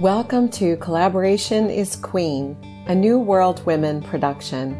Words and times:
Welcome 0.00 0.50
to 0.50 0.76
Collaboration 0.76 1.70
is 1.70 1.96
Queen, 1.96 2.54
a 2.86 2.94
New 2.94 3.18
World 3.18 3.64
Women 3.64 4.02
production. 4.02 4.76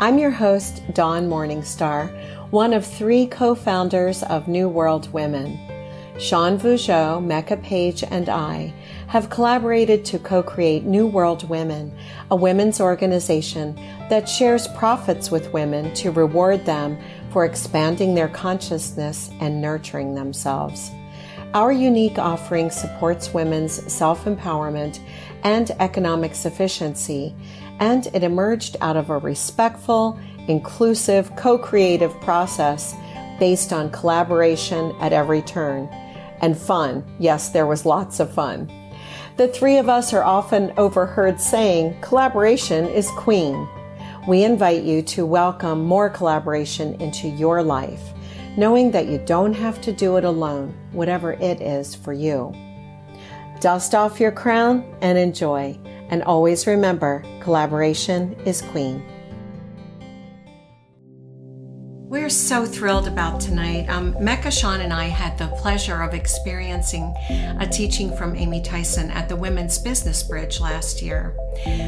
I'm 0.00 0.18
your 0.18 0.30
host, 0.30 0.80
Dawn 0.94 1.28
Morningstar, 1.28 2.08
one 2.50 2.72
of 2.72 2.86
three 2.86 3.26
co 3.26 3.54
founders 3.54 4.22
of 4.22 4.48
New 4.48 4.66
World 4.66 5.12
Women. 5.12 5.60
Sean 6.18 6.58
Vougeot, 6.58 7.22
Mecca 7.22 7.58
Page, 7.58 8.02
and 8.02 8.30
I 8.30 8.72
have 9.08 9.28
collaborated 9.28 10.06
to 10.06 10.18
co 10.18 10.42
create 10.42 10.84
New 10.84 11.06
World 11.06 11.46
Women, 11.46 11.94
a 12.30 12.36
women's 12.36 12.80
organization 12.80 13.74
that 14.08 14.30
shares 14.30 14.66
profits 14.68 15.30
with 15.30 15.52
women 15.52 15.92
to 15.96 16.10
reward 16.10 16.64
them 16.64 16.96
for 17.32 17.44
expanding 17.44 18.14
their 18.14 18.28
consciousness 18.28 19.28
and 19.40 19.60
nurturing 19.60 20.14
themselves. 20.14 20.90
Our 21.54 21.72
unique 21.72 22.18
offering 22.18 22.70
supports 22.70 23.32
women's 23.32 23.90
self 23.90 24.26
empowerment 24.26 25.00
and 25.44 25.70
economic 25.80 26.34
sufficiency, 26.34 27.34
and 27.80 28.06
it 28.08 28.22
emerged 28.22 28.76
out 28.82 28.98
of 28.98 29.08
a 29.08 29.16
respectful, 29.16 30.20
inclusive, 30.46 31.34
co 31.36 31.56
creative 31.56 32.12
process 32.20 32.94
based 33.38 33.72
on 33.72 33.90
collaboration 33.90 34.94
at 35.00 35.14
every 35.14 35.40
turn. 35.40 35.88
And 36.42 36.56
fun. 36.56 37.02
Yes, 37.18 37.48
there 37.48 37.66
was 37.66 37.86
lots 37.86 38.20
of 38.20 38.32
fun. 38.32 38.70
The 39.38 39.48
three 39.48 39.78
of 39.78 39.88
us 39.88 40.12
are 40.12 40.22
often 40.22 40.72
overheard 40.76 41.40
saying, 41.40 41.98
collaboration 42.02 42.86
is 42.86 43.10
queen. 43.12 43.66
We 44.28 44.44
invite 44.44 44.82
you 44.82 45.00
to 45.02 45.24
welcome 45.24 45.84
more 45.84 46.10
collaboration 46.10 47.00
into 47.00 47.26
your 47.26 47.62
life 47.62 48.12
knowing 48.58 48.90
that 48.90 49.06
you 49.06 49.18
don't 49.18 49.54
have 49.54 49.80
to 49.80 49.92
do 49.92 50.16
it 50.16 50.24
alone, 50.24 50.74
whatever 50.90 51.34
it 51.34 51.60
is 51.60 51.94
for 51.94 52.12
you. 52.12 52.52
Dust 53.60 53.94
off 53.94 54.18
your 54.18 54.32
crown 54.32 54.84
and 55.00 55.16
enjoy. 55.16 55.78
And 56.10 56.24
always 56.24 56.66
remember 56.66 57.22
collaboration 57.40 58.34
is 58.44 58.62
queen. 58.62 59.00
We're 62.08 62.30
so 62.30 62.64
thrilled 62.64 63.06
about 63.06 63.38
tonight. 63.38 63.86
Um, 63.90 64.16
Mecca 64.18 64.50
Sean 64.50 64.80
and 64.80 64.94
I 64.94 65.08
had 65.08 65.36
the 65.36 65.48
pleasure 65.48 66.00
of 66.00 66.14
experiencing 66.14 67.14
a 67.28 67.68
teaching 67.70 68.16
from 68.16 68.34
Amy 68.34 68.62
Theisen 68.62 69.10
at 69.10 69.28
the 69.28 69.36
Women's 69.36 69.78
Business 69.78 70.22
Bridge 70.22 70.58
last 70.58 71.02
year. 71.02 71.36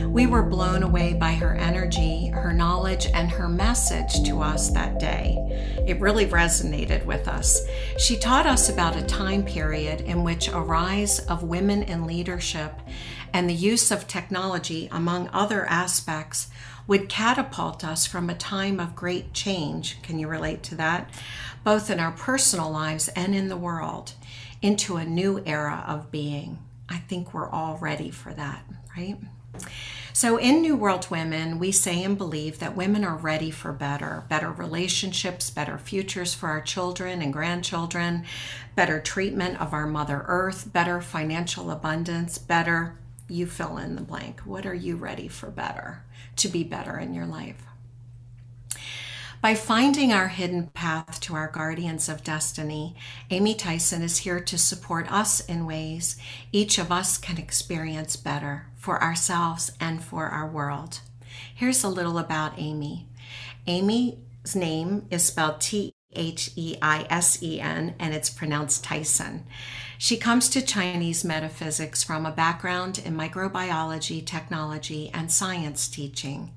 We 0.06 0.26
were 0.26 0.42
blown 0.42 0.82
away 0.82 1.14
by 1.14 1.32
her 1.32 1.54
energy, 1.54 2.26
her 2.26 2.52
knowledge, 2.52 3.06
and 3.06 3.30
her 3.30 3.48
message 3.48 4.22
to 4.24 4.42
us 4.42 4.68
that 4.72 5.00
day. 5.00 5.38
It 5.88 6.00
really 6.00 6.26
resonated 6.26 7.06
with 7.06 7.26
us. 7.26 7.66
She 7.98 8.18
taught 8.18 8.44
us 8.44 8.68
about 8.68 8.96
a 8.96 9.06
time 9.06 9.42
period 9.42 10.02
in 10.02 10.22
which 10.22 10.48
a 10.48 10.60
rise 10.60 11.20
of 11.20 11.44
women 11.44 11.82
in 11.84 12.06
leadership 12.06 12.74
and 13.32 13.48
the 13.48 13.54
use 13.54 13.90
of 13.90 14.06
technology, 14.06 14.86
among 14.92 15.30
other 15.32 15.64
aspects, 15.64 16.48
would 16.90 17.08
catapult 17.08 17.84
us 17.84 18.04
from 18.04 18.28
a 18.28 18.34
time 18.34 18.80
of 18.80 18.96
great 18.96 19.32
change. 19.32 20.02
Can 20.02 20.18
you 20.18 20.26
relate 20.26 20.60
to 20.64 20.74
that? 20.74 21.08
Both 21.62 21.88
in 21.88 22.00
our 22.00 22.10
personal 22.10 22.68
lives 22.68 23.06
and 23.14 23.32
in 23.32 23.48
the 23.48 23.56
world, 23.56 24.14
into 24.60 24.96
a 24.96 25.04
new 25.04 25.40
era 25.46 25.84
of 25.86 26.10
being. 26.10 26.58
I 26.88 26.96
think 26.96 27.32
we're 27.32 27.48
all 27.48 27.78
ready 27.78 28.10
for 28.10 28.32
that, 28.32 28.64
right? 28.96 29.16
So, 30.12 30.36
in 30.36 30.62
New 30.62 30.74
World 30.74 31.06
Women, 31.10 31.60
we 31.60 31.70
say 31.70 32.02
and 32.02 32.18
believe 32.18 32.58
that 32.58 32.76
women 32.76 33.04
are 33.04 33.16
ready 33.16 33.52
for 33.52 33.72
better 33.72 34.24
better 34.28 34.50
relationships, 34.50 35.48
better 35.48 35.78
futures 35.78 36.34
for 36.34 36.48
our 36.48 36.60
children 36.60 37.22
and 37.22 37.32
grandchildren, 37.32 38.24
better 38.74 38.98
treatment 38.98 39.60
of 39.60 39.72
our 39.72 39.86
Mother 39.86 40.24
Earth, 40.26 40.72
better 40.72 41.00
financial 41.00 41.70
abundance, 41.70 42.36
better 42.36 42.96
you 43.30 43.46
fill 43.46 43.78
in 43.78 43.96
the 43.96 44.02
blank. 44.02 44.40
What 44.40 44.66
are 44.66 44.74
you 44.74 44.96
ready 44.96 45.28
for 45.28 45.50
better? 45.50 46.04
to 46.36 46.48
be 46.48 46.64
better 46.64 46.98
in 46.98 47.14
your 47.14 47.26
life. 47.26 47.62
By 49.42 49.54
finding 49.54 50.12
our 50.12 50.28
hidden 50.28 50.66
path 50.68 51.18
to 51.22 51.34
our 51.34 51.48
guardians 51.48 52.10
of 52.10 52.22
destiny, 52.22 52.94
Amy 53.30 53.54
Theisen 53.54 54.02
is 54.02 54.18
here 54.18 54.40
to 54.40 54.58
support 54.58 55.10
us 55.10 55.40
in 55.40 55.64
ways 55.64 56.16
each 56.52 56.78
of 56.78 56.92
us 56.92 57.16
can 57.16 57.38
experience 57.38 58.16
better 58.16 58.66
for 58.76 59.02
ourselves 59.02 59.72
and 59.80 60.04
for 60.04 60.26
our 60.26 60.46
world. 60.46 61.00
Here's 61.54 61.82
a 61.82 61.88
little 61.88 62.18
about 62.18 62.58
Amy. 62.58 63.06
Amy's 63.66 64.54
name 64.54 65.06
is 65.10 65.24
spelled 65.24 65.60
T 65.60 65.94
H 66.12 66.50
E 66.56 66.76
I 66.82 67.06
S 67.08 67.42
E 67.42 67.60
N, 67.60 67.94
and 67.98 68.12
it's 68.12 68.28
pronounced 68.28 68.84
Tyson. 68.84 69.46
She 70.02 70.16
comes 70.16 70.48
to 70.48 70.62
Chinese 70.62 71.26
metaphysics 71.26 72.02
from 72.02 72.24
a 72.24 72.30
background 72.32 72.98
in 72.98 73.14
microbiology, 73.14 74.24
technology, 74.24 75.10
and 75.12 75.30
science 75.30 75.88
teaching. 75.88 76.54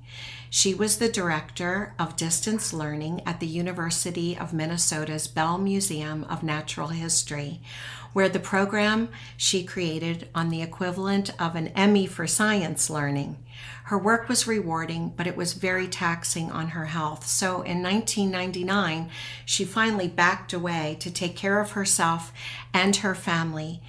She 0.48 0.72
was 0.72 0.96
the 0.96 1.10
director 1.10 1.92
of 1.98 2.16
distance 2.16 2.72
learning 2.72 3.20
at 3.26 3.40
the 3.40 3.46
University 3.46 4.34
of 4.34 4.54
Minnesota's 4.54 5.28
Bell 5.28 5.58
Museum 5.58 6.24
of 6.24 6.42
Natural 6.42 6.88
History, 6.88 7.60
where 8.14 8.30
the 8.30 8.40
program 8.40 9.10
she 9.36 9.62
created 9.62 10.26
on 10.34 10.48
the 10.48 10.62
equivalent 10.62 11.30
of 11.38 11.54
an 11.54 11.68
Emmy 11.76 12.06
for 12.06 12.26
science 12.26 12.88
learning. 12.88 13.36
Her 13.88 13.98
work 13.98 14.30
was 14.30 14.46
rewarding, 14.46 15.12
but 15.14 15.26
it 15.26 15.36
was 15.36 15.52
very 15.52 15.86
taxing 15.86 16.50
on 16.50 16.68
her 16.68 16.86
health. 16.86 17.26
So 17.26 17.56
in 17.56 17.82
1999, 17.82 19.10
she 19.44 19.66
finally 19.66 20.08
backed 20.08 20.54
away 20.54 20.96
to 21.00 21.10
take 21.10 21.36
care 21.36 21.60
of 21.60 21.72
herself 21.72 22.32
and 22.72 22.96
her 22.96 23.14
family 23.14 23.82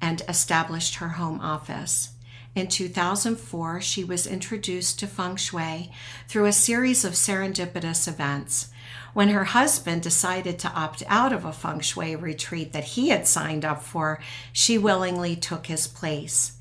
and 0.00 0.22
established 0.26 0.96
her 0.96 1.10
home 1.10 1.38
office. 1.40 2.10
In 2.54 2.66
2004, 2.66 3.82
she 3.82 4.04
was 4.04 4.26
introduced 4.26 4.98
to 4.98 5.06
feng 5.06 5.36
shui 5.36 5.90
through 6.28 6.46
a 6.46 6.52
series 6.52 7.04
of 7.04 7.12
serendipitous 7.12 8.08
events. 8.08 8.68
When 9.12 9.28
her 9.28 9.44
husband 9.44 10.00
decided 10.02 10.58
to 10.60 10.72
opt 10.72 11.02
out 11.06 11.34
of 11.34 11.44
a 11.44 11.52
feng 11.52 11.80
shui 11.80 12.16
retreat 12.16 12.72
that 12.72 12.84
he 12.84 13.10
had 13.10 13.26
signed 13.26 13.66
up 13.66 13.82
for, 13.82 14.18
she 14.50 14.78
willingly 14.78 15.36
took 15.36 15.66
his 15.66 15.86
place. 15.86 16.52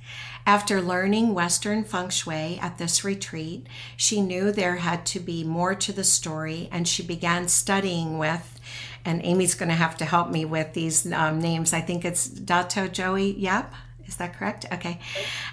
After 0.46 0.82
learning 0.82 1.34
Western 1.34 1.84
feng 1.84 2.10
shui 2.10 2.60
at 2.62 2.78
this 2.78 3.04
retreat, 3.04 3.68
she 3.96 4.22
knew 4.22 4.52
there 4.52 4.78
had 4.78 5.06
to 5.08 5.20
be 5.20 5.44
more 5.44 5.76
to 5.76 5.94
the 5.94 6.04
story 6.04 6.68
and 6.72 6.88
she 6.88 7.04
began 7.04 7.48
studying 7.48 8.18
with, 8.18 8.60
and 9.06 9.24
Amy's 9.24 9.56
going 9.56 9.70
to 9.70 9.76
have 9.76 9.98
to 9.98 10.06
help 10.06 10.30
me 10.30 10.46
with 10.46 10.74
these 10.74 11.12
um, 11.12 11.40
names. 11.40 11.74
I 11.74 11.82
think 11.82 12.06
it's 12.06 12.28
Dato 12.28 12.88
Joey 12.88 13.34
Yap. 13.34 13.74
Is 14.08 14.18
that 14.18 14.36
correct? 14.36 14.66
Okay. 14.74 15.00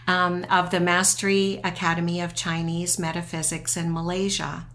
Um, 0.07 0.45
of 0.51 0.71
the 0.71 0.81
Mastery 0.81 1.61
Academy 1.63 2.21
of 2.21 2.35
Chinese 2.35 2.99
Metaphysics 2.99 3.77
in 3.77 3.93
Malaysia. 3.93 4.67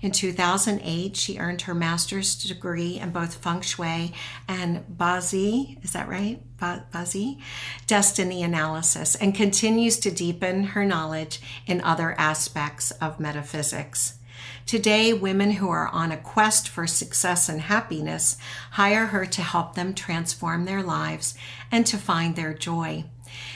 In 0.00 0.10
2008, 0.10 1.16
she 1.16 1.38
earned 1.38 1.62
her 1.62 1.74
master's 1.74 2.34
degree 2.34 2.98
in 2.98 3.10
both 3.10 3.36
feng 3.36 3.60
shui 3.60 4.12
and 4.48 4.84
Bazi, 4.96 5.82
is 5.84 5.92
that 5.92 6.08
right? 6.08 6.40
Bazi? 6.58 7.40
Destiny 7.86 8.42
analysis, 8.42 9.14
and 9.14 9.34
continues 9.34 9.98
to 10.00 10.10
deepen 10.10 10.64
her 10.64 10.84
knowledge 10.84 11.40
in 11.66 11.80
other 11.80 12.14
aspects 12.18 12.90
of 12.92 13.20
metaphysics. 13.20 14.18
Today, 14.66 15.12
women 15.12 15.52
who 15.52 15.68
are 15.68 15.88
on 15.88 16.12
a 16.12 16.16
quest 16.16 16.68
for 16.68 16.86
success 16.86 17.48
and 17.48 17.60
happiness 17.60 18.36
hire 18.72 19.06
her 19.06 19.26
to 19.26 19.42
help 19.42 19.74
them 19.74 19.92
transform 19.92 20.64
their 20.64 20.82
lives 20.82 21.34
and 21.70 21.84
to 21.86 21.98
find 21.98 22.36
their 22.36 22.54
joy. 22.54 23.04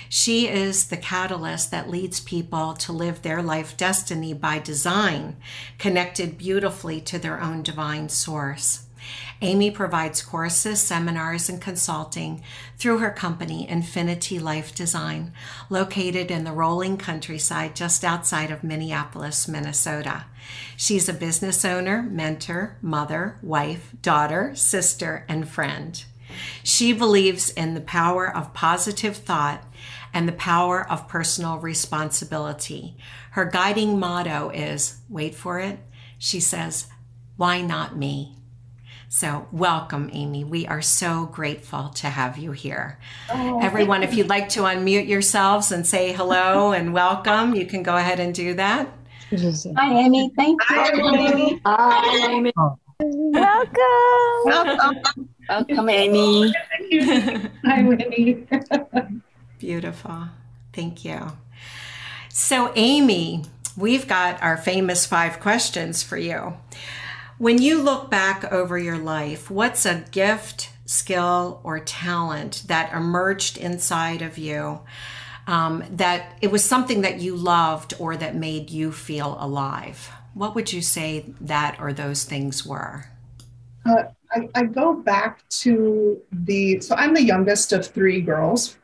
She 0.08 0.48
is 0.48 0.86
the 0.86 0.96
catalyst 0.96 1.70
that 1.70 1.90
leads 1.90 2.20
people 2.20 2.74
to 2.74 2.92
live 2.92 3.22
their 3.22 3.42
life 3.42 3.76
destiny 3.76 4.32
by 4.32 4.58
design, 4.58 5.36
connected 5.78 6.38
beautifully 6.38 7.00
to 7.02 7.18
their 7.18 7.40
own 7.40 7.62
divine 7.62 8.08
source. 8.08 8.86
Amy 9.42 9.70
provides 9.70 10.22
courses, 10.22 10.80
seminars, 10.80 11.48
and 11.48 11.60
consulting 11.60 12.42
through 12.78 12.98
her 12.98 13.10
company, 13.10 13.68
Infinity 13.68 14.38
Life 14.38 14.74
Design, 14.74 15.32
located 15.68 16.30
in 16.30 16.44
the 16.44 16.52
rolling 16.52 16.96
countryside 16.96 17.76
just 17.76 18.02
outside 18.02 18.50
of 18.50 18.64
Minneapolis, 18.64 19.46
Minnesota. 19.46 20.24
She's 20.76 21.08
a 21.08 21.12
business 21.12 21.64
owner, 21.64 22.02
mentor, 22.02 22.78
mother, 22.80 23.36
wife, 23.42 23.92
daughter, 24.00 24.54
sister, 24.54 25.24
and 25.28 25.48
friend. 25.48 26.02
She 26.62 26.92
believes 26.92 27.50
in 27.50 27.74
the 27.74 27.80
power 27.80 28.34
of 28.34 28.54
positive 28.54 29.16
thought 29.16 29.62
and 30.16 30.26
the 30.26 30.32
power 30.32 30.90
of 30.90 31.06
personal 31.08 31.58
responsibility. 31.58 32.96
Her 33.32 33.44
guiding 33.44 33.98
motto 33.98 34.48
is 34.48 34.96
wait 35.10 35.34
for 35.34 35.60
it. 35.60 35.78
She 36.16 36.40
says, 36.40 36.86
Why 37.36 37.60
not 37.60 37.98
me? 37.98 38.38
So, 39.10 39.46
welcome, 39.52 40.08
Amy. 40.14 40.42
We 40.42 40.66
are 40.66 40.80
so 40.80 41.26
grateful 41.26 41.90
to 41.96 42.06
have 42.06 42.38
you 42.38 42.52
here. 42.52 42.98
Oh, 43.28 43.60
Everyone, 43.60 44.02
if 44.02 44.14
you'd 44.14 44.30
like 44.30 44.48
to 44.50 44.60
unmute 44.60 45.06
yourselves 45.06 45.70
and 45.70 45.86
say 45.86 46.14
hello 46.14 46.72
and 46.72 46.94
welcome, 46.94 47.54
you 47.54 47.66
can 47.66 47.82
go 47.82 47.94
ahead 47.94 48.18
and 48.18 48.34
do 48.34 48.54
that. 48.54 48.88
Hi, 49.30 49.98
Amy. 50.00 50.30
Thank 50.34 50.62
you. 50.70 50.76
Hi, 50.76 51.26
Amy. 51.28 51.60
Hi, 51.66 52.30
Amy. 52.30 52.52
Welcome. 52.56 52.78
Welcome. 54.46 55.28
Welcome, 55.46 55.88
Amy. 55.90 56.54
Hi, 57.66 57.82
Wendy. 57.82 58.46
Beautiful. 59.58 60.28
Thank 60.72 61.04
you. 61.04 61.32
So, 62.28 62.72
Amy, 62.76 63.44
we've 63.76 64.06
got 64.06 64.42
our 64.42 64.56
famous 64.56 65.06
five 65.06 65.40
questions 65.40 66.02
for 66.02 66.16
you. 66.16 66.58
When 67.38 67.58
you 67.60 67.82
look 67.82 68.10
back 68.10 68.50
over 68.52 68.78
your 68.78 68.98
life, 68.98 69.50
what's 69.50 69.84
a 69.84 70.04
gift, 70.10 70.70
skill, 70.86 71.60
or 71.64 71.80
talent 71.80 72.64
that 72.66 72.92
emerged 72.92 73.58
inside 73.58 74.22
of 74.22 74.38
you 74.38 74.80
um, 75.46 75.84
that 75.90 76.36
it 76.40 76.50
was 76.50 76.64
something 76.64 77.02
that 77.02 77.20
you 77.20 77.36
loved 77.36 77.94
or 77.98 78.16
that 78.16 78.34
made 78.34 78.70
you 78.70 78.92
feel 78.92 79.36
alive? 79.38 80.10
What 80.34 80.54
would 80.54 80.72
you 80.72 80.82
say 80.82 81.26
that 81.40 81.76
or 81.80 81.92
those 81.92 82.24
things 82.24 82.66
were? 82.66 83.06
Uh, 83.84 84.04
I, 84.32 84.48
I, 84.54 84.64
go 84.64 84.94
back 84.94 85.48
to 85.48 86.20
the, 86.32 86.80
so 86.80 86.96
I'm 86.96 87.14
the 87.14 87.22
youngest 87.22 87.72
of 87.72 87.86
three 87.86 88.20
girls. 88.20 88.76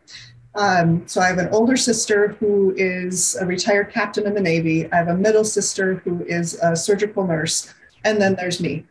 Um, 0.54 1.06
so 1.06 1.20
I 1.20 1.28
have 1.28 1.38
an 1.38 1.48
older 1.48 1.76
sister 1.76 2.28
who 2.28 2.74
is 2.76 3.36
a 3.40 3.46
retired 3.46 3.90
captain 3.90 4.26
in 4.26 4.34
the 4.34 4.40
Navy. 4.40 4.90
I 4.92 4.96
have 4.96 5.08
a 5.08 5.16
middle 5.16 5.44
sister 5.44 5.96
who 5.96 6.24
is 6.24 6.58
a 6.62 6.76
surgical 6.76 7.26
nurse. 7.26 7.72
And 8.04 8.20
then 8.20 8.34
there's 8.34 8.60
me. 8.60 8.84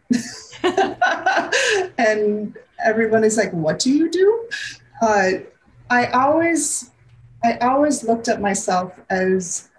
and 1.97 2.57
everyone 2.83 3.23
is 3.23 3.37
like, 3.37 3.51
what 3.51 3.79
do 3.79 3.91
you 3.91 4.09
do? 4.09 4.49
Uh, 5.01 5.31
I 5.89 6.07
always, 6.07 6.91
I 7.43 7.57
always 7.57 8.03
looked 8.03 8.27
at 8.27 8.41
myself 8.41 8.99
as 9.09 9.69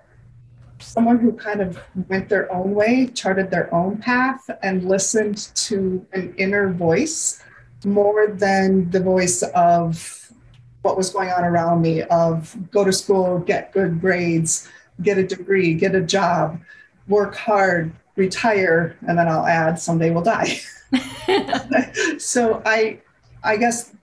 someone 0.78 1.18
who 1.18 1.32
kind 1.32 1.60
of 1.60 1.80
went 2.08 2.28
their 2.28 2.52
own 2.52 2.74
way, 2.74 3.06
charted 3.06 3.50
their 3.50 3.72
own 3.74 3.96
path, 3.98 4.48
and 4.62 4.88
listened 4.88 5.48
to 5.54 6.04
an 6.12 6.34
inner 6.36 6.72
voice 6.72 7.42
more 7.84 8.28
than 8.28 8.90
the 8.90 9.00
voice 9.00 9.42
of 9.54 10.21
what 10.82 10.96
was 10.96 11.10
going 11.10 11.30
on 11.30 11.44
around 11.44 11.80
me 11.80 12.02
of 12.02 12.56
go 12.70 12.84
to 12.84 12.92
school, 12.92 13.38
get 13.38 13.72
good 13.72 14.00
grades, 14.00 14.68
get 15.00 15.18
a 15.18 15.26
degree, 15.26 15.74
get 15.74 15.94
a 15.94 16.00
job, 16.00 16.60
work 17.08 17.34
hard, 17.34 17.92
retire, 18.16 18.96
and 19.06 19.16
then 19.16 19.28
I'll 19.28 19.46
add 19.46 19.78
someday 19.78 20.10
we'll 20.10 20.22
die. 20.22 20.60
so 22.18 22.62
I 22.66 23.00
I 23.42 23.56
guess 23.56 23.94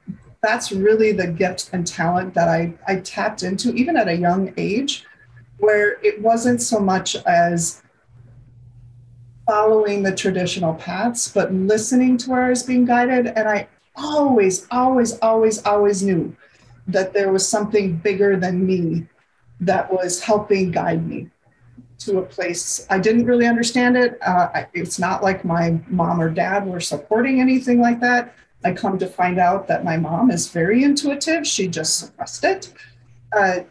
that's 0.41 0.71
really 0.71 1.11
the 1.11 1.27
gift 1.27 1.69
and 1.73 1.85
talent 1.85 2.33
that 2.33 2.47
I, 2.47 2.73
I 2.87 2.97
tapped 2.97 3.43
into 3.43 3.73
even 3.73 3.97
at 3.97 4.07
a 4.07 4.15
young 4.15 4.53
age 4.57 5.05
where 5.57 5.99
it 6.01 6.21
wasn't 6.21 6.61
so 6.61 6.79
much 6.79 7.15
as 7.25 7.81
following 9.45 10.03
the 10.03 10.15
traditional 10.15 10.73
paths, 10.75 11.27
but 11.27 11.53
listening 11.53 12.17
to 12.17 12.29
where 12.29 12.43
I 12.43 12.49
was 12.49 12.63
being 12.63 12.85
guided. 12.85 13.27
And 13.27 13.49
I 13.49 13.67
always, 13.95 14.67
always, 14.71 15.17
always, 15.19 15.65
always 15.65 16.03
knew 16.03 16.35
that 16.91 17.13
there 17.13 17.31
was 17.31 17.47
something 17.47 17.95
bigger 17.97 18.37
than 18.37 18.65
me 18.65 19.07
that 19.61 19.91
was 19.91 20.21
helping 20.21 20.71
guide 20.71 21.05
me 21.07 21.29
to 21.99 22.19
a 22.19 22.21
place. 22.21 22.87
I 22.89 22.99
didn't 22.99 23.25
really 23.25 23.45
understand 23.45 23.97
it. 23.97 24.17
Uh, 24.25 24.63
it's 24.73 24.99
not 24.99 25.21
like 25.21 25.43
my 25.43 25.79
mom 25.87 26.21
or 26.21 26.29
dad 26.29 26.65
were 26.65 26.79
supporting 26.79 27.41
anything 27.41 27.79
like 27.79 27.99
that. 27.99 28.33
I 28.63 28.73
come 28.73 28.97
to 28.99 29.07
find 29.07 29.37
out 29.37 29.67
that 29.67 29.83
my 29.83 29.97
mom 29.97 30.31
is 30.31 30.49
very 30.49 30.83
intuitive. 30.83 31.45
She 31.45 31.67
just 31.67 31.99
suppressed 31.99 32.43
it. 32.43 32.73
Uh, 33.35 33.61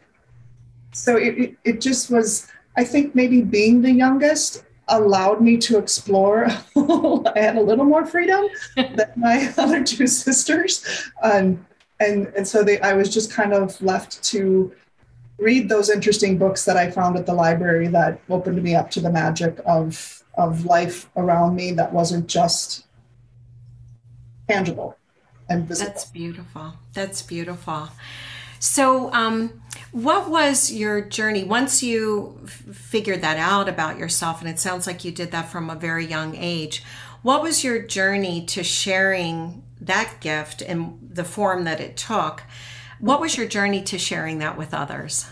so 0.93 1.17
it, 1.17 1.39
it, 1.39 1.57
it 1.65 1.81
just 1.81 2.11
was, 2.11 2.49
I 2.77 2.85
think 2.85 3.15
maybe 3.15 3.43
being 3.43 3.83
the 3.83 3.93
youngest 3.93 4.65
allowed 4.89 5.41
me 5.41 5.57
to 5.59 5.79
explore. 5.79 6.47
I 6.77 7.33
had 7.37 7.57
a 7.57 7.63
little 7.63 7.85
more 7.85 8.07
freedom 8.07 8.47
than 8.77 9.13
my 9.17 9.53
other 9.59 9.83
two 9.83 10.07
sisters. 10.07 10.85
Um, 11.23 11.67
and, 12.01 12.27
and 12.29 12.47
so 12.47 12.63
they, 12.63 12.81
I 12.81 12.93
was 12.95 13.13
just 13.13 13.33
kind 13.33 13.53
of 13.53 13.81
left 13.83 14.23
to 14.25 14.73
read 15.39 15.69
those 15.69 15.91
interesting 15.91 16.39
books 16.39 16.65
that 16.65 16.77
I 16.77 16.91
found 16.91 17.17
at 17.17 17.27
the 17.27 17.35
library 17.35 17.89
that 17.89 18.21
opened 18.29 18.63
me 18.63 18.75
up 18.75 18.91
to 18.93 19.01
the 19.01 19.11
magic 19.11 19.59
of, 19.67 20.23
of 20.37 20.65
life 20.65 21.09
around 21.17 21.55
me 21.55 21.73
that 21.73 21.93
wasn't 21.93 22.27
just 22.27 22.87
tangible 24.49 24.97
and 25.49 25.67
visible. 25.67 25.91
That's 25.91 26.05
beautiful. 26.07 26.73
That's 26.93 27.23
beautiful. 27.23 27.91
So, 28.61 29.13
um, 29.13 29.63
what 29.93 30.29
was 30.29 30.73
your 30.73 31.01
journey 31.01 31.45
once 31.45 31.83
you 31.83 32.41
f- 32.43 32.51
figured 32.75 33.23
that 33.23 33.37
out 33.37 33.69
about 33.69 33.99
yourself? 33.99 34.41
And 34.41 34.51
it 34.51 34.59
sounds 34.59 34.87
like 34.87 35.05
you 35.05 35.13
did 35.13 35.31
that 35.31 35.49
from 35.49 35.71
a 35.71 35.77
very 35.77 36.05
young 36.05 36.35
age. 36.37 36.83
What 37.23 37.43
was 37.43 37.63
your 37.63 37.81
journey 37.81 38.45
to 38.47 38.65
sharing 38.65 39.63
that 39.81 40.15
gift 40.21 40.63
in 40.63 40.99
the 41.13 41.25
form 41.25 41.65
that 41.65 41.81
it 41.81 41.97
took? 41.97 42.43
What 43.01 43.21
was 43.21 43.37
your 43.37 43.47
journey 43.47 43.83
to 43.85 43.99
sharing 43.99 44.39
that 44.39 44.57
with 44.57 44.75
others? 44.75 45.27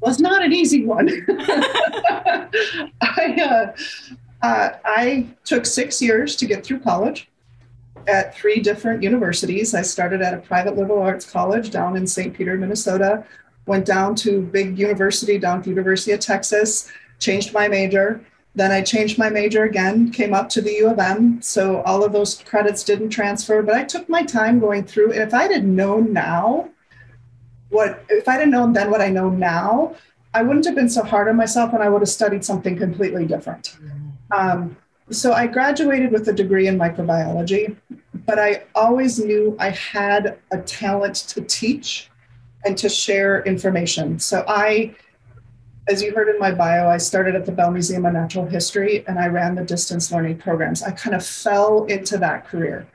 Was 0.00 0.20
not 0.20 0.44
an 0.44 0.52
easy 0.52 0.84
one. 0.84 1.08
I, 3.00 3.36
uh, 3.42 4.46
uh, 4.46 4.70
I 4.84 5.26
took 5.44 5.66
six 5.66 6.00
years 6.00 6.36
to 6.36 6.46
get 6.46 6.64
through 6.64 6.80
college 6.80 7.28
at 8.06 8.34
three 8.34 8.60
different 8.60 9.02
universities. 9.02 9.74
I 9.74 9.82
started 9.82 10.22
at 10.22 10.34
a 10.34 10.38
private 10.38 10.76
liberal 10.76 11.02
arts 11.02 11.28
college 11.30 11.70
down 11.70 11.96
in 11.96 12.06
St. 12.06 12.32
Peter, 12.32 12.56
Minnesota, 12.56 13.24
went 13.66 13.84
down 13.84 14.14
to 14.16 14.42
big 14.42 14.78
university 14.78 15.38
down 15.38 15.62
to 15.62 15.68
University 15.68 16.12
of 16.12 16.20
Texas, 16.20 16.90
changed 17.18 17.52
my 17.52 17.68
major. 17.68 18.24
Then 18.58 18.72
I 18.72 18.82
changed 18.82 19.18
my 19.18 19.30
major 19.30 19.62
again, 19.62 20.10
came 20.10 20.34
up 20.34 20.48
to 20.48 20.60
the 20.60 20.72
U 20.72 20.90
of 20.90 20.98
M. 20.98 21.40
So 21.40 21.80
all 21.82 22.02
of 22.02 22.12
those 22.12 22.42
credits 22.42 22.82
didn't 22.82 23.10
transfer, 23.10 23.62
but 23.62 23.76
I 23.76 23.84
took 23.84 24.08
my 24.08 24.24
time 24.24 24.58
going 24.58 24.82
through. 24.82 25.12
And 25.12 25.22
if 25.22 25.32
I 25.32 25.44
had 25.44 25.64
known 25.64 26.12
now 26.12 26.68
what, 27.68 28.04
if 28.08 28.28
I'd 28.28 28.40
have 28.40 28.48
known 28.48 28.72
then 28.72 28.90
what 28.90 29.00
I 29.00 29.10
know 29.10 29.30
now, 29.30 29.94
I 30.34 30.42
wouldn't 30.42 30.64
have 30.66 30.74
been 30.74 30.88
so 30.88 31.04
hard 31.04 31.28
on 31.28 31.36
myself 31.36 31.72
and 31.72 31.84
I 31.84 31.88
would 31.88 32.02
have 32.02 32.08
studied 32.08 32.44
something 32.44 32.76
completely 32.76 33.26
different. 33.26 33.78
Um, 34.32 34.76
so 35.08 35.32
I 35.32 35.46
graduated 35.46 36.10
with 36.10 36.26
a 36.26 36.32
degree 36.32 36.66
in 36.66 36.76
microbiology, 36.76 37.76
but 38.26 38.40
I 38.40 38.64
always 38.74 39.20
knew 39.20 39.56
I 39.60 39.70
had 39.70 40.36
a 40.50 40.58
talent 40.58 41.14
to 41.28 41.42
teach 41.42 42.10
and 42.64 42.76
to 42.78 42.88
share 42.88 43.42
information. 43.44 44.18
So 44.18 44.44
I, 44.48 44.96
as 45.88 46.02
you 46.02 46.14
heard 46.14 46.28
in 46.28 46.38
my 46.38 46.52
bio, 46.52 46.88
I 46.88 46.98
started 46.98 47.34
at 47.34 47.46
the 47.46 47.52
Bell 47.52 47.70
Museum 47.70 48.06
of 48.06 48.12
Natural 48.12 48.46
History 48.46 49.04
and 49.06 49.18
I 49.18 49.26
ran 49.26 49.54
the 49.54 49.64
distance 49.64 50.12
learning 50.12 50.38
programs. 50.38 50.82
I 50.82 50.90
kind 50.90 51.16
of 51.16 51.24
fell 51.24 51.84
into 51.84 52.18
that 52.18 52.46
career. 52.46 52.86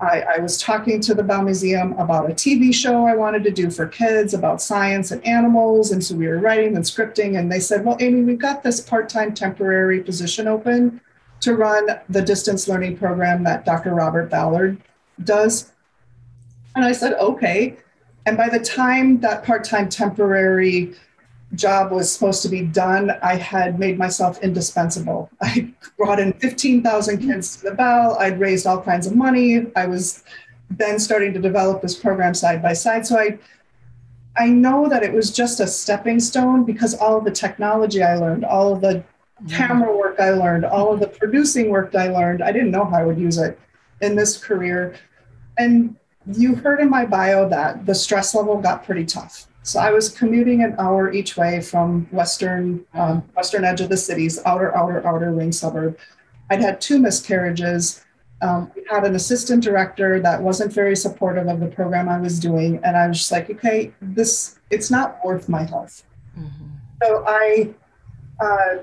I, 0.00 0.22
I, 0.22 0.38
was 0.38 0.60
talking 0.60 1.00
to 1.00 1.14
the 1.14 1.22
Bell 1.22 1.42
Museum 1.42 1.92
about 1.94 2.28
a 2.28 2.34
TV 2.34 2.74
show 2.74 3.06
I 3.06 3.14
wanted 3.14 3.44
to 3.44 3.50
do 3.50 3.70
for 3.70 3.86
kids 3.86 4.34
about 4.34 4.60
science 4.60 5.12
and 5.12 5.24
animals. 5.24 5.92
And 5.92 6.04
so 6.04 6.16
we 6.16 6.26
were 6.26 6.38
writing 6.38 6.74
and 6.74 6.84
scripting, 6.84 7.38
and 7.38 7.50
they 7.50 7.60
said, 7.60 7.84
Well, 7.84 7.96
Amy, 8.00 8.22
we've 8.22 8.38
got 8.38 8.64
this 8.64 8.80
part 8.80 9.08
time 9.08 9.32
temporary 9.32 10.02
position 10.02 10.48
open 10.48 11.00
to 11.40 11.54
run 11.54 11.86
the 12.08 12.22
distance 12.22 12.66
learning 12.66 12.96
program 12.96 13.44
that 13.44 13.64
Dr. 13.64 13.94
Robert 13.94 14.30
Ballard 14.30 14.80
does. 15.22 15.72
And 16.74 16.84
I 16.84 16.92
said, 16.92 17.12
okay. 17.14 17.76
And 18.26 18.36
by 18.36 18.48
the 18.48 18.58
time 18.58 19.20
that 19.20 19.44
part 19.44 19.62
time 19.62 19.88
temporary 19.88 20.94
job 21.54 21.92
was 21.92 22.12
supposed 22.12 22.42
to 22.42 22.48
be 22.48 22.62
done, 22.62 23.10
I 23.22 23.36
had 23.36 23.78
made 23.78 23.98
myself 23.98 24.42
indispensable. 24.42 25.30
I 25.40 25.72
brought 25.96 26.20
in 26.20 26.32
15,000 26.34 27.18
kids 27.18 27.56
to 27.56 27.70
the 27.70 27.74
Bell. 27.74 28.16
I'd 28.18 28.40
raised 28.40 28.66
all 28.66 28.80
kinds 28.80 29.06
of 29.06 29.14
money. 29.14 29.66
I 29.76 29.86
was 29.86 30.24
then 30.70 30.98
starting 30.98 31.32
to 31.34 31.40
develop 31.40 31.82
this 31.82 31.94
program 31.94 32.34
side 32.34 32.62
by 32.62 32.72
side. 32.72 33.06
So 33.06 33.18
I, 33.18 33.38
I 34.36 34.48
know 34.48 34.88
that 34.88 35.02
it 35.02 35.12
was 35.12 35.30
just 35.30 35.60
a 35.60 35.66
stepping 35.66 36.18
stone 36.20 36.64
because 36.64 36.94
all 36.94 37.18
of 37.18 37.24
the 37.24 37.30
technology 37.30 38.02
I 38.02 38.16
learned, 38.16 38.44
all 38.44 38.72
of 38.72 38.80
the 38.80 39.04
camera 39.48 39.96
work 39.96 40.18
I 40.18 40.30
learned, 40.30 40.64
all 40.64 40.92
of 40.92 41.00
the 41.00 41.06
producing 41.06 41.70
work 41.70 41.94
I 41.94 42.08
learned. 42.08 42.42
I 42.42 42.52
didn't 42.52 42.70
know 42.70 42.84
how 42.84 42.96
I 42.96 43.04
would 43.04 43.18
use 43.18 43.38
it 43.38 43.58
in 44.00 44.16
this 44.16 44.36
career. 44.36 44.94
And 45.58 45.96
you 46.26 46.54
heard 46.54 46.80
in 46.80 46.88
my 46.88 47.04
bio 47.04 47.48
that 47.48 47.86
the 47.86 47.94
stress 47.94 48.34
level 48.34 48.60
got 48.60 48.84
pretty 48.84 49.04
tough. 49.04 49.46
So 49.64 49.80
I 49.80 49.90
was 49.90 50.10
commuting 50.10 50.62
an 50.62 50.76
hour 50.78 51.10
each 51.10 51.38
way 51.38 51.62
from 51.62 52.06
western 52.10 52.84
um, 52.92 53.22
western 53.34 53.64
edge 53.64 53.80
of 53.80 53.88
the 53.88 53.96
city's 53.96 54.38
outer 54.44 54.76
outer 54.76 55.04
outer 55.06 55.32
ring 55.32 55.52
suburb. 55.52 55.98
I'd 56.50 56.60
had 56.60 56.82
two 56.82 56.98
miscarriages. 56.98 58.04
Um, 58.42 58.70
we 58.76 58.84
had 58.90 59.04
an 59.04 59.14
assistant 59.14 59.64
director 59.64 60.20
that 60.20 60.42
wasn't 60.42 60.70
very 60.70 60.94
supportive 60.94 61.48
of 61.48 61.60
the 61.60 61.68
program 61.68 62.10
I 62.10 62.20
was 62.20 62.38
doing, 62.38 62.78
and 62.84 62.94
I 62.94 63.08
was 63.08 63.18
just 63.18 63.32
like, 63.32 63.48
okay, 63.48 63.90
this 64.02 64.58
it's 64.68 64.90
not 64.90 65.24
worth 65.24 65.48
my 65.48 65.62
health. 65.62 66.04
Mm-hmm. 66.38 66.66
So 67.02 67.24
I 67.26 67.74
uh, 68.40 68.76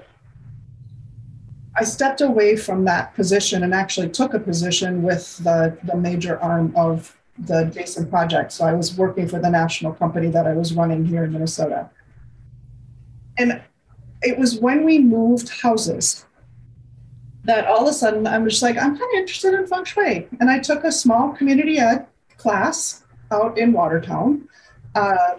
I 1.76 1.84
stepped 1.84 2.22
away 2.22 2.56
from 2.56 2.86
that 2.86 3.14
position 3.14 3.62
and 3.62 3.74
actually 3.74 4.10
took 4.10 4.34
a 4.34 4.40
position 4.40 5.04
with 5.04 5.38
the, 5.44 5.78
the 5.84 5.96
major 5.96 6.40
arm 6.40 6.74
of 6.76 7.16
the 7.42 7.66
Jason 7.66 8.10
project. 8.10 8.52
So 8.52 8.66
I 8.66 8.74
was 8.74 8.98
working 8.98 9.28
for 9.28 9.40
the 9.40 9.50
national 9.50 9.94
company 9.94 10.30
that 10.30 10.46
I 10.48 10.54
was 10.54 10.74
running 10.74 11.06
here 11.06 11.24
in 11.24 11.32
Minnesota. 11.34 11.90
And 13.38 13.62
it 14.22 14.38
was 14.38 14.60
when 14.60 14.84
we 14.84 15.00
moved 15.00 15.50
houses 15.62 16.26
that 17.44 17.66
all 17.66 17.82
of 17.82 17.88
a 17.88 17.94
sudden 17.94 18.28
I 18.28 18.38
was 18.38 18.54
just 18.54 18.64
like, 18.64 18.78
I'm 18.78 18.98
kind 18.98 19.14
of 19.14 19.20
interested 19.20 19.54
in 19.54 19.66
feng 19.68 19.86
shui. 19.86 20.28
And 20.40 20.50
I 20.50 20.60
took 20.60 20.84
a 20.84 20.92
small 20.92 21.32
community 21.32 21.80
ed 21.80 22.06
class 22.38 23.04
out 23.32 23.58
in 23.58 23.74
Watertown. 23.74 24.48
Uh, 24.94 25.36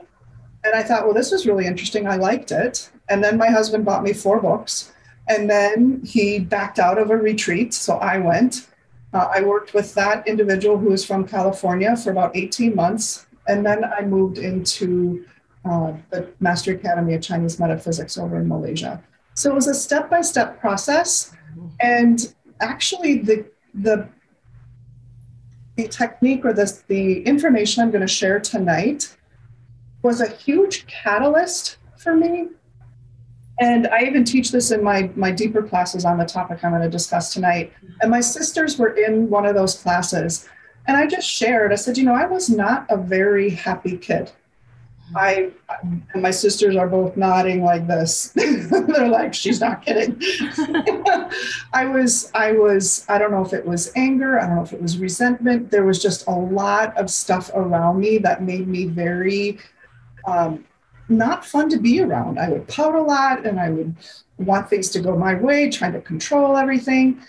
And 0.64 0.75
I 0.75 0.82
thought, 0.85 1.04
well, 1.04 1.14
this 1.14 1.32
was 1.32 1.44
really 1.44 1.66
interesting. 1.66 2.06
I 2.06 2.16
liked 2.16 2.52
it. 2.52 2.90
And 3.09 3.23
then 3.25 3.37
my 3.37 3.49
husband 3.49 3.85
bought 3.85 4.04
me 4.04 4.12
four 4.12 4.40
books. 4.40 4.92
And 5.26 5.50
then 5.50 6.00
he 6.04 6.38
backed 6.38 6.78
out 6.78 6.99
of 6.99 7.11
a 7.11 7.16
retreat. 7.16 7.75
So 7.75 7.97
I 7.99 8.18
went. 8.18 8.68
Uh, 9.12 9.28
I 9.35 9.42
worked 9.42 9.75
with 9.75 9.95
that 9.95 10.26
individual 10.26 10.78
who 10.78 10.88
was 10.88 11.04
from 11.04 11.26
California 11.26 11.95
for 11.97 12.11
about 12.11 12.35
18 12.37 12.75
months. 12.75 13.26
And 13.47 13.64
then 13.66 13.85
I 13.85 14.02
moved 14.02 14.38
into 14.38 15.26
uh, 15.64 15.92
the 16.11 16.28
Master 16.40 16.73
Academy 16.73 17.14
of 17.14 17.23
Chinese 17.23 17.59
Metaphysics 17.59 18.16
over 18.16 18.37
in 18.38 18.49
Malaysia. 18.49 19.02
So 19.35 19.50
it 19.50 19.54
was 19.54 19.66
a 19.66 19.75
step 19.75 20.11
by 20.11 20.21
step 20.23 20.61
process. 20.61 21.35
And 21.81 22.35
actually, 22.61 23.19
the, 23.19 23.47
the, 23.75 24.09
the 25.76 25.88
technique 25.88 26.45
or 26.45 26.52
this, 26.52 26.83
the 26.88 27.23
information 27.23 27.83
I'm 27.83 27.90
going 27.90 28.02
to 28.02 28.12
share 28.12 28.40
tonight 28.40 29.16
was 30.02 30.21
a 30.21 30.28
huge 30.28 30.87
catalyst 30.87 31.76
for 31.97 32.16
me. 32.16 32.49
And 33.62 33.87
I 33.87 34.02
even 34.02 34.25
teach 34.25 34.50
this 34.50 34.73
in 34.73 34.83
my, 34.83 35.09
my 35.14 35.31
deeper 35.31 35.62
classes 35.62 36.04
on 36.04 36.19
the 36.19 36.25
topic 36.25 36.64
I'm 36.64 36.73
going 36.73 36.83
to 36.83 36.90
discuss 36.90 37.33
tonight. 37.33 37.73
And 38.00 38.11
my 38.11 38.21
sisters 38.21 38.76
were 38.76 38.97
in 38.97 39.31
one 39.31 39.47
of 39.47 39.54
those 39.54 39.76
classes. 39.76 40.49
And 40.88 40.97
I 40.97 41.07
just 41.07 41.28
shared, 41.28 41.73
I 41.73 41.76
said, 41.76 41.97
you 41.97 42.04
know, 42.04 42.12
I 42.12 42.26
was 42.26 42.50
not 42.50 42.87
a 42.90 42.97
very 42.97 43.50
happy 43.50 43.97
kid. 43.97 44.33
I 45.14 45.50
and 45.83 46.23
my 46.23 46.33
sisters 46.33 46.75
are 46.75 46.88
both 46.88 47.16
nodding 47.16 47.62
like 47.62 47.87
this. 47.87 48.28
They're 48.35 49.09
like, 49.09 49.33
she's 49.33 49.61
not 49.61 49.85
kidding. 49.85 50.21
I 51.73 51.85
was, 51.85 52.33
I 52.35 52.52
was, 52.52 53.04
I 53.09 53.19
don't 53.19 53.31
know 53.31 53.45
if 53.45 53.52
it 53.52 53.64
was 53.64 53.92
anger, 53.95 54.40
I 54.40 54.47
don't 54.47 54.57
know 54.57 54.62
if 54.62 54.73
it 54.73 54.83
was 54.83 54.99
resentment. 54.99 55.71
There 55.71 55.85
was 55.85 56.02
just 56.02 56.26
a 56.26 56.33
lot 56.33 56.97
of 56.97 57.11
stuff 57.11 57.50
around 57.54 58.00
me 58.00 58.19
that 58.19 58.42
made 58.42 58.66
me 58.66 58.87
very 58.87 59.59
um, 60.26 60.64
not 61.16 61.45
fun 61.45 61.69
to 61.71 61.78
be 61.78 62.00
around. 62.00 62.38
I 62.38 62.49
would 62.49 62.69
pout 62.69 62.95
a 62.95 63.02
lot 63.02 63.47
and 63.47 63.61
I 63.61 63.71
would 63.71 63.95
want 64.38 64.69
things 64.69 64.88
to 64.90 65.00
go 65.00 65.16
my 65.16 65.35
way, 65.35 65.71
trying 65.71 65.92
to 65.92 66.00
control 66.00 66.57
everything. 66.57 67.23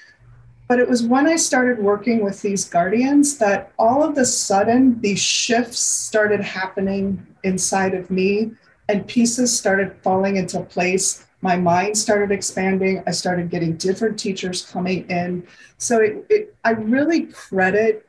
But 0.68 0.80
it 0.80 0.90
was 0.90 1.04
when 1.04 1.28
I 1.28 1.36
started 1.36 1.80
working 1.80 2.24
with 2.24 2.42
these 2.42 2.66
guardians 2.66 3.38
that 3.38 3.72
all 3.78 4.04
of 4.04 4.18
a 4.18 4.26
sudden 4.26 5.00
these 5.02 5.22
shifts 5.22 5.80
started 5.80 6.42
happening 6.42 7.26
inside 7.44 7.94
of 7.94 8.10
me 8.10 8.52
and 8.90 9.08
pieces 9.08 9.58
started 9.58 9.96
falling 10.02 10.38
into 10.38 10.62
place. 10.62 11.26
My 11.42 11.58
mind 11.58 11.98
started 11.98 12.32
expanding. 12.32 13.04
I 13.06 13.12
started 13.12 13.50
getting 13.50 13.76
different 13.76 14.18
teachers 14.18 14.66
coming 14.66 15.10
in. 15.10 15.46
So 15.78 16.00
it, 16.00 16.26
it, 16.30 16.56
I 16.64 16.72
really 16.72 17.28
credit 17.28 18.08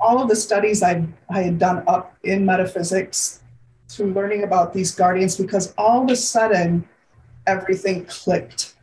all 0.00 0.20
of 0.20 0.28
the 0.28 0.36
studies 0.36 0.82
I, 0.82 1.06
I 1.30 1.42
had 1.42 1.58
done 1.58 1.84
up 1.86 2.16
in 2.22 2.44
metaphysics 2.44 3.40
to 3.88 4.04
learning 4.06 4.42
about 4.42 4.72
these 4.72 4.94
guardians 4.94 5.36
because 5.36 5.72
all 5.78 6.04
of 6.04 6.10
a 6.10 6.16
sudden 6.16 6.86
everything 7.46 8.04
clicked 8.06 8.74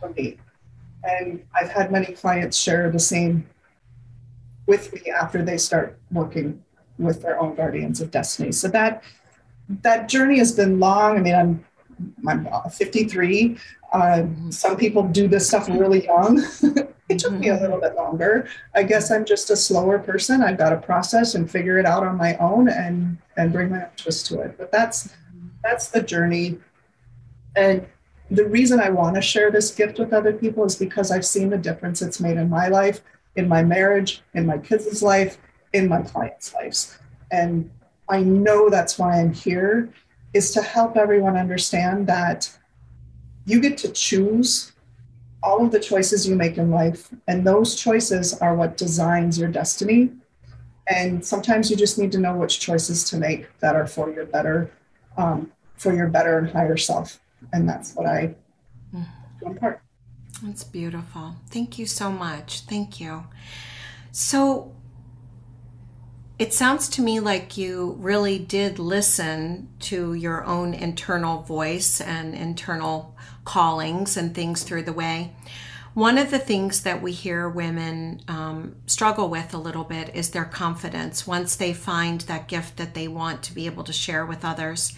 for 0.00 0.10
me. 0.10 0.38
And 1.02 1.44
I've 1.54 1.70
had 1.70 1.92
many 1.92 2.14
clients 2.14 2.56
share 2.56 2.90
the 2.90 2.98
same 2.98 3.46
with 4.66 4.92
me 4.92 5.10
after 5.10 5.42
they 5.42 5.58
start 5.58 5.98
working 6.10 6.62
with 6.98 7.22
their 7.22 7.38
own 7.40 7.54
guardians 7.54 8.00
of 8.00 8.10
destiny. 8.10 8.52
So 8.52 8.68
that 8.68 9.02
that 9.82 10.08
journey 10.08 10.38
has 10.38 10.52
been 10.52 10.78
long. 10.78 11.18
I 11.18 11.20
mean, 11.20 11.34
I'm 11.34 11.64
I'm 12.26 12.70
53. 12.70 13.58
Uh, 13.92 14.24
some 14.50 14.76
people 14.76 15.04
do 15.04 15.28
this 15.28 15.48
stuff 15.48 15.68
really 15.68 16.04
young. 16.04 16.38
it 17.08 17.18
took 17.18 17.32
me 17.32 17.48
a 17.48 17.60
little 17.60 17.80
bit 17.80 17.94
longer. 17.94 18.48
I 18.74 18.82
guess 18.82 19.10
I'm 19.10 19.24
just 19.24 19.50
a 19.50 19.56
slower 19.56 19.98
person. 19.98 20.42
I've 20.42 20.58
got 20.58 20.70
to 20.70 20.76
process 20.76 21.34
and 21.34 21.50
figure 21.50 21.78
it 21.78 21.86
out 21.86 22.04
on 22.04 22.16
my 22.16 22.36
own 22.38 22.68
and 22.68 23.18
and 23.36 23.52
bring 23.52 23.70
my 23.70 23.84
own 23.84 23.90
twist 23.96 24.26
to 24.26 24.40
it. 24.40 24.56
But 24.58 24.72
that's 24.72 25.14
that's 25.62 25.88
the 25.88 26.02
journey. 26.02 26.58
And 27.56 27.86
the 28.30 28.46
reason 28.46 28.80
I 28.80 28.90
want 28.90 29.16
to 29.16 29.22
share 29.22 29.50
this 29.50 29.74
gift 29.74 29.98
with 29.98 30.12
other 30.12 30.32
people 30.32 30.64
is 30.64 30.76
because 30.76 31.10
I've 31.10 31.26
seen 31.26 31.50
the 31.50 31.58
difference 31.58 32.02
it's 32.02 32.20
made 32.20 32.36
in 32.36 32.48
my 32.48 32.68
life, 32.68 33.00
in 33.36 33.48
my 33.48 33.62
marriage, 33.62 34.22
in 34.34 34.46
my 34.46 34.58
kids' 34.58 35.02
life, 35.02 35.38
in 35.72 35.88
my 35.88 36.02
clients' 36.02 36.54
lives. 36.54 36.98
And 37.30 37.70
I 38.08 38.22
know 38.22 38.68
that's 38.68 38.98
why 38.98 39.20
I'm 39.20 39.32
here 39.32 39.92
is 40.32 40.50
to 40.52 40.62
help 40.62 40.96
everyone 40.96 41.36
understand 41.36 42.06
that 42.08 42.50
you 43.46 43.60
get 43.60 43.78
to 43.78 43.88
choose 43.88 44.72
all 45.42 45.64
of 45.64 45.70
the 45.70 45.80
choices 45.80 46.26
you 46.26 46.34
make 46.34 46.56
in 46.58 46.70
life 46.70 47.10
and 47.28 47.46
those 47.46 47.76
choices 47.76 48.34
are 48.38 48.54
what 48.54 48.76
designs 48.76 49.38
your 49.38 49.48
destiny 49.48 50.10
and 50.86 51.24
sometimes 51.24 51.70
you 51.70 51.76
just 51.76 51.98
need 51.98 52.12
to 52.12 52.18
know 52.18 52.36
which 52.36 52.60
choices 52.60 53.04
to 53.04 53.16
make 53.16 53.46
that 53.60 53.74
are 53.74 53.86
for 53.86 54.12
your 54.12 54.26
better 54.26 54.70
um, 55.16 55.50
for 55.76 55.94
your 55.94 56.08
better 56.08 56.38
and 56.38 56.50
higher 56.50 56.76
self 56.76 57.20
and 57.52 57.68
that's 57.68 57.94
what 57.94 58.06
I 58.06 58.34
do 59.40 59.54
part. 59.54 59.80
That's 60.42 60.64
beautiful. 60.64 61.36
Thank 61.50 61.78
you 61.78 61.86
so 61.86 62.10
much. 62.10 62.60
Thank 62.60 63.00
you. 63.00 63.24
So 64.12 64.74
it 66.38 66.52
sounds 66.52 66.88
to 66.90 67.02
me 67.02 67.20
like 67.20 67.56
you 67.56 67.96
really 68.00 68.38
did 68.38 68.78
listen 68.78 69.68
to 69.80 70.14
your 70.14 70.44
own 70.44 70.74
internal 70.74 71.42
voice 71.42 72.00
and 72.00 72.34
internal 72.34 73.16
callings 73.44 74.16
and 74.16 74.34
things 74.34 74.64
through 74.64 74.82
the 74.82 74.92
way. 74.92 75.32
One 75.94 76.18
of 76.18 76.30
the 76.30 76.40
things 76.40 76.82
that 76.82 77.00
we 77.00 77.12
hear 77.12 77.48
women 77.48 78.20
um, 78.26 78.74
struggle 78.86 79.28
with 79.28 79.54
a 79.54 79.58
little 79.58 79.84
bit 79.84 80.14
is 80.14 80.30
their 80.30 80.44
confidence 80.44 81.26
once 81.26 81.54
they 81.54 81.72
find 81.72 82.20
that 82.22 82.48
gift 82.48 82.76
that 82.78 82.94
they 82.94 83.06
want 83.06 83.42
to 83.44 83.54
be 83.54 83.66
able 83.66 83.84
to 83.84 83.92
share 83.92 84.26
with 84.26 84.44
others 84.44 84.92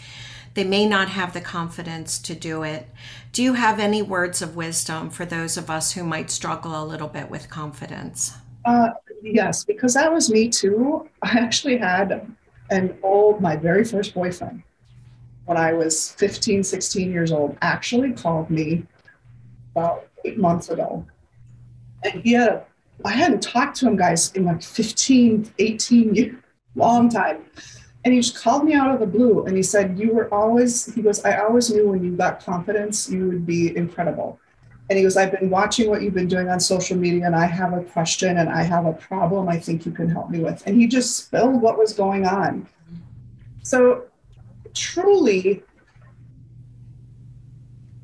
they 0.57 0.65
may 0.65 0.87
not 0.87 1.11
have 1.11 1.35
the 1.35 1.41
confidence 1.43 2.19
to 2.19 2.35
do 2.35 2.63
it. 2.63 2.89
Do 3.31 3.43
you 3.43 3.53
have 3.53 3.79
any 3.79 4.01
words 4.01 4.41
of 4.41 4.57
wisdom 4.57 5.11
for 5.11 5.27
those 5.27 5.59
of 5.59 5.69
us 5.69 5.93
who 5.93 6.03
might 6.03 6.31
struggle 6.31 6.83
a 6.83 6.85
little 6.85 7.09
bit 7.09 7.31
with 7.31 7.51
confidence? 7.51 8.33
Uh, 8.65 8.89
yes, 9.23 9.65
because 9.65 9.93
that 9.93 10.11
was 10.11 10.31
me 10.31 10.49
too. 10.49 11.11
I 11.23 11.39
actually 11.39 11.77
had 11.77 12.35
an 12.71 12.97
old, 13.03 13.43
my 13.43 13.55
very 13.55 13.85
first 13.85 14.15
boyfriend 14.15 14.63
when 15.45 15.59
I 15.59 15.75
was 15.75 16.13
15, 16.13 16.65
16 16.65 17.13
years 17.13 17.33
old, 17.33 17.59
actually 17.61 18.13
called 18.13 18.49
me 18.49 18.85
about 19.73 20.06
eight 20.27 20.39
months 20.39 20.71
ago. 20.71 21.07
And 22.03 22.23
he 22.23 22.33
had 22.33 22.49
a, 22.49 22.65
I 23.05 23.13
hadn't 23.13 23.43
talked 23.43 23.77
to 23.79 23.89
him, 23.89 23.97
guys, 23.97 24.33
in 24.33 24.45
like 24.45 24.63
15, 24.63 25.53
18 25.59 26.15
years, 26.15 26.37
long 26.75 27.09
time. 27.09 27.45
And 28.05 28.15
he 28.15 28.21
just 28.21 28.41
called 28.41 28.65
me 28.65 28.75
out 28.75 28.95
of 28.95 29.01
the 29.01 29.07
blue 29.07 29.47
and 29.47 29.57
he 29.57 29.65
said, 29.65 29.99
You 29.99 30.13
were 30.13 30.33
always, 30.33 30.95
he 30.95 31.03
goes, 31.03 31.25
I 31.25 31.39
always 31.39 31.73
knew 31.73 31.89
when 31.89 32.05
you 32.05 32.13
got 32.13 32.45
confidence, 32.45 33.11
you 33.11 33.27
would 33.27 33.45
be 33.45 33.77
incredible. 33.77 34.39
And 34.89 34.97
he 34.97 35.03
goes, 35.03 35.17
I've 35.17 35.33
been 35.33 35.51
watching 35.51 35.91
what 35.91 36.03
you've 36.03 36.15
been 36.15 36.29
doing 36.29 36.49
on 36.49 36.61
social 36.61 36.97
media 36.97 37.27
and 37.27 37.35
I 37.35 37.47
have 37.47 37.73
a 37.73 37.83
question 37.83 38.39
and 38.39 38.49
I 38.49 38.63
have 38.63 38.87
a 38.87 38.93
problem 38.93 39.49
I 39.49 39.59
think 39.59 39.85
you 39.85 39.91
can 39.91 40.09
help 40.09 40.31
me 40.31 40.39
with. 40.39 40.65
And 40.67 40.81
he 40.81 40.87
just 40.87 41.17
spilled 41.17 41.61
what 41.61 41.77
was 41.77 41.93
going 41.93 42.25
on. 42.25 42.69
So, 43.65 44.05
truly, 44.73 45.65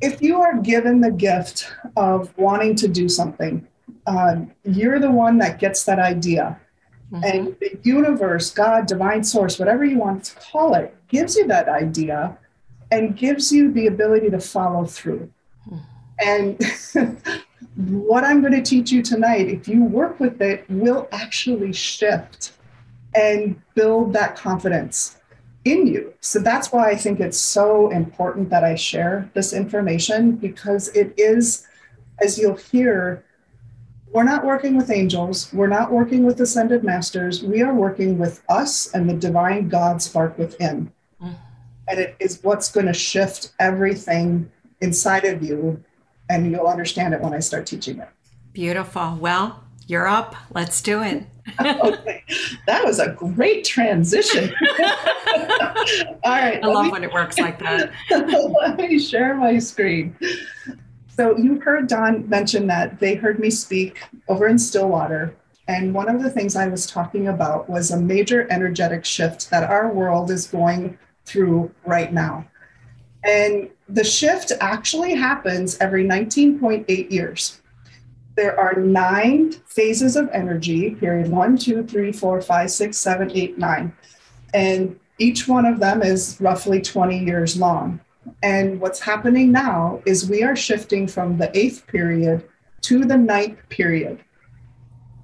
if 0.02 0.20
you 0.20 0.42
are 0.42 0.58
given 0.58 1.00
the 1.00 1.12
gift 1.12 1.72
of 1.96 2.36
wanting 2.36 2.74
to 2.74 2.88
do 2.88 3.08
something, 3.08 3.66
uh, 4.06 4.36
you're 4.64 4.98
the 4.98 5.10
one 5.10 5.38
that 5.38 5.60
gets 5.60 5.84
that 5.84 6.00
idea. 6.00 6.58
Mm-hmm. 7.12 7.24
And 7.24 7.56
the 7.60 7.78
universe, 7.84 8.50
God, 8.50 8.86
divine 8.86 9.22
source, 9.22 9.58
whatever 9.58 9.84
you 9.84 9.98
want 9.98 10.24
to 10.24 10.34
call 10.34 10.74
it, 10.74 10.94
gives 11.08 11.36
you 11.36 11.46
that 11.46 11.68
idea 11.68 12.36
and 12.90 13.16
gives 13.16 13.52
you 13.52 13.70
the 13.70 13.86
ability 13.86 14.28
to 14.30 14.40
follow 14.40 14.84
through. 14.84 15.30
Mm-hmm. 15.70 16.58
And 16.96 17.22
what 18.02 18.24
I'm 18.24 18.40
going 18.40 18.54
to 18.54 18.62
teach 18.62 18.90
you 18.90 19.02
tonight, 19.02 19.48
if 19.48 19.68
you 19.68 19.84
work 19.84 20.18
with 20.18 20.42
it, 20.42 20.64
will 20.68 21.08
actually 21.12 21.72
shift 21.72 22.52
and 23.14 23.60
build 23.74 24.12
that 24.14 24.34
confidence 24.36 25.18
in 25.64 25.86
you. 25.86 26.12
So 26.20 26.38
that's 26.38 26.72
why 26.72 26.90
I 26.90 26.96
think 26.96 27.20
it's 27.20 27.38
so 27.38 27.90
important 27.90 28.50
that 28.50 28.64
I 28.64 28.74
share 28.74 29.30
this 29.34 29.52
information 29.52 30.32
because 30.32 30.88
it 30.88 31.14
is, 31.16 31.66
as 32.20 32.38
you'll 32.38 32.56
hear, 32.56 33.24
we're 34.12 34.24
not 34.24 34.44
working 34.44 34.76
with 34.76 34.90
angels. 34.90 35.52
We're 35.52 35.68
not 35.68 35.90
working 35.90 36.24
with 36.24 36.40
ascended 36.40 36.84
masters. 36.84 37.42
We 37.42 37.62
are 37.62 37.72
working 37.72 38.18
with 38.18 38.42
us 38.48 38.92
and 38.92 39.08
the 39.08 39.14
divine 39.14 39.68
God 39.68 40.02
spark 40.02 40.36
within. 40.36 40.92
Mm. 41.22 41.36
And 41.88 41.98
it 41.98 42.16
is 42.18 42.42
what's 42.42 42.70
going 42.70 42.86
to 42.86 42.92
shift 42.92 43.52
everything 43.58 44.50
inside 44.80 45.24
of 45.24 45.42
you. 45.42 45.82
And 46.28 46.50
you'll 46.50 46.66
understand 46.66 47.14
it 47.14 47.20
when 47.20 47.32
I 47.32 47.38
start 47.38 47.66
teaching 47.66 48.00
it. 48.00 48.08
Beautiful. 48.52 49.16
Well, 49.18 49.64
you're 49.86 50.06
up. 50.06 50.34
Let's 50.52 50.82
do 50.82 51.02
it. 51.02 51.24
Okay. 51.60 52.24
That 52.66 52.84
was 52.84 53.00
a 53.00 53.10
great 53.10 53.64
transition. 53.64 54.54
All 56.22 56.30
right. 56.30 56.62
I 56.62 56.66
love 56.66 56.86
me, 56.86 56.90
when 56.92 57.04
it 57.04 57.12
works 57.12 57.38
like 57.38 57.58
that. 57.58 57.90
let 58.10 58.76
me 58.76 58.98
share 58.98 59.34
my 59.34 59.58
screen. 59.58 60.16
So 61.08 61.36
you 61.36 61.60
heard 61.60 61.88
Dawn 61.88 62.28
mention 62.28 62.66
that 62.68 63.00
they 63.00 63.14
heard 63.14 63.38
me 63.38 63.50
speak 63.50 64.00
over 64.28 64.46
in 64.46 64.58
Stillwater. 64.58 65.34
And 65.68 65.92
one 65.92 66.08
of 66.08 66.22
the 66.22 66.30
things 66.30 66.56
I 66.56 66.68
was 66.68 66.86
talking 66.86 67.28
about 67.28 67.68
was 67.68 67.90
a 67.90 68.00
major 68.00 68.46
energetic 68.50 69.04
shift 69.04 69.50
that 69.50 69.68
our 69.68 69.92
world 69.92 70.30
is 70.30 70.46
going 70.46 70.98
through 71.24 71.72
right 71.84 72.12
now. 72.12 72.46
And 73.24 73.70
the 73.88 74.04
shift 74.04 74.52
actually 74.60 75.14
happens 75.14 75.78
every 75.78 76.04
19.8 76.04 77.10
years. 77.10 77.61
There 78.34 78.58
are 78.58 78.74
nine 78.74 79.52
phases 79.66 80.16
of 80.16 80.30
energy, 80.32 80.94
period 80.94 81.28
one, 81.28 81.56
two, 81.56 81.84
three, 81.84 82.12
four, 82.12 82.40
five, 82.40 82.70
six, 82.70 82.96
seven, 82.96 83.30
eight, 83.32 83.58
nine. 83.58 83.92
And 84.54 84.98
each 85.18 85.46
one 85.46 85.66
of 85.66 85.80
them 85.80 86.02
is 86.02 86.38
roughly 86.40 86.80
20 86.80 87.18
years 87.18 87.56
long. 87.56 88.00
And 88.42 88.80
what's 88.80 89.00
happening 89.00 89.52
now 89.52 90.02
is 90.06 90.28
we 90.28 90.42
are 90.42 90.56
shifting 90.56 91.06
from 91.06 91.38
the 91.38 91.56
eighth 91.56 91.86
period 91.86 92.44
to 92.82 93.04
the 93.04 93.16
ninth 93.16 93.58
period. 93.68 94.22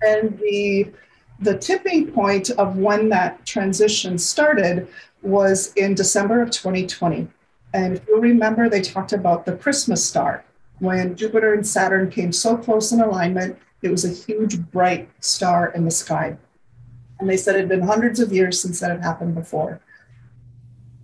And 0.03 0.39
the 0.39 0.93
the 1.41 1.57
tipping 1.57 2.11
point 2.11 2.51
of 2.51 2.79
when 2.79 3.09
that 3.11 3.47
transition 3.47 4.19
started 4.19 4.89
was 5.23 5.73
in 5.75 5.95
December 5.95 6.43
of 6.43 6.51
2020. 6.51 7.29
And 7.75 7.97
if 7.97 8.09
you 8.09 8.21
remember, 8.21 8.69
they 8.69 8.81
talked 8.81 9.13
about 9.13 9.47
the 9.47 9.57
Christmas 9.57 10.05
star. 10.05 10.45
When 10.81 11.17
Jupiter 11.17 11.55
and 11.55 11.67
Saturn 11.67 12.11
came 12.11 12.33
so 12.33 12.57
close 12.57 12.93
in 12.93 13.01
alignment, 13.01 13.59
it 13.83 13.91
was 13.91 14.05
a 14.05 14.09
huge 14.13 14.61
bright 14.71 15.09
star 15.21 15.73
in 15.73 15.85
the 15.85 15.91
sky. 15.91 16.37
And 17.19 17.29
they 17.29 17.37
said 17.37 17.57
it 17.57 17.61
had 17.61 17.69
been 17.69 17.83
hundreds 17.83 18.21
of 18.21 18.33
years 18.33 18.61
since 18.61 18.81
that 18.81 18.91
had 18.91 19.03
happened 19.03 19.35
before. 19.35 19.81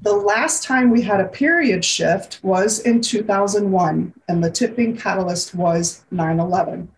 The 0.02 0.12
last 0.12 0.62
time 0.62 0.90
we 0.90 1.02
had 1.02 1.20
a 1.20 1.28
period 1.28 1.84
shift 1.84 2.38
was 2.42 2.80
in 2.80 3.00
2001, 3.00 4.12
and 4.28 4.44
the 4.44 4.50
tipping 4.50 4.96
catalyst 4.96 5.54
was 5.54 6.04
9 6.10 6.38
11. 6.38 6.88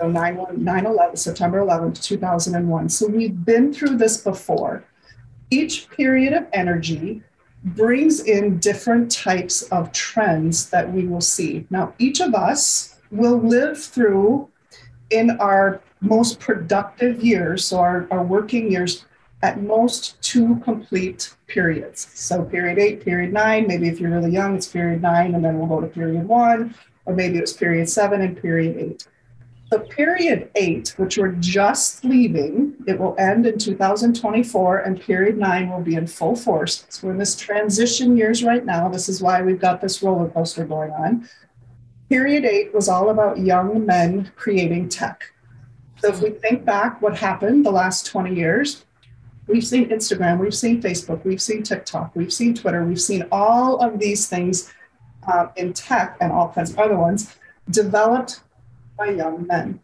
So 0.00 0.08
9 0.08 0.86
11, 0.86 1.16
September 1.16 1.60
11th, 1.60 2.02
2001. 2.02 2.88
So 2.88 3.06
we've 3.06 3.44
been 3.44 3.72
through 3.72 3.98
this 3.98 4.16
before. 4.16 4.84
Each 5.50 5.90
period 5.90 6.32
of 6.32 6.46
energy 6.52 7.22
brings 7.64 8.20
in 8.20 8.58
different 8.58 9.10
types 9.10 9.62
of 9.64 9.92
trends 9.92 10.70
that 10.70 10.90
we 10.92 11.06
will 11.06 11.20
see. 11.20 11.66
Now, 11.70 11.94
each 11.98 12.20
of 12.20 12.34
us 12.34 12.96
will 13.10 13.38
live 13.38 13.82
through 13.82 14.48
in 15.10 15.30
our 15.40 15.80
most 16.00 16.40
productive 16.40 17.22
years, 17.22 17.64
so 17.64 17.78
our, 17.78 18.06
our 18.10 18.22
working 18.22 18.70
years, 18.70 19.04
at 19.42 19.62
most 19.62 20.20
two 20.22 20.56
complete 20.56 21.34
periods. 21.46 22.08
So, 22.14 22.42
period 22.44 22.78
eight, 22.78 23.04
period 23.04 23.32
nine, 23.32 23.66
maybe 23.66 23.88
if 23.88 24.00
you're 24.00 24.10
really 24.10 24.30
young, 24.30 24.54
it's 24.54 24.68
period 24.68 25.02
nine, 25.02 25.34
and 25.34 25.44
then 25.44 25.58
we'll 25.58 25.68
go 25.68 25.80
to 25.80 25.86
period 25.86 26.28
one, 26.28 26.74
or 27.06 27.14
maybe 27.14 27.38
it's 27.38 27.52
period 27.52 27.88
seven 27.88 28.20
and 28.20 28.40
period 28.40 28.76
eight. 28.76 29.06
The 29.70 29.78
period 29.78 30.50
eight, 30.56 30.94
which 30.96 31.16
we're 31.16 31.30
just 31.32 32.04
leaving, 32.04 32.74
it 32.88 32.98
will 32.98 33.14
end 33.20 33.46
in 33.46 33.56
2024, 33.56 34.78
and 34.78 35.00
period 35.00 35.38
nine 35.38 35.70
will 35.70 35.80
be 35.80 35.94
in 35.94 36.08
full 36.08 36.34
force. 36.34 36.84
So 36.88 37.06
we're 37.06 37.12
in 37.12 37.18
this 37.18 37.36
transition 37.36 38.16
years 38.16 38.42
right 38.42 38.64
now. 38.64 38.88
This 38.88 39.08
is 39.08 39.22
why 39.22 39.42
we've 39.42 39.60
got 39.60 39.80
this 39.80 40.02
roller 40.02 40.28
coaster 40.28 40.64
going 40.64 40.90
on. 40.90 41.28
Period 42.08 42.44
eight 42.44 42.74
was 42.74 42.88
all 42.88 43.10
about 43.10 43.38
young 43.38 43.86
men 43.86 44.32
creating 44.34 44.88
tech. 44.88 45.32
So 45.98 46.08
if 46.08 46.20
we 46.20 46.30
think 46.30 46.64
back 46.64 47.00
what 47.00 47.16
happened 47.16 47.64
the 47.64 47.70
last 47.70 48.06
20 48.06 48.34
years, 48.34 48.84
we've 49.46 49.64
seen 49.64 49.88
Instagram, 49.90 50.40
we've 50.40 50.52
seen 50.52 50.82
Facebook, 50.82 51.24
we've 51.24 51.40
seen 51.40 51.62
TikTok, 51.62 52.16
we've 52.16 52.32
seen 52.32 52.54
Twitter, 52.54 52.84
we've 52.84 53.00
seen 53.00 53.24
all 53.30 53.78
of 53.78 54.00
these 54.00 54.26
things 54.28 54.72
uh, 55.32 55.46
in 55.54 55.72
tech 55.72 56.16
and 56.20 56.32
all 56.32 56.48
kinds 56.48 56.72
of 56.72 56.78
other 56.80 56.96
ones 56.96 57.36
developed 57.70 58.40
by 59.00 59.10
young 59.10 59.46
men. 59.46 59.80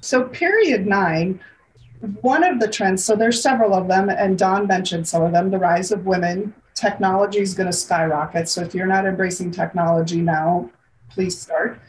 So, 0.00 0.24
period 0.24 0.86
nine, 0.86 1.40
one 2.20 2.44
of 2.44 2.60
the 2.60 2.68
trends, 2.68 3.02
so 3.02 3.16
there's 3.16 3.42
several 3.42 3.74
of 3.74 3.88
them, 3.88 4.10
and 4.10 4.38
Dawn 4.38 4.66
mentioned 4.66 5.08
some 5.08 5.22
of 5.22 5.32
them 5.32 5.50
the 5.50 5.58
rise 5.58 5.90
of 5.90 6.06
women. 6.06 6.54
Technology 6.74 7.40
is 7.40 7.54
going 7.54 7.66
to 7.68 7.72
skyrocket. 7.72 8.48
So, 8.48 8.60
if 8.62 8.74
you're 8.74 8.86
not 8.86 9.06
embracing 9.06 9.50
technology 9.50 10.20
now, 10.20 10.70
please 11.08 11.36
start. 11.36 11.80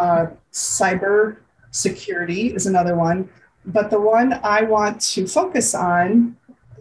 Uh, 0.00 0.26
cyber 0.52 1.38
security 1.72 2.54
is 2.54 2.66
another 2.66 2.94
one. 2.96 3.28
But 3.66 3.90
the 3.90 4.00
one 4.00 4.40
I 4.42 4.62
want 4.62 5.00
to 5.12 5.26
focus 5.26 5.74
on 5.74 6.36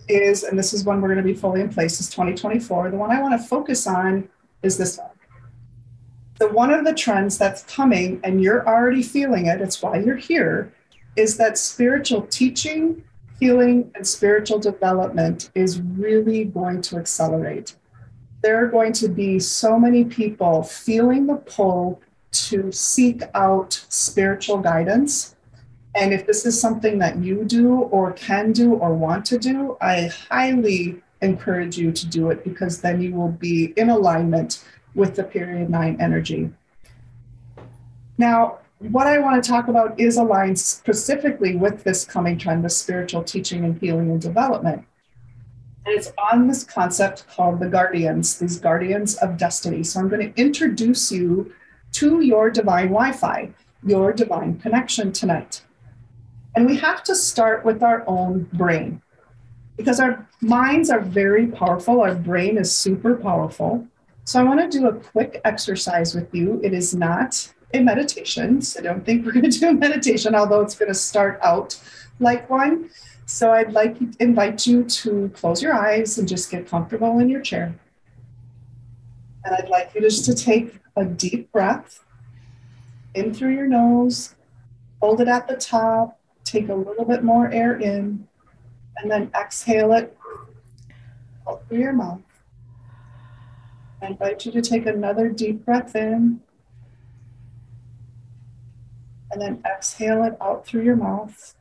is, 0.08 0.44
and 0.44 0.58
this 0.58 0.74
is 0.74 0.86
one 0.86 1.02
we're 1.02 1.10
going 1.10 1.26
to 1.26 1.34
be 1.34 1.34
fully 1.34 1.60
in 1.60 1.70
place, 1.70 2.00
is 2.00 2.10
2024. 2.10 2.92
The 2.92 2.98
one 2.98 3.12
I 3.12 3.22
want 3.22 3.40
to 3.40 3.46
focus 3.46 3.86
on 3.86 4.30
is 4.64 4.78
this 4.78 4.98
one 4.98 5.09
the 6.40 6.48
one 6.48 6.72
of 6.72 6.86
the 6.86 6.94
trends 6.94 7.38
that's 7.38 7.64
coming 7.64 8.20
and 8.24 8.42
you're 8.42 8.68
already 8.68 9.04
feeling 9.04 9.48
it 9.48 9.62
it's 9.62 9.82
why 9.82 9.98
you're 9.98 10.16
here 10.16 10.74
is 11.16 11.38
that 11.38 11.58
spiritual 11.58 12.22
teaching 12.24 13.04
healing 13.40 13.92
and 13.96 14.06
spiritual 14.06 14.60
development 14.60 15.50
is 15.56 15.82
really 15.82 16.44
going 16.44 16.82
to 16.82 16.98
accelerate. 16.98 17.76
There 18.42 18.62
are 18.62 18.68
going 18.68 18.94
to 18.94 19.08
be 19.08 19.40
so 19.40 19.80
many 19.80 20.04
people 20.04 20.64
feeling 20.64 21.28
the 21.28 21.36
pull 21.36 22.02
to 22.32 22.72
seek 22.72 23.24
out 23.34 23.74
spiritual 23.90 24.60
guidance. 24.60 25.36
And 25.96 26.14
if 26.14 26.28
this 26.28 26.46
is 26.46 26.60
something 26.60 27.00
that 27.00 27.18
you 27.18 27.44
do 27.44 27.74
or 27.76 28.12
can 28.12 28.52
do 28.52 28.74
or 28.76 28.94
want 28.94 29.26
to 29.26 29.40
do 29.40 29.76
i 29.82 30.08
highly 30.30 31.02
encourage 31.22 31.78
you 31.78 31.92
to 31.92 32.06
do 32.08 32.30
it 32.30 32.44
because 32.44 32.80
then 32.80 33.02
you 33.02 33.14
will 33.14 33.32
be 33.32 33.74
in 33.76 33.90
alignment 33.90 34.64
with 34.96 35.16
the 35.16 35.24
period 35.24 35.70
nine 35.70 35.98
energy. 36.00 36.52
Now, 38.18 38.60
what 38.80 39.08
I 39.08 39.20
want 39.20 39.44
to 39.44 39.50
talk 39.50 39.68
about 39.68 40.00
is 40.00 40.18
aligned 40.18 40.60
specifically 40.60 41.56
with 41.56 41.84
this 41.84 42.06
coming 42.06 42.38
trend 42.38 42.64
of 42.66 42.72
spiritual 42.72 43.24
teaching 43.24 43.66
and 43.66 43.80
healing 43.80 44.10
and 44.10 44.22
development. 44.22 44.86
And 45.86 45.98
it's 45.98 46.12
on 46.32 46.48
this 46.48 46.64
concept 46.64 47.28
called 47.28 47.60
the 47.60 47.68
guardians, 47.68 48.38
these 48.40 48.60
guardians 48.60 49.16
of 49.16 49.38
destiny. 49.38 49.84
So 49.84 50.00
I'm 50.00 50.10
going 50.10 50.34
to 50.34 50.42
introduce 50.42 51.12
you 51.12 51.54
to 51.94 52.22
your 52.22 52.50
divine 52.50 52.88
Wi 52.88 53.12
Fi, 53.12 53.52
your 53.84 54.14
divine 54.14 54.60
connection 54.60 55.12
tonight. 55.12 55.64
And 56.56 56.66
we 56.66 56.78
have 56.78 57.04
to 57.04 57.16
start 57.16 57.66
with 57.66 57.84
our 57.84 58.04
own 58.08 58.44
brain 58.54 59.02
because 59.78 60.00
our 60.02 60.28
minds 60.42 60.90
are 60.90 61.00
very 61.00 61.48
powerful, 61.48 62.02
our 62.02 62.14
brain 62.14 62.58
is 62.58 62.76
super 62.76 63.16
powerful. 63.16 63.88
So 64.30 64.40
I 64.40 64.44
want 64.44 64.60
to 64.60 64.78
do 64.78 64.86
a 64.86 64.94
quick 64.94 65.42
exercise 65.44 66.14
with 66.14 66.32
you. 66.36 66.62
It 66.64 66.72
is 66.72 66.94
not 66.94 67.52
a 67.74 67.80
meditation, 67.80 68.62
so 68.62 68.80
don't 68.80 69.04
think 69.04 69.26
we're 69.26 69.32
going 69.32 69.50
to 69.50 69.60
do 69.60 69.70
a 69.70 69.74
meditation, 69.74 70.36
although 70.36 70.62
it's 70.62 70.76
going 70.76 70.90
to 70.90 70.94
start 70.94 71.40
out 71.42 71.82
like 72.20 72.48
one. 72.48 72.92
So 73.26 73.52
I'd 73.52 73.74
like 73.74 73.98
to 73.98 74.12
invite 74.20 74.68
you 74.68 74.84
to 74.84 75.32
close 75.34 75.64
your 75.64 75.74
eyes 75.74 76.20
and 76.20 76.28
just 76.28 76.52
get 76.52 76.68
comfortable 76.68 77.18
in 77.18 77.28
your 77.28 77.42
chair. 77.42 77.74
And 79.46 79.56
I'd 79.56 79.68
like 79.68 79.96
you 79.96 80.02
just 80.02 80.26
to 80.26 80.36
take 80.36 80.76
a 80.96 81.06
deep 81.06 81.52
breath 81.52 82.04
in 83.16 83.34
through 83.34 83.56
your 83.56 83.68
nose, 83.68 84.36
hold 85.02 85.22
it 85.22 85.28
at 85.28 85.48
the 85.48 85.56
top, 85.56 86.20
take 86.44 86.70
a 86.70 86.76
little 86.76 87.04
bit 87.04 87.24
more 87.24 87.52
air 87.52 87.80
in, 87.80 88.28
and 88.98 89.10
then 89.10 89.32
exhale 89.34 89.92
it 89.94 90.16
out 91.48 91.68
through 91.68 91.80
your 91.80 91.94
mouth. 91.94 92.22
I 94.02 94.08
invite 94.08 94.46
you 94.46 94.52
to 94.54 94.62
take 94.62 94.86
another 94.86 95.30
deep 95.30 95.66
breath 95.66 95.96
in 95.96 96.42
and 99.32 99.42
then 99.42 99.62
exhale 99.66 100.24
it 100.24 100.38
out 100.42 100.66
through 100.66 100.84
your 100.84 100.96
mouth. 100.96 101.56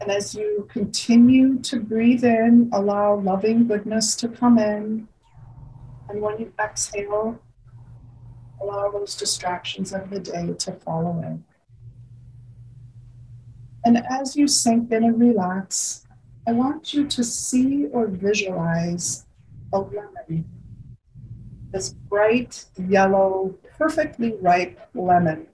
And 0.00 0.10
as 0.10 0.34
you 0.34 0.66
continue 0.70 1.58
to 1.58 1.80
breathe 1.80 2.24
in, 2.24 2.70
allow 2.72 3.16
loving 3.16 3.66
goodness 3.66 4.16
to 4.16 4.28
come 4.28 4.58
in. 4.58 5.08
And 6.08 6.22
when 6.22 6.38
you 6.38 6.52
exhale, 6.58 7.38
allow 8.62 8.90
those 8.90 9.14
distractions 9.14 9.92
of 9.92 10.08
the 10.08 10.20
day 10.20 10.54
to 10.58 10.72
fall 10.72 11.06
away. 11.06 11.38
And 13.84 13.98
as 14.10 14.36
you 14.36 14.46
sink 14.46 14.90
in 14.92 15.04
and 15.04 15.20
relax, 15.20 16.06
I 16.46 16.52
want 16.52 16.94
you 16.94 17.06
to 17.06 17.24
see 17.24 17.86
or 17.86 18.06
visualize 18.06 19.26
a 19.72 19.80
lemon 19.80 20.46
this 21.72 21.92
bright 21.92 22.64
yellow, 22.88 23.54
perfectly 23.78 24.34
ripe 24.40 24.78
lemon. 24.94 25.46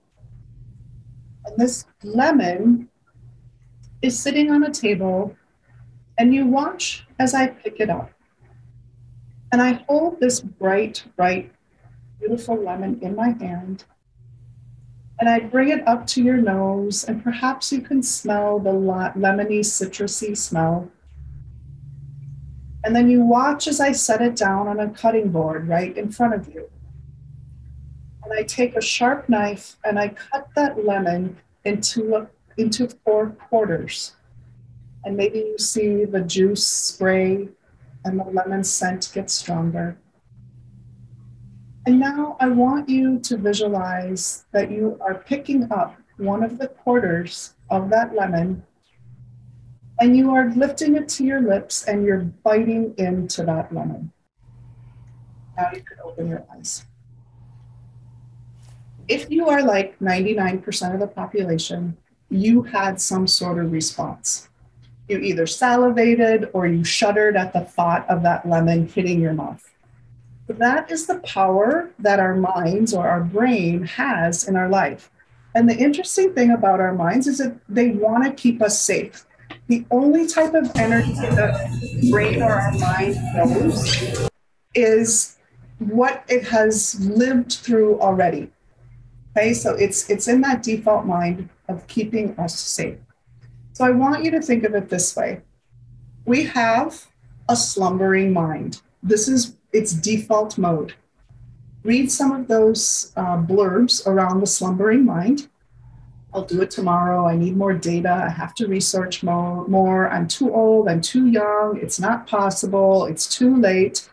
And 1.44 1.57
this 1.57 1.85
lemon 2.02 2.88
is 4.02 4.18
sitting 4.18 4.50
on 4.50 4.64
a 4.64 4.70
table, 4.70 5.37
and 6.18 6.35
you 6.35 6.46
watch 6.46 7.07
as 7.18 7.35
I 7.35 7.48
pick 7.48 7.81
it 7.81 7.90
up. 7.90 8.11
And 9.52 9.62
I 9.62 9.85
hold 9.88 10.20
this 10.20 10.40
bright, 10.40 11.05
bright, 11.16 11.52
beautiful 12.18 12.57
lemon 12.57 12.98
in 13.02 13.14
my 13.14 13.31
hand. 13.31 13.85
And 15.18 15.29
I 15.29 15.40
bring 15.40 15.70
it 15.70 15.87
up 15.87 16.07
to 16.09 16.22
your 16.22 16.37
nose, 16.37 17.05
and 17.05 17.22
perhaps 17.22 17.72
you 17.72 17.81
can 17.81 18.02
smell 18.02 18.59
the 18.59 18.70
lemony, 18.70 19.61
citrusy 19.61 20.37
smell. 20.37 20.90
And 22.87 22.94
then 22.94 23.11
you 23.11 23.22
watch 23.22 23.66
as 23.66 23.81
I 23.81 23.90
set 23.90 24.22
it 24.22 24.37
down 24.37 24.68
on 24.68 24.79
a 24.79 24.88
cutting 24.88 25.31
board 25.31 25.66
right 25.66 25.99
in 25.99 26.09
front 26.12 26.35
of 26.35 26.46
you. 26.55 26.70
And 28.22 28.33
I 28.33 28.44
take 28.44 28.77
a 28.77 28.81
sharp 28.81 29.29
knife 29.29 29.77
and 29.85 29.99
I 29.99 30.11
cut 30.11 30.46
that 30.55 30.85
lemon 30.85 31.37
into, 31.64 32.29
into 32.57 32.88
four 33.05 33.31
quarters. 33.31 34.14
And 35.05 35.16
maybe 35.16 35.38
you 35.38 35.59
see 35.59 36.05
the 36.05 36.20
juice 36.20 36.64
spray 36.64 37.49
and 38.05 38.20
the 38.20 38.25
lemon 38.25 38.62
scent 38.62 39.11
gets 39.12 39.35
stronger. 39.35 39.99
And 41.87 41.99
now 41.99 42.37
I 42.38 42.46
want 42.46 42.88
you 42.88 43.18
to 43.18 43.37
visualize 43.37 44.44
that 44.53 44.70
you 44.70 44.96
are 45.01 45.14
picking 45.14 45.72
up 45.72 45.96
one 46.18 46.44
of 46.44 46.59
the 46.59 46.68
quarters 46.68 47.55
of 47.68 47.90
that 47.90 48.14
lemon 48.14 48.62
and 50.01 50.17
you 50.17 50.31
are 50.35 50.51
lifting 50.51 50.97
it 50.97 51.09
to 51.09 51.25
your 51.25 51.41
lips 51.41 51.85
and 51.85 52.05
you're 52.05 52.21
biting 52.21 52.95
into 52.99 53.45
that 53.45 53.75
lemon. 53.75 54.13
Now 55.57 55.71
you 55.73 55.83
can 55.83 55.99
open 56.05 56.29
your 56.29 56.45
eyes. 56.55 56.85
If 59.09 59.31
you 59.31 59.49
are 59.49 59.63
like 59.63 59.99
99% 60.01 60.95
of 60.95 61.01
the 61.01 61.07
population, 61.07 61.97
you 62.29 62.63
had 62.63 63.01
some 63.01 63.27
sort 63.27 63.59
of 63.65 63.73
response. 63.73 64.49
You 65.09 65.19
either 65.19 65.47
salivated 65.47 66.51
or 66.53 66.67
you 66.67 66.83
shuddered 66.83 67.37
at 67.37 67.53
the 67.53 67.61
thought 67.61 68.09
of 68.11 68.23
that 68.25 68.49
lemon 68.49 68.89
hitting 68.89 69.21
your 69.21 69.33
mouth. 69.33 69.65
That 70.49 70.91
is 70.91 71.07
the 71.07 71.21
power 71.21 71.91
that 71.99 72.21
our 72.21 72.35
minds 72.35 72.93
or 72.93 73.09
our 73.09 73.23
brain 73.23 73.85
has 73.85 74.47
in 74.47 74.57
our 74.57 74.69
life. 74.69 75.11
And 75.55 75.69
the 75.69 75.77
interesting 75.77 76.35
thing 76.35 76.51
about 76.51 76.81
our 76.81 76.93
minds 76.93 77.27
is 77.27 77.39
that 77.39 77.57
they 77.69 77.91
want 77.91 78.25
to 78.25 78.33
keep 78.33 78.61
us 78.61 78.81
safe. 78.81 79.25
The 79.68 79.85
only 79.90 80.26
type 80.29 80.55
of 80.55 80.70
energy 80.76 81.12
that 81.14 81.70
the 81.70 82.11
brain 82.11 82.42
or 82.42 82.52
our 82.52 82.72
mind 82.72 83.16
knows 83.35 84.29
is 84.74 85.37
what 85.79 86.24
it 86.29 86.44
has 86.48 87.00
lived 87.00 87.52
through 87.52 88.00
already. 88.00 88.50
Okay, 89.37 89.52
so 89.52 89.74
it's 89.74 90.09
it's 90.09 90.29
in 90.29 90.40
that 90.42 90.62
default 90.62 91.05
mind 91.05 91.48
of 91.68 91.87
keeping 91.88 92.38
us 92.38 92.59
safe. 92.59 92.98
So 93.72 93.85
I 93.85 93.90
want 93.90 94.24
you 94.24 94.31
to 94.31 94.40
think 94.40 94.64
of 94.64 94.74
it 94.74 94.88
this 94.88 95.14
way. 95.14 95.42
We 96.24 96.44
have 96.44 97.07
a 97.48 97.57
slumbering 97.57 98.33
mind. 98.33 98.81
This 99.02 99.29
is 99.29 99.57
its 99.72 99.92
default 99.92 100.57
mode. 100.57 100.94
Read 101.83 102.11
some 102.11 102.33
of 102.33 102.48
those 102.48 103.12
uh, 103.16 103.37
blurbs 103.37 104.07
around 104.07 104.40
the 104.40 104.46
slumbering 104.46 105.05
mind. 105.05 105.48
I'll 106.37 106.44
do 106.44 106.61
it 106.61 106.70
tomorrow. 106.70 107.27
I 107.27 107.35
need 107.35 107.57
more 107.57 107.72
data. 107.72 108.12
I 108.27 108.29
have 108.29 108.55
to 108.57 108.68
research 108.68 109.22
more. 109.22 109.66
more. 109.68 110.11
I'm 110.11 110.29
too 110.29 110.53
old. 110.53 110.87
I'm 110.87 111.01
too 111.01 111.29
young. 111.29 111.79
It's 111.81 111.99
not 111.99 112.27
possible. 112.27 113.07
It's 113.07 113.27
too 113.27 113.57
late. 113.57 114.11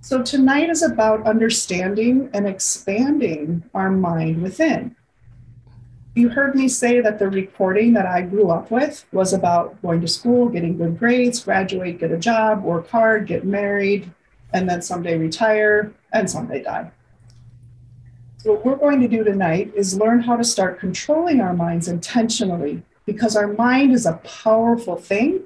So 0.00 0.22
tonight 0.22 0.70
is 0.70 0.82
about 0.82 1.26
understanding 1.26 2.30
and 2.32 2.48
expanding 2.48 3.64
our 3.74 3.90
mind 3.90 4.40
within. 4.40 4.96
You 6.14 6.30
heard 6.30 6.54
me 6.54 6.68
say 6.68 7.02
that 7.02 7.18
the 7.18 7.28
recording 7.28 7.92
that 7.92 8.06
I 8.06 8.22
grew 8.22 8.48
up 8.48 8.70
with 8.70 9.04
was 9.12 9.34
about 9.34 9.82
going 9.82 10.00
to 10.00 10.08
school, 10.08 10.48
getting 10.48 10.78
good 10.78 10.98
grades, 10.98 11.44
graduate, 11.44 12.00
get 12.00 12.12
a 12.12 12.16
job, 12.16 12.62
work 12.62 12.88
hard, 12.88 13.26
get 13.26 13.44
married, 13.44 14.10
and 14.54 14.66
then 14.66 14.80
someday 14.80 15.18
retire 15.18 15.92
and 16.14 16.30
someday 16.30 16.62
die. 16.62 16.90
So, 18.38 18.52
what 18.52 18.64
we're 18.64 18.76
going 18.76 19.00
to 19.00 19.08
do 19.08 19.24
tonight 19.24 19.72
is 19.74 19.96
learn 19.96 20.20
how 20.20 20.36
to 20.36 20.44
start 20.44 20.78
controlling 20.78 21.40
our 21.40 21.54
minds 21.54 21.88
intentionally 21.88 22.82
because 23.06 23.36
our 23.36 23.48
mind 23.48 23.92
is 23.92 24.06
a 24.06 24.20
powerful 24.24 24.96
thing 24.96 25.42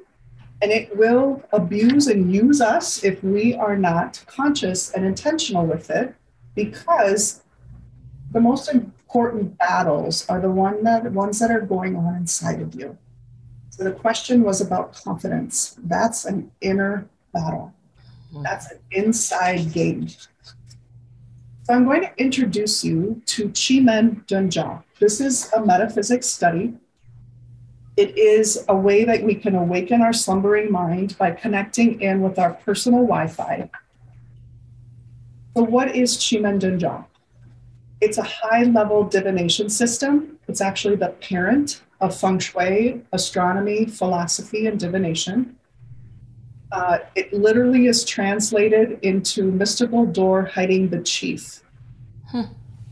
and 0.63 0.71
it 0.71 0.95
will 0.97 1.43
abuse 1.53 2.07
and 2.07 2.35
use 2.35 2.61
us 2.61 3.03
if 3.05 3.23
we 3.23 3.55
are 3.55 3.77
not 3.77 4.23
conscious 4.27 4.91
and 4.93 5.07
intentional 5.07 5.65
with 5.65 5.89
it 5.91 6.15
because 6.55 7.43
the 8.33 8.41
most 8.41 8.69
important 8.69 9.57
battles 9.59 10.29
are 10.29 10.41
the 10.41 10.51
one 10.51 10.85
that, 10.85 11.11
ones 11.13 11.39
that 11.39 11.51
are 11.51 11.61
going 11.61 11.97
on 11.97 12.15
inside 12.17 12.61
of 12.61 12.75
you. 12.75 12.97
So 13.71 13.85
the 13.85 13.93
question 13.93 14.43
was 14.43 14.61
about 14.61 14.93
confidence. 14.93 15.77
That's 15.85 16.25
an 16.27 16.51
inner 16.61 17.09
battle. 17.33 17.73
Hmm. 18.33 18.43
That's 18.43 18.71
an 18.71 18.79
inside 18.91 19.73
game 19.73 20.09
so 21.63 21.75
i'm 21.75 21.85
going 21.85 22.03
to 22.03 22.13
introduce 22.17 22.85
you 22.85 23.21
to 23.27 23.49
Qi 23.51 23.83
Men 23.83 24.25
Dun 24.27 24.51
Jia 24.51 24.83
this 24.99 25.21
is 25.21 25.51
a 25.53 25.65
metaphysics 25.65 26.27
study 26.27 26.75
it 28.01 28.17
is 28.17 28.65
a 28.69 28.75
way 28.75 29.05
that 29.05 29.23
we 29.23 29.35
can 29.35 29.55
awaken 29.55 30.01
our 30.01 30.15
slumbering 30.15 30.73
mind 30.73 31.19
by 31.19 31.33
connecting 31.33 32.01
in 32.01 32.23
with 32.23 32.39
our 32.39 32.55
personal 32.55 33.01
Wi 33.01 33.27
Fi. 33.27 33.69
So, 35.55 35.65
what 35.65 35.95
is 35.95 36.17
Qi 36.17 36.41
Men 36.41 36.59
Dun 36.59 36.79
Jia? 36.79 37.05
It's 38.01 38.17
a 38.17 38.23
high 38.23 38.63
level 38.63 39.05
divination 39.05 39.69
system. 39.69 40.39
It's 40.49 40.63
actually 40.63 40.97
the 40.97 41.09
parent 41.09 41.83
of 42.01 42.19
feng 42.19 42.39
shui, 42.39 43.03
astronomy, 43.13 43.85
philosophy, 43.85 44.67
and 44.67 44.81
divination. 44.81 45.57
Uh, 46.73 46.99
it 47.15 47.33
literally 47.33 47.87
is 47.87 48.05
translated 48.05 48.99
into 49.03 49.51
mystical 49.51 50.07
door 50.07 50.45
hiding 50.45 50.89
the 50.89 51.01
chief. 51.01 51.63
Hmm. 52.29 52.43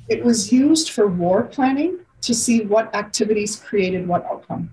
It 0.09 0.25
was 0.25 0.53
used 0.53 0.91
for 0.91 1.07
war 1.07 1.45
planning 1.45 2.01
to 2.23 2.35
see 2.35 2.63
what 2.63 2.95
activities 2.95 3.57
created 3.57 4.09
what 4.09 4.25
outcome. 4.27 4.73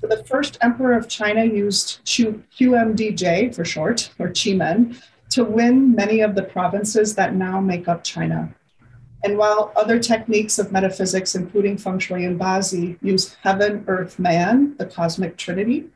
So 0.00 0.08
the 0.08 0.24
first 0.24 0.58
emperor 0.60 0.94
of 0.94 1.08
China 1.08 1.44
used 1.44 2.04
QMDJ 2.04 3.54
for 3.54 3.64
short, 3.64 4.10
or 4.18 4.28
Qi 4.28 4.56
Men, 4.56 4.96
to 5.30 5.44
win 5.44 5.94
many 5.94 6.20
of 6.20 6.34
the 6.34 6.42
provinces 6.42 7.14
that 7.14 7.34
now 7.34 7.60
make 7.60 7.88
up 7.88 8.04
China. 8.04 8.54
And 9.24 9.38
while 9.38 9.72
other 9.74 9.98
techniques 9.98 10.58
of 10.58 10.70
metaphysics, 10.70 11.34
including 11.34 11.78
feng 11.78 11.98
shui 11.98 12.24
and 12.24 12.38
Bazi, 12.38 12.98
use 13.02 13.34
heaven, 13.42 13.84
earth, 13.88 14.18
man, 14.18 14.76
the 14.78 14.86
cosmic 14.86 15.36
trinity, 15.36 15.86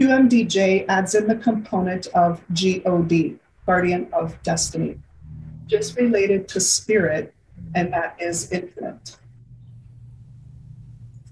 QMDJ 0.00 0.86
adds 0.88 1.14
in 1.14 1.26
the 1.26 1.36
component 1.36 2.06
of 2.08 2.42
GOD, 2.52 3.38
guardian 3.64 4.08
of 4.12 4.40
destiny, 4.42 4.98
just 5.66 5.96
related 5.96 6.48
to 6.48 6.60
spirit, 6.60 7.34
and 7.74 7.92
that 7.92 8.16
is 8.20 8.52
infinite. 8.52 9.16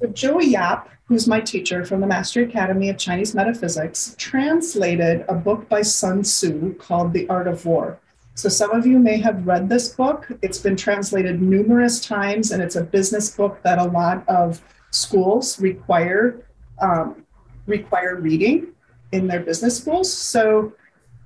So 0.00 0.09
Joey 0.09 0.46
Yap 0.46 0.88
who's 1.07 1.29
my 1.29 1.40
teacher 1.40 1.85
from 1.85 2.00
the 2.00 2.07
Mastery 2.07 2.44
Academy 2.44 2.88
of 2.88 2.96
Chinese 2.96 3.35
Metaphysics, 3.35 4.14
translated 4.18 5.24
a 5.29 5.35
book 5.35 5.68
by 5.68 5.83
Sun 5.83 6.22
Tzu 6.22 6.74
called 6.74 7.12
The 7.12 7.29
Art 7.29 7.46
of 7.46 7.66
War. 7.66 7.98
So 8.35 8.48
some 8.48 8.70
of 8.72 8.87
you 8.87 8.98
may 8.98 9.18
have 9.18 9.46
read 9.46 9.68
this 9.68 9.90
book. 9.90 10.27
It's 10.42 10.59
been 10.59 10.77
translated 10.77 11.40
numerous 11.40 12.05
times, 12.05 12.50
and 12.50 12.62
it's 12.62 12.74
a 12.74 12.83
business 12.83 13.37
book 13.37 13.61
that 13.62 13.79
a 13.79 13.85
lot 13.85 14.27
of 14.29 14.62
schools 14.90 15.61
require 15.61 16.42
um, 16.81 17.24
require 17.66 18.16
reading 18.16 18.68
in 19.12 19.27
their 19.27 19.40
business 19.40 19.79
schools. 19.79 20.12
So 20.12 20.72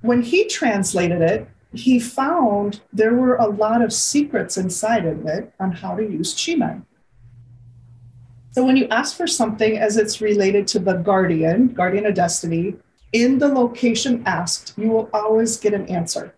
when 0.01 0.21
he 0.21 0.45
translated 0.45 1.21
it, 1.21 1.47
he 1.73 1.99
found 1.99 2.81
there 2.91 3.13
were 3.13 3.35
a 3.35 3.47
lot 3.47 3.81
of 3.81 3.93
secrets 3.93 4.57
inside 4.57 5.05
of 5.05 5.25
it 5.25 5.53
on 5.59 5.71
how 5.71 5.95
to 5.95 6.03
use 6.03 6.33
Qi 6.33 6.57
Men. 6.57 6.85
So 8.51 8.65
when 8.65 8.77
you 8.77 8.87
ask 8.87 9.15
for 9.15 9.27
something 9.27 9.77
as 9.77 9.97
it's 9.97 10.21
related 10.21 10.65
to 10.67 10.79
the 10.79 10.93
guardian, 10.93 11.67
guardian 11.67 12.05
of 12.07 12.15
destiny, 12.15 12.75
in 13.13 13.37
the 13.37 13.47
location 13.47 14.23
asked, 14.25 14.73
you 14.77 14.89
will 14.89 15.09
always 15.13 15.57
get 15.57 15.73
an 15.73 15.87
answer. 15.87 16.33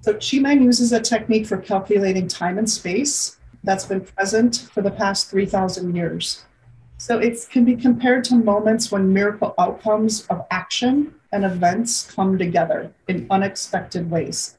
So 0.00 0.14
Qi 0.14 0.40
Men 0.40 0.62
uses 0.62 0.92
a 0.92 1.00
technique 1.00 1.46
for 1.46 1.58
calculating 1.58 2.26
time 2.26 2.56
and 2.56 2.68
space 2.68 3.36
that's 3.62 3.84
been 3.84 4.00
present 4.00 4.68
for 4.72 4.80
the 4.80 4.90
past 4.90 5.30
3,000 5.30 5.94
years. 5.94 6.44
So 7.00 7.18
it 7.18 7.46
can 7.48 7.64
be 7.64 7.76
compared 7.76 8.24
to 8.24 8.34
moments 8.34 8.92
when 8.92 9.10
miracle 9.10 9.54
outcomes 9.58 10.26
of 10.26 10.44
action 10.50 11.14
and 11.32 11.46
events 11.46 12.12
come 12.14 12.36
together 12.36 12.92
in 13.08 13.26
unexpected 13.30 14.10
ways. 14.10 14.58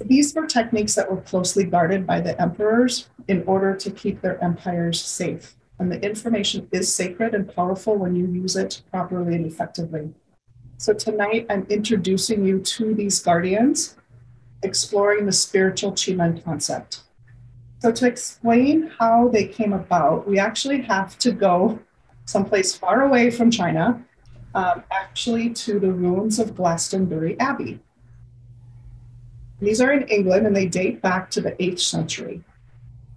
These 0.00 0.34
were 0.34 0.46
techniques 0.46 0.94
that 0.94 1.10
were 1.10 1.20
closely 1.20 1.64
guarded 1.64 2.06
by 2.06 2.22
the 2.22 2.40
emperors 2.40 3.10
in 3.28 3.44
order 3.46 3.76
to 3.76 3.90
keep 3.90 4.22
their 4.22 4.42
empires 4.42 5.02
safe. 5.04 5.56
And 5.78 5.92
the 5.92 6.00
information 6.02 6.68
is 6.72 6.92
sacred 6.92 7.34
and 7.34 7.54
powerful 7.54 7.98
when 7.98 8.16
you 8.16 8.26
use 8.26 8.56
it 8.56 8.80
properly 8.90 9.34
and 9.34 9.44
effectively. 9.44 10.08
So 10.78 10.94
tonight, 10.94 11.44
I'm 11.50 11.66
introducing 11.68 12.46
you 12.46 12.60
to 12.60 12.94
these 12.94 13.20
guardians, 13.20 13.98
exploring 14.62 15.26
the 15.26 15.32
spiritual 15.32 15.92
Qi 15.92 16.16
Men 16.16 16.40
concept. 16.40 17.02
So, 17.84 17.92
to 17.92 18.06
explain 18.06 18.90
how 18.98 19.28
they 19.28 19.44
came 19.44 19.74
about, 19.74 20.26
we 20.26 20.38
actually 20.38 20.80
have 20.84 21.18
to 21.18 21.30
go 21.32 21.78
someplace 22.24 22.74
far 22.74 23.02
away 23.02 23.30
from 23.30 23.50
China, 23.50 24.02
um, 24.54 24.84
actually 24.90 25.50
to 25.50 25.78
the 25.78 25.92
ruins 25.92 26.38
of 26.38 26.56
Glastonbury 26.56 27.38
Abbey. 27.38 27.80
These 29.60 29.82
are 29.82 29.92
in 29.92 30.08
England 30.08 30.46
and 30.46 30.56
they 30.56 30.64
date 30.64 31.02
back 31.02 31.30
to 31.32 31.42
the 31.42 31.52
8th 31.62 31.80
century. 31.80 32.42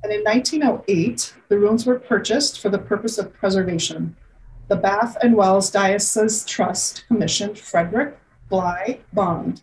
And 0.04 0.12
in 0.12 0.26
1908, 0.26 1.34
the 1.48 1.58
ruins 1.58 1.86
were 1.86 1.98
purchased 1.98 2.60
for 2.60 2.68
the 2.68 2.78
purpose 2.78 3.18
of 3.18 3.34
preservation. 3.34 4.18
The 4.68 4.76
Bath 4.76 5.16
and 5.24 5.38
Wells 5.38 5.72
Diocese 5.72 6.44
Trust 6.44 7.06
commissioned 7.08 7.58
Frederick 7.58 8.20
Bligh 8.50 9.00
Bond 9.14 9.62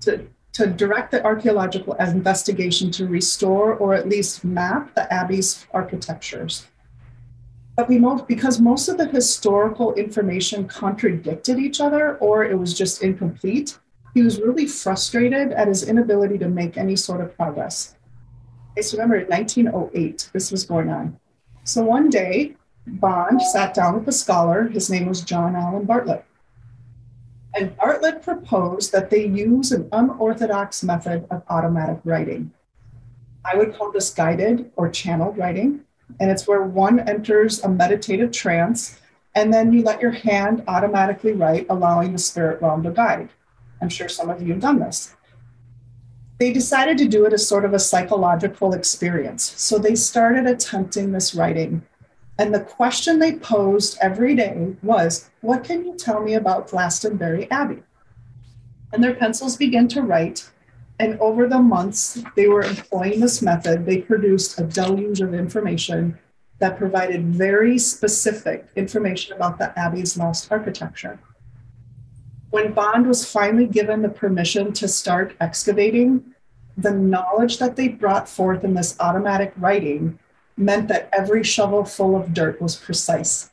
to, 0.00 0.26
to 0.52 0.66
direct 0.66 1.10
the 1.10 1.24
archaeological 1.24 1.94
investigation 1.94 2.90
to 2.90 3.06
restore 3.06 3.74
or 3.74 3.94
at 3.94 4.08
least 4.08 4.44
map 4.44 4.94
the 4.94 5.12
abbey's 5.12 5.66
architectures. 5.72 6.66
But 7.76 7.88
we 7.88 7.98
most, 7.98 8.26
because 8.26 8.60
most 8.60 8.88
of 8.88 8.98
the 8.98 9.06
historical 9.06 9.94
information 9.94 10.66
contradicted 10.66 11.58
each 11.58 11.80
other 11.80 12.16
or 12.16 12.44
it 12.44 12.58
was 12.58 12.76
just 12.76 13.02
incomplete, 13.02 13.78
he 14.12 14.22
was 14.22 14.40
really 14.40 14.66
frustrated 14.66 15.52
at 15.52 15.68
his 15.68 15.88
inability 15.88 16.36
to 16.38 16.48
make 16.48 16.76
any 16.76 16.96
sort 16.96 17.20
of 17.20 17.34
progress. 17.36 17.94
I 18.76 18.82
so 18.82 18.96
remember 18.96 19.16
in 19.16 19.28
1908, 19.28 20.30
this 20.32 20.50
was 20.50 20.64
going 20.64 20.90
on. 20.90 21.18
So 21.64 21.84
one 21.84 22.10
day, 22.10 22.56
Bond 22.86 23.40
sat 23.40 23.74
down 23.74 23.94
with 23.98 24.08
a 24.08 24.12
scholar. 24.12 24.64
His 24.64 24.90
name 24.90 25.06
was 25.06 25.20
John 25.20 25.54
Alleyne 25.54 25.84
Bartlett. 25.84 26.24
And 27.60 27.76
Bartlett 27.76 28.22
proposed 28.22 28.90
that 28.92 29.10
they 29.10 29.26
use 29.26 29.70
an 29.70 29.86
unorthodox 29.92 30.82
method 30.82 31.26
of 31.30 31.42
automatic 31.50 32.00
writing. 32.04 32.52
I 33.44 33.54
would 33.54 33.74
call 33.74 33.92
this 33.92 34.08
guided 34.08 34.72
or 34.76 34.88
channeled 34.88 35.36
writing. 35.36 35.82
And 36.20 36.30
it's 36.30 36.48
where 36.48 36.62
one 36.62 37.00
enters 37.00 37.62
a 37.62 37.68
meditative 37.68 38.32
trance 38.32 38.98
and 39.34 39.52
then 39.52 39.74
you 39.74 39.82
let 39.82 40.00
your 40.00 40.10
hand 40.10 40.64
automatically 40.68 41.32
write, 41.32 41.66
allowing 41.68 42.12
the 42.12 42.18
spirit 42.18 42.62
realm 42.62 42.82
to 42.84 42.92
guide. 42.92 43.28
I'm 43.82 43.90
sure 43.90 44.08
some 44.08 44.30
of 44.30 44.40
you 44.40 44.54
have 44.54 44.62
done 44.62 44.78
this. 44.78 45.14
They 46.38 46.54
decided 46.54 46.96
to 46.96 47.08
do 47.08 47.26
it 47.26 47.34
as 47.34 47.46
sort 47.46 47.66
of 47.66 47.74
a 47.74 47.78
psychological 47.78 48.72
experience. 48.72 49.52
So 49.58 49.78
they 49.78 49.96
started 49.96 50.46
attempting 50.46 51.12
this 51.12 51.34
writing. 51.34 51.82
And 52.40 52.54
the 52.54 52.60
question 52.60 53.18
they 53.18 53.34
posed 53.34 53.98
every 54.00 54.34
day 54.34 54.74
was, 54.82 55.28
What 55.42 55.62
can 55.62 55.84
you 55.84 55.94
tell 55.94 56.22
me 56.22 56.32
about 56.32 56.68
Glastonbury 56.68 57.50
Abbey? 57.50 57.82
And 58.94 59.04
their 59.04 59.14
pencils 59.14 59.58
began 59.58 59.88
to 59.88 60.00
write. 60.00 60.50
And 60.98 61.20
over 61.20 61.46
the 61.46 61.58
months 61.58 62.22
they 62.36 62.48
were 62.48 62.62
employing 62.62 63.20
this 63.20 63.42
method, 63.42 63.84
they 63.84 63.98
produced 63.98 64.58
a 64.58 64.64
deluge 64.64 65.20
of 65.20 65.34
information 65.34 66.18
that 66.60 66.78
provided 66.78 67.26
very 67.26 67.76
specific 67.76 68.66
information 68.74 69.36
about 69.36 69.58
the 69.58 69.78
Abbey's 69.78 70.16
lost 70.16 70.50
architecture. 70.50 71.18
When 72.48 72.72
Bond 72.72 73.06
was 73.06 73.30
finally 73.30 73.66
given 73.66 74.00
the 74.00 74.08
permission 74.08 74.72
to 74.72 74.88
start 74.88 75.36
excavating, 75.42 76.24
the 76.78 76.90
knowledge 76.90 77.58
that 77.58 77.76
they 77.76 77.88
brought 77.88 78.30
forth 78.30 78.64
in 78.64 78.72
this 78.72 78.96
automatic 78.98 79.52
writing 79.58 80.18
meant 80.60 80.88
that 80.88 81.08
every 81.12 81.42
shovel 81.42 81.84
full 81.84 82.14
of 82.14 82.34
dirt 82.34 82.60
was 82.60 82.76
precise. 82.76 83.50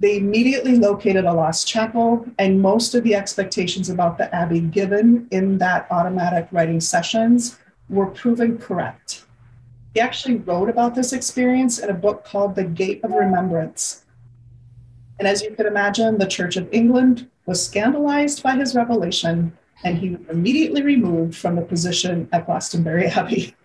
They 0.00 0.18
immediately 0.18 0.76
located 0.76 1.24
a 1.24 1.32
lost 1.32 1.66
chapel, 1.66 2.24
and 2.38 2.62
most 2.62 2.94
of 2.94 3.02
the 3.02 3.16
expectations 3.16 3.90
about 3.90 4.16
the 4.16 4.32
Abbey 4.34 4.60
given 4.60 5.26
in 5.32 5.58
that 5.58 5.88
automatic 5.90 6.48
writing 6.52 6.80
sessions 6.80 7.58
were 7.88 8.06
proven 8.06 8.58
correct. 8.58 9.24
He 9.94 10.00
actually 10.00 10.36
wrote 10.36 10.68
about 10.68 10.94
this 10.94 11.12
experience 11.12 11.80
in 11.80 11.90
a 11.90 11.94
book 11.94 12.24
called 12.24 12.54
The 12.54 12.64
Gate 12.64 13.02
of 13.02 13.10
Remembrance. 13.10 14.04
And 15.18 15.26
as 15.26 15.42
you 15.42 15.50
can 15.50 15.66
imagine, 15.66 16.18
the 16.18 16.26
Church 16.26 16.56
of 16.56 16.68
England 16.72 17.28
was 17.46 17.64
scandalized 17.64 18.40
by 18.42 18.54
his 18.54 18.76
revelation, 18.76 19.52
and 19.82 19.98
he 19.98 20.10
was 20.10 20.20
immediately 20.30 20.82
removed 20.82 21.34
from 21.36 21.56
the 21.56 21.62
position 21.62 22.28
at 22.32 22.46
Glastonbury 22.46 23.06
Abbey. 23.08 23.56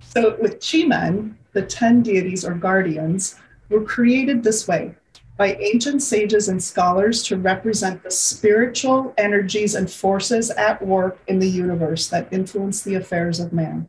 so, 0.00 0.36
with 0.40 0.60
Chi-Men, 0.60 1.37
the 1.58 1.66
10 1.66 2.04
deities 2.04 2.44
or 2.44 2.54
guardians 2.54 3.34
were 3.68 3.82
created 3.82 4.44
this 4.44 4.68
way 4.68 4.94
by 5.36 5.54
ancient 5.54 6.00
sages 6.00 6.48
and 6.48 6.62
scholars 6.62 7.20
to 7.24 7.36
represent 7.36 8.00
the 8.04 8.12
spiritual 8.12 9.12
energies 9.18 9.74
and 9.74 9.90
forces 9.90 10.50
at 10.52 10.80
work 10.86 11.18
in 11.26 11.40
the 11.40 11.48
universe 11.48 12.06
that 12.06 12.32
influence 12.32 12.82
the 12.82 12.94
affairs 12.94 13.40
of 13.40 13.52
man. 13.52 13.88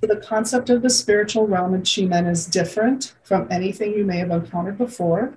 The 0.00 0.22
concept 0.24 0.70
of 0.70 0.82
the 0.82 0.90
spiritual 0.90 1.48
realm 1.48 1.74
in 1.74 1.82
Chi-Men 1.82 2.26
is 2.26 2.46
different 2.46 3.16
from 3.24 3.48
anything 3.50 3.92
you 3.92 4.04
may 4.04 4.18
have 4.18 4.30
encountered 4.30 4.78
before. 4.78 5.34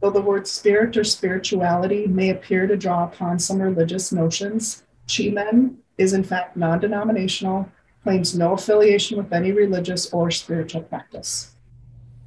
Though 0.00 0.10
the 0.10 0.22
word 0.22 0.46
spirit 0.46 0.96
or 0.96 1.02
spirituality 1.02 2.06
may 2.06 2.30
appear 2.30 2.68
to 2.68 2.76
draw 2.76 3.02
upon 3.02 3.40
some 3.40 3.60
religious 3.60 4.12
notions, 4.12 4.84
Chi-Men 5.12 5.78
is 5.98 6.12
in 6.12 6.22
fact 6.22 6.56
non 6.56 6.78
denominational, 6.78 7.68
claims 8.02 8.36
no 8.36 8.54
affiliation 8.54 9.16
with 9.16 9.32
any 9.32 9.52
religious 9.52 10.12
or 10.12 10.30
spiritual 10.30 10.82
practice. 10.82 11.54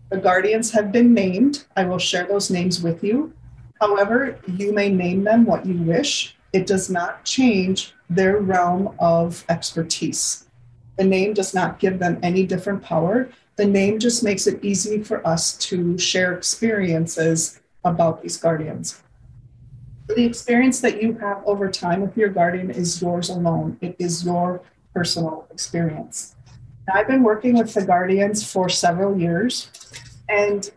The 0.09 0.17
guardians 0.17 0.71
have 0.71 0.91
been 0.91 1.13
named. 1.13 1.65
I 1.75 1.85
will 1.85 1.97
share 1.97 2.25
those 2.25 2.49
names 2.49 2.81
with 2.81 3.03
you. 3.03 3.33
However, 3.81 4.39
you 4.47 4.73
may 4.73 4.89
name 4.89 5.23
them 5.23 5.45
what 5.45 5.65
you 5.65 5.75
wish. 5.81 6.35
It 6.53 6.65
does 6.65 6.89
not 6.89 7.25
change 7.25 7.93
their 8.09 8.37
realm 8.39 8.95
of 8.99 9.43
expertise. 9.49 10.47
The 10.97 11.03
name 11.03 11.33
does 11.33 11.53
not 11.53 11.79
give 11.79 11.99
them 11.99 12.19
any 12.23 12.45
different 12.45 12.81
power. 12.81 13.29
The 13.57 13.65
name 13.65 13.99
just 13.99 14.23
makes 14.23 14.47
it 14.47 14.63
easy 14.63 15.03
for 15.03 15.25
us 15.27 15.57
to 15.69 15.97
share 15.97 16.33
experiences 16.33 17.59
about 17.83 18.21
these 18.21 18.37
guardians. 18.37 19.01
The 20.07 20.23
experience 20.23 20.79
that 20.81 21.01
you 21.01 21.13
have 21.17 21.41
over 21.45 21.69
time 21.69 22.01
with 22.01 22.15
your 22.15 22.29
guardian 22.29 22.69
is 22.69 23.01
yours 23.01 23.29
alone. 23.29 23.77
It 23.81 23.95
is 23.99 24.23
your 24.23 24.61
personal 24.95 25.45
experience. 25.51 26.35
I've 26.91 27.07
been 27.07 27.23
working 27.23 27.57
with 27.57 27.73
the 27.73 27.85
guardians 27.85 28.49
for 28.49 28.69
several 28.69 29.19
years, 29.19 29.69
and 30.29 30.71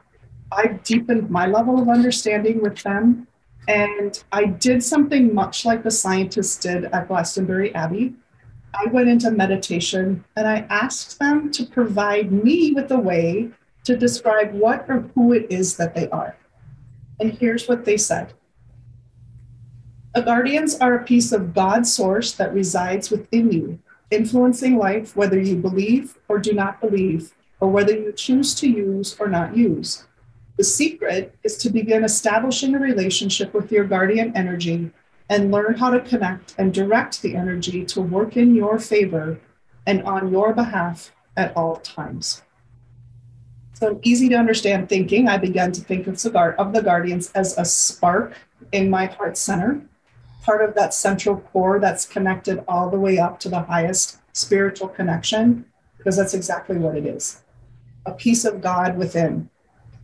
I've 0.50 0.82
deepened 0.82 1.30
my 1.30 1.46
level 1.46 1.80
of 1.80 1.88
understanding 1.88 2.60
with 2.60 2.82
them. 2.82 3.28
And 3.68 4.22
I 4.32 4.46
did 4.46 4.82
something 4.82 5.34
much 5.34 5.64
like 5.66 5.82
the 5.82 5.90
scientists 5.90 6.56
did 6.56 6.86
at 6.86 7.08
Glastonbury 7.08 7.74
Abbey. 7.74 8.14
I 8.74 8.86
went 8.90 9.08
into 9.08 9.30
meditation 9.30 10.24
and 10.36 10.48
I 10.48 10.66
asked 10.70 11.18
them 11.18 11.50
to 11.52 11.66
provide 11.66 12.32
me 12.32 12.72
with 12.72 12.90
a 12.90 12.98
way 12.98 13.50
to 13.84 13.96
describe 13.96 14.52
what 14.52 14.86
or 14.88 15.00
who 15.14 15.32
it 15.32 15.46
is 15.50 15.76
that 15.76 15.94
they 15.94 16.08
are. 16.10 16.36
And 17.20 17.32
here's 17.32 17.68
what 17.68 17.84
they 17.84 17.96
said 17.96 18.32
The 20.14 20.22
guardians 20.22 20.78
are 20.78 20.94
a 20.94 21.04
piece 21.04 21.32
of 21.32 21.52
God's 21.54 21.92
source 21.92 22.32
that 22.32 22.54
resides 22.54 23.10
within 23.10 23.52
you, 23.52 23.78
influencing 24.10 24.78
life 24.78 25.16
whether 25.16 25.40
you 25.40 25.56
believe 25.56 26.18
or 26.28 26.38
do 26.38 26.52
not 26.52 26.80
believe, 26.80 27.34
or 27.60 27.68
whether 27.68 27.92
you 27.92 28.12
choose 28.12 28.54
to 28.54 28.68
use 28.68 29.16
or 29.18 29.28
not 29.28 29.56
use. 29.56 30.06
The 30.56 30.64
secret 30.64 31.36
is 31.44 31.56
to 31.58 31.70
begin 31.70 32.04
establishing 32.04 32.74
a 32.74 32.78
relationship 32.78 33.54
with 33.54 33.70
your 33.70 33.84
guardian 33.84 34.36
energy 34.36 34.90
and 35.28 35.52
learn 35.52 35.74
how 35.74 35.90
to 35.90 36.00
connect 36.00 36.54
and 36.58 36.72
direct 36.72 37.22
the 37.22 37.36
energy 37.36 37.84
to 37.84 38.00
work 38.00 38.36
in 38.36 38.54
your 38.54 38.78
favor 38.78 39.38
and 39.86 40.02
on 40.02 40.32
your 40.32 40.52
behalf 40.52 41.12
at 41.36 41.56
all 41.56 41.76
times. 41.76 42.42
So 43.74 44.00
easy 44.02 44.28
to 44.30 44.34
understand 44.34 44.88
thinking, 44.88 45.28
I 45.28 45.36
began 45.36 45.70
to 45.72 45.80
think 45.80 46.08
of 46.08 46.20
the, 46.20 46.54
of 46.58 46.72
the 46.72 46.82
guardians 46.82 47.30
as 47.32 47.56
a 47.56 47.64
spark 47.64 48.34
in 48.72 48.90
my 48.90 49.06
heart 49.06 49.38
center, 49.38 49.80
part 50.42 50.66
of 50.66 50.74
that 50.74 50.94
central 50.94 51.36
core 51.36 51.78
that's 51.78 52.06
connected 52.06 52.64
all 52.68 52.90
the 52.90 52.98
way 52.98 53.18
up 53.18 53.38
to 53.40 53.48
the 53.48 53.60
highest 53.60 54.18
spiritual 54.32 54.88
connection, 54.88 55.64
because 55.96 56.16
that's 56.16 56.34
exactly 56.34 56.78
what 56.78 56.96
it 56.96 57.06
is 57.06 57.42
a 58.06 58.12
piece 58.12 58.44
of 58.44 58.60
God 58.60 58.96
within. 58.96 59.50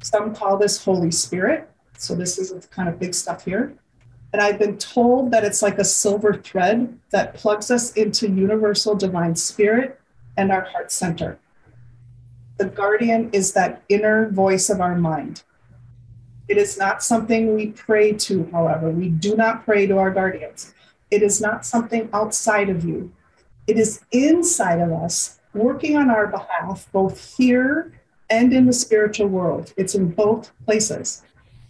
Some 0.01 0.35
call 0.35 0.59
this 0.59 0.85
Holy 0.85 1.11
Spirit. 1.11 1.71
So 1.97 2.15
this 2.15 2.39
is 2.39 2.67
kind 2.67 2.89
of 2.89 2.99
big 2.99 3.15
stuff 3.15 3.45
here. 3.45 3.75
And 4.33 4.43
I've 4.43 4.59
been 4.59 4.77
told 4.79 5.31
that 5.31 5.45
it's 5.45 5.63
like 5.63 5.79
a 5.79 5.85
silver 5.85 6.35
thread 6.35 6.99
that 7.11 7.35
plugs 7.35 7.71
us 7.71 7.93
into 7.93 8.29
universal 8.29 8.95
divine 8.95 9.37
spirit 9.37 10.01
and 10.37 10.53
our 10.53 10.63
heart 10.63 10.93
center. 10.93 11.39
The 12.59 12.67
guardian 12.67 13.31
is 13.33 13.53
that 13.53 13.83
inner 13.89 14.29
voice 14.31 14.69
of 14.71 14.81
our 14.81 14.97
mind. 14.97 15.45
It 16.47 16.59
is 16.59 16.77
not 16.77 17.03
something 17.03 17.55
we 17.55 17.69
pray 17.69 18.13
to, 18.13 18.49
however. 18.53 18.91
We 18.91 19.09
do 19.09 19.35
not 19.35 19.65
pray 19.65 19.87
to 19.87 19.97
our 19.99 20.11
guardians. 20.11 20.75
It 21.11 21.23
is 21.23 21.41
not 21.41 21.65
something 21.65 22.09
outside 22.13 22.69
of 22.69 22.85
you. 22.85 23.13
It 23.67 23.79
is 23.79 24.03
inside 24.13 24.81
of 24.81 24.93
us, 24.93 25.41
working 25.55 25.97
on 25.97 26.11
our 26.11 26.27
behalf, 26.27 26.89
both 26.93 27.37
here 27.37 27.93
and 28.29 28.53
in 28.53 28.67
the 28.67 28.73
spiritual 28.73 29.29
world. 29.29 29.73
It's 29.77 29.95
in 29.95 30.11
both 30.11 30.53
places. 30.67 31.23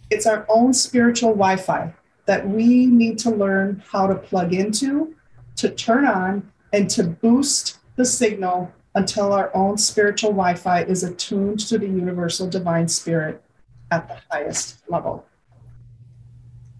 It's 0.09 0.25
our 0.25 0.45
own 0.49 0.73
spiritual 0.73 1.31
Wi 1.31 1.55
Fi 1.55 1.93
that 2.25 2.47
we 2.47 2.87
need 2.87 3.17
to 3.19 3.29
learn 3.29 3.83
how 3.87 4.07
to 4.07 4.15
plug 4.15 4.53
into, 4.53 5.15
to 5.57 5.69
turn 5.69 6.05
on, 6.05 6.51
and 6.73 6.89
to 6.89 7.03
boost 7.03 7.77
the 7.95 8.05
signal 8.05 8.73
until 8.95 9.31
our 9.31 9.55
own 9.55 9.77
spiritual 9.77 10.31
Wi 10.31 10.55
Fi 10.55 10.83
is 10.83 11.03
attuned 11.03 11.59
to 11.67 11.77
the 11.77 11.87
universal 11.87 12.49
divine 12.49 12.87
spirit 12.87 13.41
at 13.91 14.07
the 14.07 14.17
highest 14.31 14.83
level. 14.89 15.25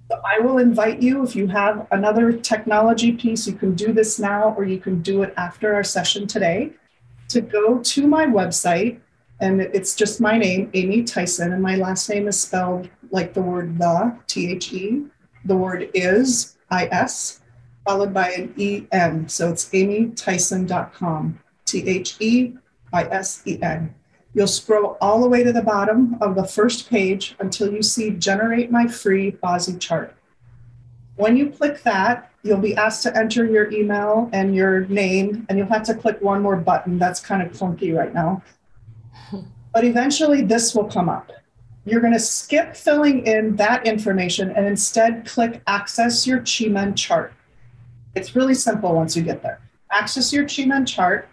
So 0.10 0.22
I 0.24 0.40
will 0.40 0.60
invite 0.60 1.02
you, 1.02 1.24
if 1.24 1.36
you 1.36 1.48
have 1.48 1.88
another 1.92 2.32
technology 2.32 3.12
piece, 3.12 3.48
you 3.48 3.54
can 3.54 3.74
do 3.74 3.92
this 3.92 4.20
now 4.20 4.54
or 4.56 4.64
you 4.64 4.80
can 4.80 5.02
do 5.02 5.24
it 5.24 5.34
after 5.36 5.74
our 5.74 5.84
session 5.84 6.28
today, 6.28 6.74
to 7.30 7.42
go 7.42 7.80
to 7.80 8.08
my 8.08 8.26
website. 8.26 9.00
And 9.40 9.62
it's 9.62 9.96
just 9.96 10.22
my 10.22 10.38
name, 10.38 10.70
Amy 10.74 11.04
Theisen, 11.04 11.54
and 11.54 11.62
my 11.62 11.76
last 11.76 12.10
name 12.10 12.28
is 12.28 12.40
spelled 12.40 12.88
like 13.12 13.34
the 13.34 13.42
word 13.42 13.78
the, 13.78 14.16
T 14.28 14.52
H 14.52 14.72
E. 14.74 15.06
The 15.46 15.56
word 15.58 15.90
is, 15.94 16.56
I 16.70 16.86
S, 16.86 17.42
followed 17.86 18.14
by 18.14 18.32
an 18.32 18.54
E 18.58 18.86
N. 18.92 19.28
So 19.28 19.50
it's 19.50 19.66
amytheisen.com. 19.70 21.40
T 21.66 21.88
H 21.88 22.16
E 22.20 22.54
I 22.94 23.04
S 23.06 23.42
E 23.46 23.60
N. 23.62 23.94
You'll 24.36 24.48
scroll 24.48 24.98
all 25.00 25.22
the 25.22 25.30
way 25.30 25.46
to 25.46 25.54
the 25.54 25.62
bottom 25.62 26.18
of 26.20 26.36
the 26.36 26.44
first 26.44 26.90
page 26.90 27.38
until 27.40 27.72
you 27.72 27.82
see 27.82 28.10
Generate 28.10 28.70
My 28.70 28.86
Free 28.86 29.32
Bazi 29.32 29.80
Chart. 29.80 30.14
When 31.16 31.38
you 31.38 31.50
click 31.50 31.82
that, 31.84 32.34
you'll 32.44 32.58
be 32.58 32.76
asked 32.76 33.02
to 33.04 33.18
enter 33.18 33.46
your 33.46 33.72
email 33.72 34.30
and 34.34 34.54
your 34.54 34.88
name, 34.88 35.46
and 35.48 35.58
you'll 35.58 35.70
have 35.70 35.84
to 35.84 35.96
click 35.96 36.22
one 36.22 36.42
more 36.42 36.58
button. 36.58 37.00
That's 37.00 37.22
kind 37.22 37.42
of 37.42 37.54
clunky 37.54 37.98
right 37.98 38.14
now. 38.14 38.44
But 39.74 39.84
eventually, 39.84 40.42
this 40.42 40.74
will 40.74 40.86
come 40.86 41.10
up. 41.10 41.34
You're 41.84 42.00
going 42.00 42.14
to 42.14 42.20
skip 42.20 42.78
filling 42.78 43.28
in 43.28 43.58
that 43.58 43.86
information 43.86 44.52
and 44.52 44.66
instead 44.66 45.26
click 45.26 45.62
Access 45.68 46.26
Your 46.26 46.40
Chi-Men 46.40 46.96
Chart. 46.96 47.34
It's 48.16 48.38
really 48.38 48.54
simple 48.54 48.96
once 48.96 49.18
you 49.18 49.24
get 49.24 49.44
there. 49.44 49.60
Access 49.92 50.32
Your 50.32 50.48
Chi-Men 50.48 50.86
Chart 50.86 51.28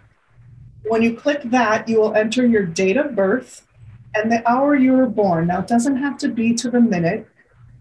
when 0.85 1.03
you 1.03 1.17
click 1.17 1.43
that, 1.45 1.89
you 1.89 2.01
will 2.01 2.15
enter 2.15 2.47
your 2.47 2.65
date 2.65 2.97
of 2.97 3.15
birth 3.15 3.67
and 4.15 4.31
the 4.31 4.49
hour 4.49 4.75
you 4.75 4.93
were 4.93 5.07
born. 5.07 5.47
Now, 5.47 5.61
it 5.61 5.67
doesn't 5.67 5.97
have 5.97 6.19
to 6.19 6.29
be 6.29 6.55
to 6.55 6.71
the 6.71 6.81
minute. 6.81 7.27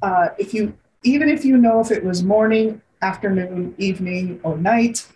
Uh, 0.01 0.29
if 0.37 0.53
you, 0.53 0.77
even 1.03 1.29
if 1.29 1.43
you 1.43 1.57
know 1.57 1.79
if 1.79 1.91
it 1.91 2.03
was 2.03 2.23
morning, 2.23 2.81
afternoon, 3.01 3.75
evening, 3.77 4.39
or 4.43 4.57
night, 4.57 5.07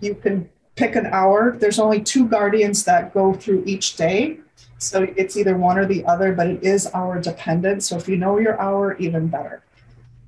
you 0.00 0.14
can 0.14 0.48
pick 0.74 0.96
an 0.96 1.06
hour. 1.06 1.56
There's 1.58 1.78
only 1.78 2.02
two 2.02 2.26
guardians 2.26 2.84
that 2.84 3.14
go 3.14 3.34
through 3.34 3.62
each 3.66 3.96
day. 3.96 4.38
So 4.78 5.06
it's 5.16 5.36
either 5.36 5.56
one 5.56 5.78
or 5.78 5.86
the 5.86 6.04
other, 6.04 6.32
but 6.32 6.48
it 6.48 6.62
is 6.62 6.90
hour 6.92 7.20
dependent. 7.20 7.82
So 7.82 7.96
if 7.96 8.08
you 8.08 8.16
know 8.16 8.38
your 8.38 8.60
hour, 8.60 8.96
even 8.98 9.28
better. 9.28 9.62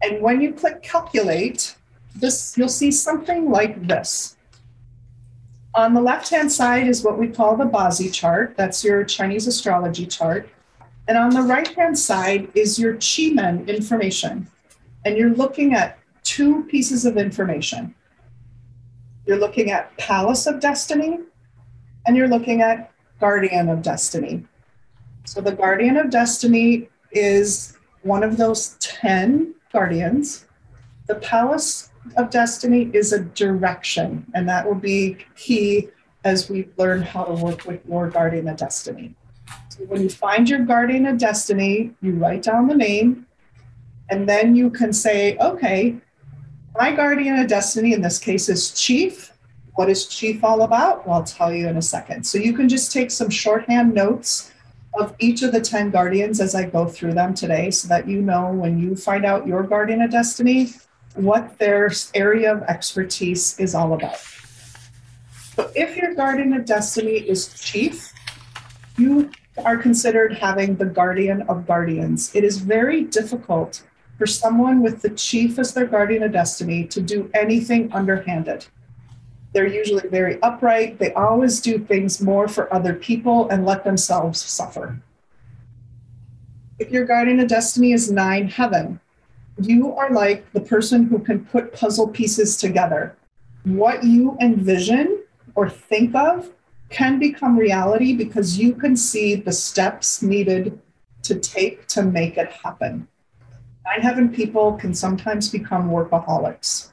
And 0.03 0.23
when 0.23 0.41
you 0.41 0.53
click 0.53 0.83
calculate, 0.83 1.77
this 2.15 2.57
you'll 2.57 2.69
see 2.69 2.91
something 2.91 3.51
like 3.51 3.87
this. 3.87 4.36
On 5.77 5.93
the 5.93 6.01
left 6.01 6.31
hand 6.31 6.51
side 6.51 6.89
is 6.89 7.05
what 7.05 7.19
we 7.19 7.29
call 7.29 7.55
the 7.55 7.67
Bazi 7.67 8.11
chart. 8.11 8.55
That's 8.57 8.83
your 8.83 9.05
Chinese 9.05 9.47
astrology 9.47 10.07
chart. 10.07 10.49
And 11.07 11.19
on 11.19 11.29
the 11.29 11.43
right 11.43 11.69
hand 11.69 11.99
side 11.99 12.49
is 12.55 12.79
your 12.79 12.95
Qi 12.95 13.35
Men 13.35 13.69
information. 13.69 14.49
And 15.05 15.19
you're 15.19 15.35
looking 15.35 15.75
at 15.75 15.99
two 16.23 16.65
pieces 16.65 17.05
of 17.05 17.19
information. 17.19 17.95
You're 19.27 19.39
looking 19.39 19.71
at 19.71 19.95
Palace 19.99 20.47
of 20.47 20.61
Destiny 20.61 21.19
and 22.07 22.17
you're 22.17 22.27
looking 22.27 22.63
at 22.63 22.91
Guardian 23.21 23.69
of 23.69 23.83
Destiny. 23.83 24.47
So 25.27 25.43
the 25.43 25.53
Guardian 25.53 25.99
of 25.99 26.09
Destiny 26.09 26.89
is 27.13 27.77
one 28.01 28.23
of 28.23 28.39
those 28.39 28.77
10 28.81 29.55
guardians. 29.73 30.47
The 31.07 31.17
Palace 31.17 31.91
of 32.17 32.31
destiny 32.31 32.91
is 32.93 33.13
a 33.13 33.21
direction, 33.21 34.27
and 34.35 34.49
that 34.49 34.67
will 34.67 34.75
be 34.75 35.19
key 35.37 35.89
as 36.25 36.51
we 36.51 36.69
learn 36.77 37.03
how 37.03 37.25
to 37.25 37.33
work 37.33 37.65
with 37.65 37.81
your 37.87 38.11
guardian 38.11 38.49
of 38.49 38.57
destiny. 38.57 39.15
So 39.69 39.85
when 39.85 40.03
you 40.03 40.09
find 40.09 40.49
your 40.49 40.61
guardian 40.61 41.07
of 41.07 41.19
destiny, 41.19 41.93
you 42.03 42.13
write 42.13 42.43
down 42.43 42.67
the 42.67 42.75
name, 42.75 43.27
and 44.11 44.29
then 44.29 44.57
you 44.57 44.71
can 44.71 44.93
say, 44.93 45.37
okay, 45.39 45.97
my 46.75 46.93
guardian 46.93 47.39
of 47.39 47.47
destiny 47.47 47.93
in 47.93 48.03
this 48.03 48.19
case 48.19 48.49
is 48.49 48.73
Chief. 48.73 49.33
What 49.75 49.89
is 49.89 50.07
Chief 50.07 50.43
all 50.43 50.63
about? 50.63 51.07
Well, 51.07 51.19
I'll 51.19 51.25
tell 51.25 51.53
you 51.53 51.69
in 51.69 51.77
a 51.77 51.83
second. 51.83 52.27
So 52.27 52.39
you 52.39 52.53
can 52.53 52.69
just 52.69 52.93
take 52.93 53.11
some 53.11 53.31
shorthand 53.31 53.95
notes 53.95 54.53
of 54.99 55.15
each 55.19 55.43
of 55.43 55.53
the 55.53 55.61
10 55.61 55.91
guardians 55.91 56.41
as 56.41 56.55
I 56.55 56.65
go 56.65 56.87
through 56.87 57.15
them 57.15 57.35
today 57.35 57.71
so 57.71 57.87
that 57.89 58.09
you 58.09 58.23
know 58.23 58.51
when 58.53 58.79
you 58.79 58.97
find 58.97 59.25
out 59.25 59.47
your 59.47 59.63
guardian 59.63 60.03
of 60.03 60.11
destiny, 60.11 60.73
what 61.17 61.59
their 61.59 61.91
area 62.15 62.53
of 62.53 62.63
expertise 62.63 63.59
is 63.59 63.75
all 63.75 63.93
about. 63.95 64.19
So 65.55 65.71
if 65.75 65.97
your 65.97 66.15
guardian 66.15 66.53
of 66.53 66.65
destiny 66.67 67.17
is 67.17 67.59
chief, 67.61 68.13
you 68.99 69.31
are 69.65 69.77
considered 69.77 70.37
having 70.37 70.77
the 70.77 70.85
guardian 70.85 71.43
of 71.43 71.67
guardians. 71.67 72.35
It 72.35 72.45
is 72.45 72.59
very 72.59 73.05
difficult 73.05 73.83
for 74.19 74.27
someone 74.27 74.83
with 74.83 75.03
the 75.03 75.11
chief 75.11 75.59
as 75.59 75.73
their 75.75 75.87
guardian 75.87 76.23
of 76.23 76.33
destiny 76.33 76.85
to 76.87 77.01
do 77.01 77.31
anything 77.35 77.93
underhanded. 77.93 78.67
They're 79.53 79.67
usually 79.67 80.09
very 80.09 80.41
upright. 80.43 80.99
They 80.99 81.15
always 81.15 81.61
do 81.61 81.79
things 81.79 82.21
more 82.21 82.49
for 82.49 82.73
other 82.73 82.95
people 82.95 83.49
and 83.49 83.65
let 83.65 83.85
themselves 83.85 84.43
suffer. 84.43 85.01
If 86.79 86.91
your 86.91 87.07
guardian 87.07 87.41
of 87.41 87.49
destiny 87.49 87.93
is 87.93 88.11
nine 88.11 88.49
heaven, 88.49 89.01
you 89.59 89.95
are 89.95 90.11
like 90.11 90.53
the 90.53 90.61
person 90.61 91.05
who 91.05 91.19
can 91.19 91.45
put 91.45 91.73
puzzle 91.73 92.09
pieces 92.09 92.57
together. 92.57 93.17
What 93.65 94.05
you 94.05 94.37
envision 94.41 95.23
or 95.55 95.69
think 95.69 96.15
of 96.15 96.51
can 96.91 97.19
become 97.19 97.59
reality 97.59 98.15
because 98.15 98.59
you 98.59 98.75
can 98.75 98.97
see 98.97 99.35
the 99.35 99.53
steps 99.53 100.23
needed 100.23 100.79
to 101.23 101.35
take 101.37 101.87
to 101.89 102.03
make 102.03 102.37
it 102.37 102.53
happen. 102.53 103.09
Nine 103.85 104.01
heaven 104.01 104.29
people 104.29 104.75
can 104.75 104.95
sometimes 104.95 105.49
become 105.49 105.91
workaholics. 105.91 106.91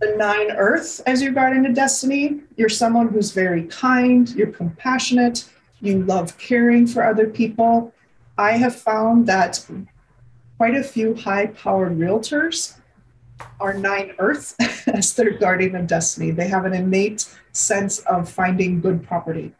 The 0.00 0.16
nine 0.16 0.50
earth, 0.50 1.00
as 1.06 1.22
your 1.22 1.32
guardian 1.32 1.64
of 1.64 1.74
destiny, 1.74 2.40
you're 2.56 2.68
someone 2.68 3.08
who's 3.08 3.30
very 3.30 3.64
kind, 3.64 4.28
you're 4.30 4.48
compassionate, 4.48 5.48
you 5.80 6.02
love 6.04 6.36
caring 6.38 6.86
for 6.86 7.04
other 7.04 7.28
people. 7.28 7.94
I 8.36 8.52
have 8.52 8.74
found 8.74 9.26
that 9.28 9.64
quite 10.58 10.74
a 10.74 10.82
few 10.82 11.14
high 11.14 11.46
powered 11.46 11.98
realtors 11.98 12.78
are 13.60 13.74
nine 13.74 14.14
earth 14.18 14.54
as 14.88 15.14
their 15.14 15.30
guardian 15.30 15.74
of 15.76 15.86
destiny. 15.86 16.30
They 16.30 16.48
have 16.48 16.64
an 16.64 16.74
innate 16.74 17.28
sense 17.52 18.00
of 18.00 18.28
finding 18.28 18.80
good 18.80 19.02
property. 19.02 19.54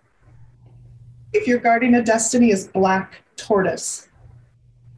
If 1.33 1.46
your 1.46 1.59
guardian 1.59 1.94
of 1.94 2.05
destiny 2.05 2.50
is 2.50 2.68
black 2.68 3.22
tortoise, 3.37 4.09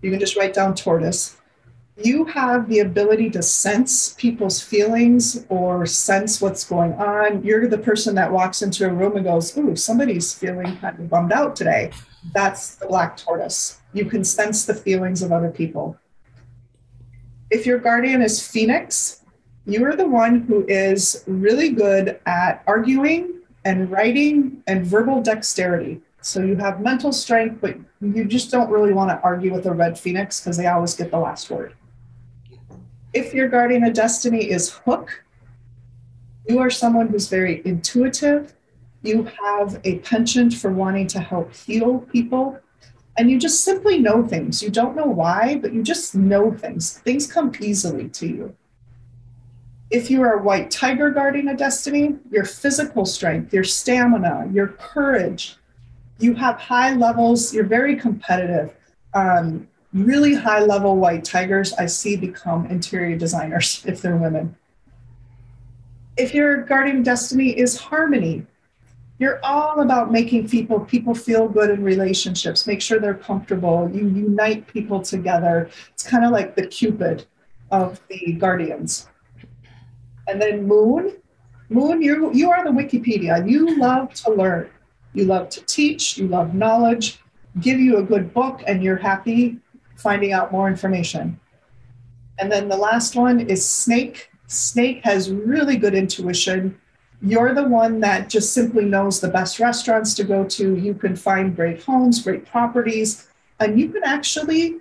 you 0.02 0.10
can 0.10 0.20
just 0.20 0.36
write 0.36 0.52
down 0.52 0.74
tortoise. 0.74 1.36
You 1.96 2.24
have 2.24 2.68
the 2.68 2.80
ability 2.80 3.30
to 3.30 3.42
sense 3.42 4.14
people's 4.14 4.60
feelings 4.60 5.46
or 5.48 5.86
sense 5.86 6.40
what's 6.40 6.64
going 6.64 6.92
on. 6.94 7.44
You're 7.44 7.68
the 7.68 7.78
person 7.78 8.16
that 8.16 8.32
walks 8.32 8.62
into 8.62 8.86
a 8.86 8.92
room 8.92 9.14
and 9.14 9.24
goes, 9.24 9.56
Ooh, 9.56 9.76
somebody's 9.76 10.34
feeling 10.34 10.76
kind 10.78 10.98
of 10.98 11.08
bummed 11.08 11.32
out 11.32 11.54
today. 11.54 11.92
That's 12.32 12.74
the 12.74 12.86
black 12.86 13.16
tortoise. 13.16 13.80
You 13.94 14.04
can 14.04 14.24
sense 14.24 14.66
the 14.66 14.74
feelings 14.74 15.22
of 15.22 15.32
other 15.32 15.50
people. 15.50 15.96
If 17.50 17.64
your 17.64 17.78
guardian 17.78 18.20
is 18.20 18.46
Phoenix, 18.46 19.22
you 19.64 19.84
are 19.86 19.96
the 19.96 20.06
one 20.06 20.40
who 20.42 20.66
is 20.68 21.24
really 21.26 21.70
good 21.70 22.20
at 22.26 22.62
arguing 22.66 23.40
and 23.64 23.90
writing 23.90 24.62
and 24.66 24.84
verbal 24.84 25.22
dexterity. 25.22 26.02
So 26.20 26.42
you 26.42 26.56
have 26.56 26.80
mental 26.82 27.12
strength, 27.12 27.60
but 27.62 27.76
you 28.02 28.26
just 28.26 28.50
don't 28.50 28.68
really 28.68 28.92
want 28.92 29.10
to 29.10 29.20
argue 29.22 29.52
with 29.52 29.66
a 29.66 29.72
red 29.72 29.98
phoenix 29.98 30.40
because 30.40 30.58
they 30.58 30.66
always 30.66 30.94
get 30.94 31.10
the 31.10 31.18
last 31.18 31.48
word. 31.48 31.74
If 33.14 33.32
your 33.32 33.48
guardian 33.48 33.84
of 33.84 33.94
destiny 33.94 34.50
is 34.50 34.70
Hook, 34.70 35.24
you 36.46 36.58
are 36.58 36.70
someone 36.70 37.08
who's 37.08 37.28
very 37.28 37.62
intuitive 37.64 38.54
you 39.04 39.28
have 39.44 39.78
a 39.84 39.98
penchant 39.98 40.54
for 40.54 40.72
wanting 40.72 41.06
to 41.08 41.20
help 41.20 41.54
heal 41.54 41.98
people, 42.10 42.58
and 43.16 43.30
you 43.30 43.38
just 43.38 43.64
simply 43.64 43.98
know 43.98 44.26
things. 44.26 44.62
You 44.62 44.70
don't 44.70 44.96
know 44.96 45.06
why, 45.06 45.56
but 45.56 45.72
you 45.72 45.82
just 45.82 46.14
know 46.14 46.52
things. 46.52 46.98
Things 46.98 47.30
come 47.30 47.52
easily 47.60 48.08
to 48.08 48.26
you. 48.26 48.56
If 49.90 50.10
you 50.10 50.22
are 50.22 50.40
a 50.40 50.42
white 50.42 50.70
tiger 50.70 51.10
guarding 51.10 51.48
a 51.48 51.56
destiny, 51.56 52.16
your 52.30 52.44
physical 52.44 53.04
strength, 53.04 53.54
your 53.54 53.62
stamina, 53.62 54.50
your 54.52 54.68
courage, 54.68 55.56
you 56.18 56.34
have 56.34 56.58
high 56.58 56.94
levels, 56.94 57.54
you're 57.54 57.64
very 57.64 57.96
competitive. 57.96 58.74
Um, 59.12 59.68
really 59.92 60.34
high 60.34 60.60
level 60.60 60.96
white 60.96 61.24
tigers, 61.24 61.72
I 61.74 61.86
see 61.86 62.16
become 62.16 62.66
interior 62.66 63.16
designers 63.16 63.84
if 63.86 64.02
they're 64.02 64.16
women. 64.16 64.56
If 66.16 66.34
your 66.34 66.62
guardian 66.62 67.02
destiny 67.02 67.56
is 67.56 67.78
harmony, 67.78 68.46
you're 69.18 69.38
all 69.44 69.80
about 69.80 70.10
making 70.10 70.48
people 70.48 70.80
people 70.80 71.14
feel 71.14 71.48
good 71.48 71.70
in 71.70 71.82
relationships. 71.84 72.66
Make 72.66 72.80
sure 72.80 72.98
they're 72.98 73.14
comfortable. 73.14 73.88
You 73.92 74.08
unite 74.08 74.66
people 74.66 75.00
together. 75.00 75.70
It's 75.92 76.02
kind 76.02 76.24
of 76.24 76.32
like 76.32 76.56
the 76.56 76.66
cupid 76.66 77.26
of 77.70 78.00
the 78.08 78.32
guardians. 78.32 79.08
And 80.26 80.40
then 80.40 80.66
moon. 80.66 81.16
Moon 81.68 82.02
you 82.02 82.32
you 82.34 82.50
are 82.50 82.64
the 82.64 82.70
wikipedia. 82.70 83.48
You 83.48 83.78
love 83.78 84.12
to 84.14 84.32
learn. 84.32 84.68
You 85.12 85.24
love 85.26 85.48
to 85.50 85.64
teach. 85.64 86.18
You 86.18 86.26
love 86.26 86.54
knowledge. 86.54 87.20
Give 87.60 87.78
you 87.78 87.98
a 87.98 88.02
good 88.02 88.34
book 88.34 88.62
and 88.66 88.82
you're 88.82 88.96
happy 88.96 89.58
finding 89.96 90.32
out 90.32 90.50
more 90.50 90.68
information. 90.68 91.38
And 92.40 92.50
then 92.50 92.68
the 92.68 92.76
last 92.76 93.14
one 93.14 93.38
is 93.38 93.68
snake. 93.68 94.30
Snake 94.48 95.04
has 95.04 95.30
really 95.30 95.76
good 95.76 95.94
intuition 95.94 96.78
you're 97.22 97.54
the 97.54 97.66
one 97.66 98.00
that 98.00 98.28
just 98.28 98.52
simply 98.52 98.84
knows 98.84 99.20
the 99.20 99.28
best 99.28 99.58
restaurants 99.58 100.14
to 100.14 100.24
go 100.24 100.44
to. 100.44 100.76
You 100.76 100.94
can 100.94 101.16
find 101.16 101.56
great 101.56 101.82
homes, 101.82 102.22
great 102.22 102.46
properties, 102.46 103.28
and 103.60 103.80
you 103.80 103.88
can 103.88 104.04
actually 104.04 104.76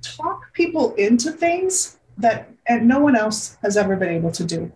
talk 0.00 0.52
people 0.52 0.94
into 0.94 1.32
things 1.32 1.98
that 2.18 2.48
and 2.66 2.86
no 2.86 3.00
one 3.00 3.16
else 3.16 3.56
has 3.62 3.76
ever 3.76 3.96
been 3.96 4.08
able 4.08 4.30
to 4.32 4.44
do. 4.44 4.72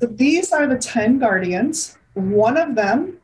So 0.00 0.06
these 0.06 0.52
are 0.52 0.66
the 0.66 0.78
10 0.78 1.18
guardians. 1.18 1.96
One 2.14 2.56
of 2.56 2.74
them 2.74 3.18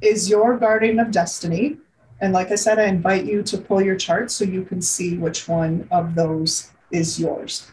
is 0.00 0.28
your 0.28 0.56
guardian 0.58 0.98
of 1.00 1.10
destiny. 1.10 1.78
And 2.20 2.32
like 2.32 2.52
I 2.52 2.56
said, 2.56 2.78
I 2.78 2.84
invite 2.84 3.24
you 3.24 3.42
to 3.44 3.58
pull 3.58 3.82
your 3.82 3.96
chart 3.96 4.30
so 4.30 4.44
you 4.44 4.64
can 4.64 4.82
see 4.82 5.16
which 5.16 5.48
one 5.48 5.88
of 5.90 6.14
those 6.14 6.70
is 6.90 7.18
yours. 7.18 7.70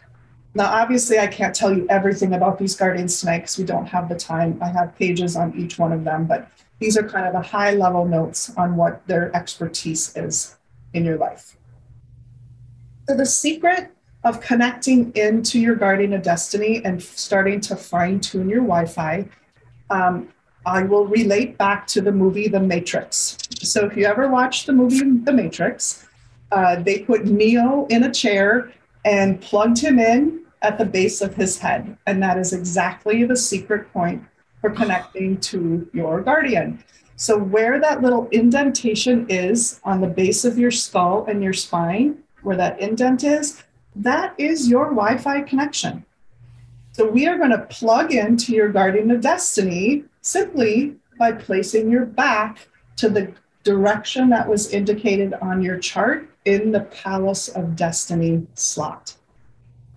Now, 0.58 0.72
obviously, 0.72 1.20
I 1.20 1.28
can't 1.28 1.54
tell 1.54 1.72
you 1.72 1.86
everything 1.88 2.34
about 2.34 2.58
these 2.58 2.74
guardians 2.74 3.20
tonight 3.20 3.42
because 3.42 3.58
we 3.58 3.64
don't 3.64 3.86
have 3.86 4.08
the 4.08 4.16
time. 4.16 4.58
I 4.60 4.66
have 4.66 4.92
pages 4.98 5.36
on 5.36 5.56
each 5.56 5.78
one 5.78 5.92
of 5.92 6.02
them, 6.02 6.26
but 6.26 6.50
these 6.80 6.98
are 6.98 7.08
kind 7.08 7.28
of 7.28 7.32
the 7.32 7.48
high 7.48 7.74
level 7.74 8.04
notes 8.04 8.52
on 8.56 8.74
what 8.74 9.06
their 9.06 9.30
expertise 9.36 10.16
is 10.16 10.56
in 10.94 11.04
your 11.04 11.16
life. 11.16 11.56
So, 13.08 13.14
the 13.16 13.24
secret 13.24 13.92
of 14.24 14.40
connecting 14.40 15.12
into 15.14 15.60
your 15.60 15.76
guardian 15.76 16.12
of 16.12 16.22
destiny 16.22 16.84
and 16.84 17.00
starting 17.00 17.60
to 17.60 17.76
fine 17.76 18.18
tune 18.18 18.48
your 18.48 18.62
Wi 18.62 18.84
Fi, 18.86 19.28
um, 19.90 20.28
I 20.66 20.82
will 20.82 21.06
relate 21.06 21.56
back 21.56 21.86
to 21.88 22.00
the 22.00 22.10
movie 22.10 22.48
The 22.48 22.58
Matrix. 22.58 23.38
So, 23.62 23.86
if 23.86 23.96
you 23.96 24.06
ever 24.06 24.26
watched 24.26 24.66
the 24.66 24.72
movie 24.72 25.08
The 25.20 25.32
Matrix, 25.32 26.08
uh, 26.50 26.82
they 26.82 26.98
put 26.98 27.26
Neo 27.26 27.86
in 27.90 28.02
a 28.02 28.12
chair 28.12 28.72
and 29.04 29.40
plugged 29.40 29.78
him 29.78 30.00
in 30.00 30.46
at 30.62 30.78
the 30.78 30.84
base 30.84 31.20
of 31.20 31.34
his 31.34 31.58
head. 31.58 31.96
And 32.06 32.22
that 32.22 32.38
is 32.38 32.52
exactly 32.52 33.24
the 33.24 33.36
secret 33.36 33.92
point 33.92 34.22
for 34.60 34.70
connecting 34.70 35.38
to 35.40 35.88
your 35.92 36.20
guardian. 36.20 36.82
So, 37.16 37.36
where 37.36 37.80
that 37.80 38.00
little 38.00 38.28
indentation 38.30 39.26
is 39.28 39.80
on 39.84 40.00
the 40.00 40.06
base 40.06 40.44
of 40.44 40.58
your 40.58 40.70
skull 40.70 41.26
and 41.26 41.42
your 41.42 41.52
spine, 41.52 42.18
where 42.42 42.56
that 42.56 42.80
indent 42.80 43.24
is, 43.24 43.62
that 43.96 44.34
is 44.38 44.68
your 44.68 44.84
Wi 44.84 45.18
Fi 45.18 45.42
connection. 45.42 46.04
So, 46.92 47.08
we 47.08 47.26
are 47.26 47.36
going 47.36 47.50
to 47.50 47.66
plug 47.70 48.12
into 48.12 48.52
your 48.52 48.68
guardian 48.68 49.10
of 49.10 49.20
destiny 49.20 50.04
simply 50.20 50.94
by 51.18 51.32
placing 51.32 51.90
your 51.90 52.06
back 52.06 52.68
to 52.96 53.08
the 53.08 53.32
direction 53.64 54.30
that 54.30 54.48
was 54.48 54.72
indicated 54.72 55.34
on 55.34 55.60
your 55.60 55.78
chart 55.78 56.30
in 56.44 56.70
the 56.70 56.80
Palace 56.80 57.48
of 57.48 57.76
Destiny 57.76 58.46
slot. 58.54 59.17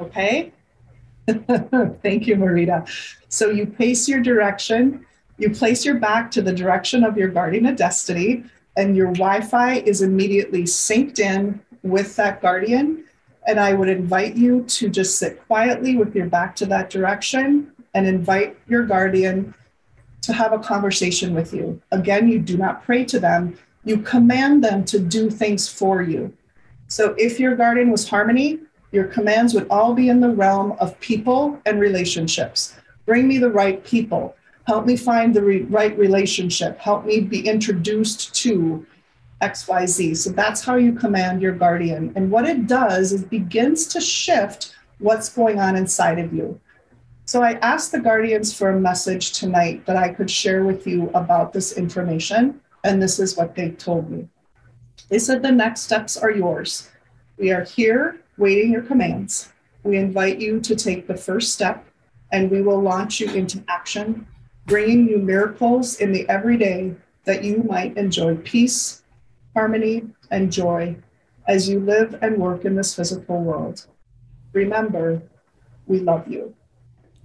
Okay? 0.01 0.51
Thank 1.27 2.27
you, 2.27 2.35
Marita. 2.35 2.87
So 3.29 3.49
you 3.49 3.65
pace 3.65 4.07
your 4.07 4.21
direction, 4.21 5.05
you 5.37 5.49
place 5.49 5.85
your 5.85 5.95
back 5.95 6.31
to 6.31 6.41
the 6.41 6.53
direction 6.53 7.03
of 7.03 7.17
your 7.17 7.29
guardian 7.29 7.65
of 7.65 7.75
destiny, 7.75 8.43
and 8.77 8.95
your 8.95 9.07
Wi 9.07 9.41
Fi 9.41 9.79
is 9.79 10.01
immediately 10.01 10.63
synced 10.63 11.19
in 11.19 11.61
with 11.83 12.15
that 12.15 12.41
guardian. 12.41 13.05
And 13.47 13.59
I 13.59 13.73
would 13.73 13.89
invite 13.89 14.35
you 14.35 14.63
to 14.63 14.89
just 14.89 15.17
sit 15.17 15.45
quietly 15.47 15.97
with 15.97 16.15
your 16.15 16.27
back 16.27 16.55
to 16.57 16.65
that 16.67 16.89
direction 16.89 17.71
and 17.93 18.07
invite 18.07 18.57
your 18.67 18.83
guardian 18.83 19.53
to 20.21 20.33
have 20.33 20.53
a 20.53 20.59
conversation 20.59 21.33
with 21.33 21.53
you. 21.53 21.81
Again, 21.91 22.27
you 22.27 22.39
do 22.39 22.57
not 22.57 22.83
pray 22.83 23.03
to 23.05 23.19
them, 23.19 23.57
you 23.83 23.97
command 23.97 24.63
them 24.63 24.85
to 24.85 24.99
do 24.99 25.29
things 25.29 25.67
for 25.67 26.01
you. 26.03 26.33
So 26.87 27.15
if 27.17 27.39
your 27.39 27.55
guardian 27.55 27.89
was 27.89 28.07
harmony, 28.07 28.59
your 28.91 29.05
commands 29.05 29.53
would 29.53 29.67
all 29.69 29.93
be 29.93 30.09
in 30.09 30.19
the 30.19 30.29
realm 30.29 30.73
of 30.73 30.99
people 30.99 31.59
and 31.65 31.79
relationships. 31.79 32.75
Bring 33.05 33.27
me 33.27 33.37
the 33.37 33.49
right 33.49 33.83
people. 33.83 34.35
Help 34.67 34.85
me 34.85 34.95
find 34.95 35.33
the 35.33 35.41
re- 35.41 35.63
right 35.63 35.97
relationship. 35.97 36.77
Help 36.77 37.05
me 37.05 37.21
be 37.21 37.47
introduced 37.47 38.33
to 38.35 38.85
XYZ. 39.41 40.17
So 40.17 40.29
that's 40.31 40.63
how 40.63 40.75
you 40.75 40.93
command 40.93 41.41
your 41.41 41.53
guardian. 41.53 42.13
And 42.15 42.29
what 42.29 42.45
it 42.45 42.67
does 42.67 43.11
is 43.11 43.23
begins 43.23 43.87
to 43.87 44.01
shift 44.01 44.75
what's 44.99 45.29
going 45.29 45.59
on 45.59 45.75
inside 45.75 46.19
of 46.19 46.31
you. 46.33 46.59
So 47.25 47.41
I 47.41 47.53
asked 47.53 47.91
the 47.91 47.99
guardians 47.99 48.53
for 48.53 48.69
a 48.69 48.79
message 48.79 49.31
tonight 49.31 49.85
that 49.85 49.95
I 49.95 50.09
could 50.09 50.29
share 50.29 50.63
with 50.63 50.85
you 50.85 51.09
about 51.13 51.53
this 51.53 51.77
information. 51.77 52.61
And 52.83 53.01
this 53.01 53.19
is 53.19 53.37
what 53.37 53.55
they 53.55 53.71
told 53.71 54.11
me. 54.11 54.27
They 55.09 55.17
said 55.17 55.41
the 55.41 55.51
next 55.51 55.81
steps 55.81 56.17
are 56.17 56.31
yours. 56.31 56.89
We 57.37 57.51
are 57.51 57.63
here 57.63 58.21
waiting 58.41 58.71
your 58.73 58.81
commands. 58.81 59.53
We 59.83 59.97
invite 59.97 60.41
you 60.41 60.59
to 60.61 60.75
take 60.75 61.05
the 61.05 61.15
first 61.15 61.53
step 61.53 61.85
and 62.31 62.49
we 62.49 62.63
will 62.63 62.81
launch 62.81 63.19
you 63.19 63.29
into 63.31 63.63
action, 63.69 64.25
bringing 64.65 65.07
you 65.07 65.19
miracles 65.19 65.99
in 65.99 66.11
the 66.11 66.27
everyday 66.27 66.95
that 67.25 67.43
you 67.43 67.61
might 67.61 67.95
enjoy 67.97 68.37
peace, 68.37 69.03
harmony, 69.55 70.07
and 70.31 70.51
joy 70.51 70.95
as 71.47 71.69
you 71.69 71.79
live 71.81 72.17
and 72.23 72.37
work 72.37 72.65
in 72.65 72.75
this 72.75 72.95
physical 72.95 73.43
world. 73.43 73.85
Remember, 74.53 75.21
we 75.85 75.99
love 75.99 76.27
you. 76.27 76.55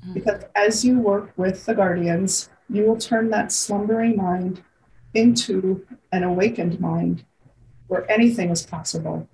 Mm. 0.07 0.15
Because 0.15 0.45
as 0.55 0.85
you 0.85 0.99
work 0.99 1.33
with 1.39 1.65
the 1.65 1.75
guardians, 1.75 2.51
you 2.69 2.83
will 2.83 2.99
turn 2.99 3.31
that 3.31 3.53
slumbering 3.53 4.17
mind 4.17 4.63
into 5.15 5.87
an 6.13 6.25
awakened 6.25 6.79
mind 6.79 7.25
where 7.87 8.11
anything 8.11 8.51
is 8.51 8.67
possible. 8.67 9.27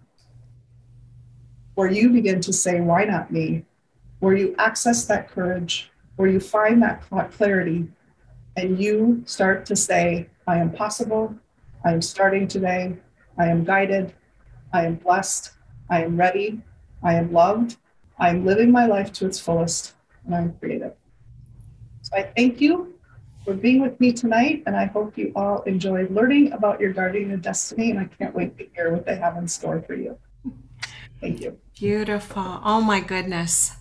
Where 1.74 1.90
you 1.90 2.10
begin 2.10 2.40
to 2.42 2.52
say, 2.52 2.80
Why 2.80 3.04
not 3.04 3.32
me? 3.32 3.64
Where 4.20 4.36
you 4.36 4.54
access 4.58 5.04
that 5.06 5.30
courage, 5.30 5.90
where 6.16 6.28
you 6.28 6.40
find 6.40 6.82
that 6.82 7.02
clarity, 7.32 7.88
and 8.56 8.78
you 8.78 9.22
start 9.26 9.66
to 9.66 9.76
say, 9.76 10.28
I 10.46 10.58
am 10.58 10.70
possible, 10.70 11.34
I 11.84 11.92
am 11.92 12.02
starting 12.02 12.46
today, 12.46 12.96
I 13.38 13.46
am 13.46 13.64
guided, 13.64 14.12
I 14.72 14.84
am 14.84 14.96
blessed, 14.96 15.52
I 15.88 16.02
am 16.02 16.16
ready, 16.16 16.60
I 17.02 17.14
am 17.14 17.32
loved, 17.32 17.76
I 18.18 18.28
am 18.28 18.44
living 18.44 18.70
my 18.70 18.86
life 18.86 19.12
to 19.14 19.26
its 19.26 19.40
fullest, 19.40 19.94
and 20.26 20.34
I'm 20.34 20.52
creative. 20.54 20.94
So 22.02 22.16
I 22.16 22.22
thank 22.36 22.60
you 22.60 22.94
for 23.44 23.54
being 23.54 23.80
with 23.80 23.98
me 23.98 24.12
tonight, 24.12 24.62
and 24.66 24.76
I 24.76 24.86
hope 24.86 25.16
you 25.16 25.32
all 25.34 25.62
enjoyed 25.62 26.10
learning 26.10 26.52
about 26.52 26.80
your 26.80 26.92
guardian 26.92 27.32
of 27.32 27.42
destiny, 27.42 27.90
and 27.90 27.98
I 27.98 28.04
can't 28.04 28.34
wait 28.34 28.56
to 28.58 28.66
hear 28.74 28.92
what 28.92 29.06
they 29.06 29.16
have 29.16 29.36
in 29.36 29.48
store 29.48 29.82
for 29.82 29.94
you. 29.94 30.18
Thank 31.22 31.40
you. 31.40 31.56
Beautiful. 31.78 32.60
Oh 32.64 32.82
my 32.82 33.00
goodness. 33.00 33.72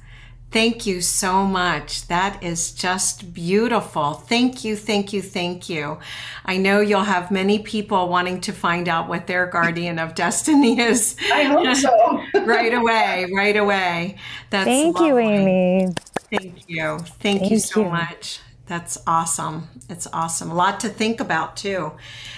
Thank 0.51 0.85
you 0.85 1.01
so 1.01 1.45
much. 1.45 2.07
That 2.07 2.43
is 2.43 2.71
just 2.71 3.33
beautiful. 3.33 4.13
Thank 4.13 4.65
you, 4.65 4.75
thank 4.75 5.13
you, 5.13 5.21
thank 5.21 5.69
you. 5.69 5.97
I 6.45 6.57
know 6.57 6.81
you'll 6.81 7.05
have 7.05 7.31
many 7.31 7.59
people 7.59 8.09
wanting 8.09 8.41
to 8.41 8.51
find 8.51 8.89
out 8.89 9.07
what 9.07 9.27
their 9.27 9.47
guardian 9.47 9.97
of 9.97 10.13
destiny 10.13 10.79
is. 10.91 11.15
I 11.31 11.43
hope 11.43 11.75
so. 11.75 12.21
right 12.45 12.73
away, 12.73 13.29
right 13.33 13.55
away. 13.55 14.17
That's 14.49 14.65
Thank 14.65 14.99
lovely. 14.99 15.07
you, 15.07 15.17
Amy. 15.19 15.93
Thank 16.29 16.69
you. 16.69 16.99
Thank, 16.99 17.39
thank 17.39 17.51
you 17.51 17.59
so 17.59 17.83
you. 17.83 17.89
much. 17.89 18.41
That's 18.71 18.97
awesome. 19.05 19.67
It's 19.89 20.07
awesome. 20.13 20.49
A 20.49 20.55
lot 20.55 20.79
to 20.79 20.87
think 20.87 21.19
about, 21.19 21.57
too. 21.57 21.91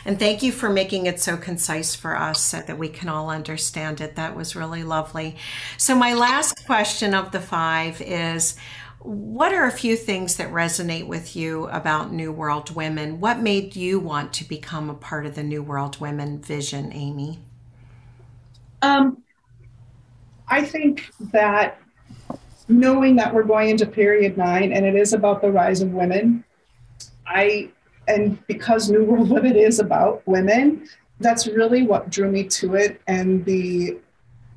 And 0.04 0.18
thank 0.18 0.42
you 0.42 0.52
for 0.52 0.68
making 0.68 1.06
it 1.06 1.20
so 1.20 1.38
concise 1.38 1.94
for 1.94 2.18
us 2.18 2.42
so 2.42 2.60
that 2.60 2.80
we 2.80 2.90
can 2.90 3.08
all 3.08 3.30
understand 3.30 4.02
it. 4.02 4.16
That 4.16 4.36
was 4.36 4.56
really 4.56 4.84
lovely. 4.84 5.36
So, 5.78 5.96
my 5.96 6.16
last 6.16 6.66
question 6.66 7.14
of 7.14 7.32
the 7.32 7.40
five 7.40 8.02
is 8.02 8.58
What 8.98 9.54
are 9.54 9.68
a 9.68 9.72
few 9.72 9.96
things 9.96 10.38
that 10.38 10.50
resonate 10.50 11.06
with 11.06 11.36
you 11.36 11.68
about 11.68 12.12
New 12.12 12.32
World 12.32 12.76
Women? 12.76 13.20
What 13.20 13.40
made 13.40 13.76
you 13.76 14.00
want 14.00 14.34
to 14.34 14.44
become 14.44 14.90
a 14.90 14.96
part 14.96 15.28
of 15.28 15.36
the 15.36 15.44
New 15.44 15.62
World 15.62 16.02
Women 16.02 16.42
vision, 16.42 16.92
Amy? 16.94 17.42
Um, 18.82 19.22
I 20.48 20.64
think 20.64 21.12
that 21.32 21.80
knowing 22.68 23.16
that 23.18 23.34
we're 23.34 23.44
going 23.44 23.70
into 23.70 23.86
period 23.86 24.38
nine 24.38 24.72
and 24.72 24.86
it 24.86 24.96
is 24.96 25.14
about 25.14 25.42
the 25.42 25.52
rise 25.52 25.82
of 25.82 25.92
women, 25.92 26.44
I, 27.26 27.70
and 28.08 28.46
because 28.48 28.90
New 28.90 29.04
World 29.04 29.30
Women 29.30 29.56
is 29.56 29.80
about 29.80 30.26
women, 30.28 30.88
that's 31.20 31.48
really 31.48 31.84
what 31.84 32.10
drew 32.10 32.30
me 32.30 32.44
to 32.46 32.76
it 32.76 33.02
and 33.08 33.44
the 33.46 33.98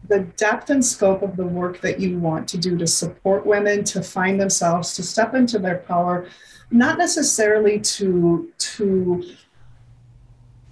the 0.08 0.20
depth 0.36 0.70
and 0.70 0.84
scope 0.84 1.22
of 1.22 1.36
the 1.36 1.44
work 1.44 1.80
that 1.80 1.98
you 1.98 2.16
want 2.18 2.46
to 2.48 2.58
do 2.58 2.78
to 2.78 2.86
support 2.86 3.44
women 3.44 3.82
to 3.82 4.00
find 4.02 4.40
themselves 4.40 4.94
to 4.94 5.02
step 5.02 5.34
into 5.34 5.58
their 5.58 5.78
power 5.78 6.26
not 6.70 6.98
necessarily 6.98 7.80
to 7.80 8.50
to 8.58 9.24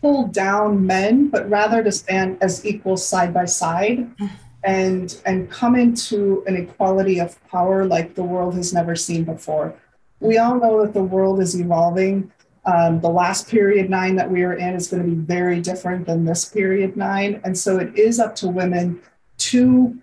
pull 0.00 0.26
down 0.28 0.84
men 0.86 1.28
but 1.28 1.48
rather 1.48 1.82
to 1.82 1.90
stand 1.90 2.36
as 2.40 2.64
equals 2.64 3.06
side 3.06 3.32
by 3.32 3.44
side 3.44 3.98
mm-hmm. 3.98 4.26
And 4.64 5.20
and 5.26 5.50
come 5.50 5.76
into 5.76 6.42
an 6.46 6.56
equality 6.56 7.20
of 7.20 7.42
power 7.48 7.84
like 7.84 8.14
the 8.14 8.24
world 8.24 8.54
has 8.54 8.72
never 8.72 8.96
seen 8.96 9.24
before. 9.24 9.74
We 10.20 10.38
all 10.38 10.58
know 10.58 10.82
that 10.82 10.94
the 10.94 11.02
world 11.02 11.40
is 11.40 11.58
evolving. 11.58 12.32
Um, 12.64 13.00
the 13.00 13.10
last 13.10 13.46
period 13.46 13.90
nine 13.90 14.16
that 14.16 14.30
we 14.30 14.42
are 14.42 14.54
in 14.54 14.74
is 14.74 14.88
going 14.88 15.02
to 15.02 15.08
be 15.08 15.16
very 15.16 15.60
different 15.60 16.06
than 16.06 16.24
this 16.24 16.46
period 16.46 16.96
nine, 16.96 17.40
and 17.44 17.56
so 17.56 17.78
it 17.78 17.96
is 17.96 18.18
up 18.18 18.34
to 18.36 18.48
women 18.48 19.00
to 19.36 19.98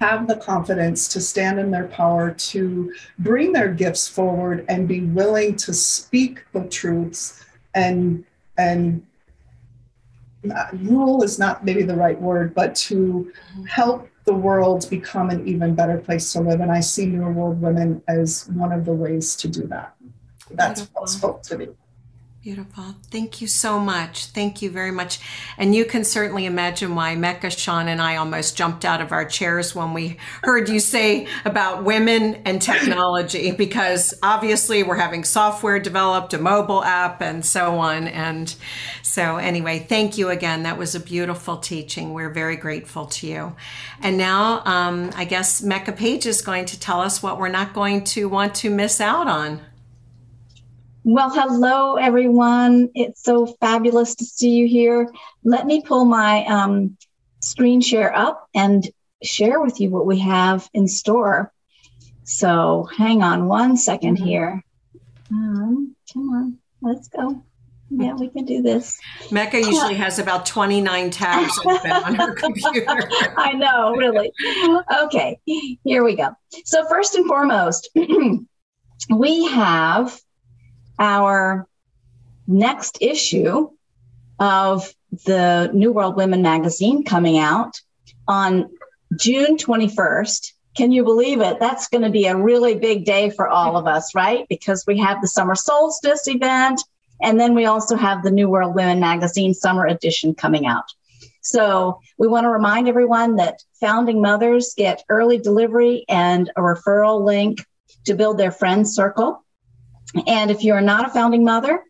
have 0.00 0.28
the 0.28 0.36
confidence 0.36 1.08
to 1.08 1.20
stand 1.20 1.58
in 1.58 1.70
their 1.70 1.88
power, 1.88 2.30
to 2.30 2.92
bring 3.18 3.52
their 3.52 3.72
gifts 3.72 4.06
forward, 4.06 4.64
and 4.68 4.86
be 4.86 5.00
willing 5.00 5.56
to 5.56 5.72
speak 5.72 6.44
the 6.52 6.64
truths 6.68 7.44
and 7.74 8.24
and 8.58 9.06
Uh, 10.44 10.66
rule 10.72 11.22
is 11.22 11.38
not 11.38 11.64
maybe 11.64 11.82
the 11.82 11.96
right 11.96 12.20
word, 12.20 12.54
but 12.54 12.74
to 12.74 13.32
help 13.68 14.08
the 14.24 14.32
world 14.34 14.88
become 14.90 15.30
an 15.30 15.46
even 15.48 15.74
better 15.74 15.98
place 15.98 16.32
to 16.32 16.40
live. 16.40 16.60
And 16.60 16.70
I 16.70 16.80
see 16.80 17.06
New 17.06 17.28
World 17.28 17.60
Women 17.60 18.02
as 18.08 18.48
one 18.48 18.72
of 18.72 18.84
the 18.84 18.92
ways 18.92 19.34
to 19.36 19.48
do 19.48 19.66
that. 19.68 19.94
That's 20.50 20.82
what 20.92 21.08
spoke 21.08 21.42
to 21.44 21.58
me. 21.58 21.68
Beautiful. 22.40 22.94
Thank 23.10 23.40
you 23.40 23.48
so 23.48 23.80
much. 23.80 24.26
Thank 24.26 24.62
you 24.62 24.70
very 24.70 24.92
much. 24.92 25.18
And 25.58 25.74
you 25.74 25.84
can 25.84 26.04
certainly 26.04 26.46
imagine 26.46 26.94
why 26.94 27.16
Mecca, 27.16 27.50
Sean, 27.50 27.88
and 27.88 28.00
I 28.00 28.14
almost 28.14 28.56
jumped 28.56 28.84
out 28.84 29.00
of 29.00 29.10
our 29.10 29.24
chairs 29.24 29.74
when 29.74 29.92
we 29.92 30.18
heard 30.44 30.68
you 30.68 30.78
say 30.78 31.26
about 31.44 31.82
women 31.82 32.36
and 32.44 32.62
technology, 32.62 33.50
because 33.50 34.14
obviously 34.22 34.84
we're 34.84 34.94
having 34.96 35.24
software 35.24 35.80
developed, 35.80 36.32
a 36.32 36.38
mobile 36.38 36.84
app, 36.84 37.20
and 37.20 37.44
so 37.44 37.80
on. 37.80 38.06
And 38.06 38.54
so, 39.02 39.36
anyway, 39.36 39.80
thank 39.80 40.16
you 40.16 40.28
again. 40.30 40.62
That 40.62 40.78
was 40.78 40.94
a 40.94 41.00
beautiful 41.00 41.56
teaching. 41.56 42.14
We're 42.14 42.30
very 42.30 42.56
grateful 42.56 43.06
to 43.06 43.26
you. 43.26 43.56
And 44.00 44.16
now, 44.16 44.62
um, 44.64 45.10
I 45.16 45.24
guess 45.24 45.60
Mecca 45.60 45.90
Page 45.90 46.24
is 46.24 46.40
going 46.40 46.66
to 46.66 46.78
tell 46.78 47.00
us 47.00 47.20
what 47.20 47.36
we're 47.36 47.48
not 47.48 47.74
going 47.74 48.04
to 48.04 48.28
want 48.28 48.54
to 48.56 48.70
miss 48.70 49.00
out 49.00 49.26
on. 49.26 49.60
Well, 51.10 51.30
hello, 51.30 51.94
everyone. 51.94 52.90
It's 52.94 53.24
so 53.24 53.46
fabulous 53.46 54.14
to 54.16 54.26
see 54.26 54.50
you 54.50 54.66
here. 54.66 55.10
Let 55.42 55.64
me 55.64 55.80
pull 55.80 56.04
my 56.04 56.44
um, 56.44 56.98
screen 57.40 57.80
share 57.80 58.14
up 58.14 58.46
and 58.54 58.86
share 59.22 59.58
with 59.58 59.80
you 59.80 59.88
what 59.88 60.04
we 60.04 60.18
have 60.18 60.68
in 60.74 60.86
store. 60.86 61.50
So 62.24 62.90
hang 62.94 63.22
on 63.22 63.48
one 63.48 63.78
second 63.78 64.18
mm-hmm. 64.18 64.26
here. 64.26 64.64
Um, 65.32 65.96
come 66.12 66.28
on, 66.28 66.58
let's 66.82 67.08
go. 67.08 67.42
Yeah, 67.88 68.12
we 68.12 68.28
can 68.28 68.44
do 68.44 68.60
this. 68.60 69.00
Mecca 69.30 69.56
usually 69.56 69.94
has 69.94 70.18
about 70.18 70.44
29 70.44 71.10
tabs 71.10 71.58
open 71.64 71.90
on 72.04 72.14
her 72.16 72.34
computer. 72.34 73.08
I 73.38 73.54
know, 73.54 73.94
really. 73.96 74.30
Okay, 75.04 75.40
here 75.84 76.04
we 76.04 76.16
go. 76.16 76.36
So, 76.66 76.86
first 76.86 77.14
and 77.14 77.26
foremost, 77.26 77.88
we 79.08 79.46
have 79.46 80.20
our 80.98 81.66
next 82.46 82.98
issue 83.00 83.70
of 84.38 84.92
the 85.24 85.70
New 85.72 85.92
World 85.92 86.16
Women 86.16 86.42
magazine 86.42 87.04
coming 87.04 87.38
out 87.38 87.80
on 88.26 88.70
June 89.16 89.56
21st. 89.56 90.52
Can 90.76 90.92
you 90.92 91.02
believe 91.02 91.40
it? 91.40 91.58
That's 91.58 91.88
going 91.88 92.04
to 92.04 92.10
be 92.10 92.26
a 92.26 92.36
really 92.36 92.76
big 92.76 93.04
day 93.04 93.30
for 93.30 93.48
all 93.48 93.76
of 93.76 93.86
us, 93.86 94.14
right? 94.14 94.46
Because 94.48 94.84
we 94.86 94.98
have 94.98 95.20
the 95.20 95.28
summer 95.28 95.54
solstice 95.54 96.28
event, 96.28 96.82
and 97.20 97.40
then 97.40 97.54
we 97.54 97.64
also 97.64 97.96
have 97.96 98.22
the 98.22 98.30
New 98.30 98.48
World 98.48 98.74
Women 98.74 99.00
magazine 99.00 99.54
summer 99.54 99.86
edition 99.86 100.34
coming 100.34 100.66
out. 100.66 100.84
So 101.40 102.00
we 102.18 102.28
want 102.28 102.44
to 102.44 102.50
remind 102.50 102.88
everyone 102.88 103.36
that 103.36 103.62
founding 103.80 104.20
mothers 104.20 104.74
get 104.76 105.04
early 105.08 105.38
delivery 105.38 106.04
and 106.08 106.50
a 106.56 106.60
referral 106.60 107.24
link 107.24 107.64
to 108.04 108.14
build 108.14 108.38
their 108.38 108.52
friend 108.52 108.88
circle. 108.88 109.44
And 110.26 110.50
if 110.50 110.64
you're 110.64 110.80
not 110.80 111.06
a 111.06 111.10
founding 111.10 111.44
mother, 111.44 111.82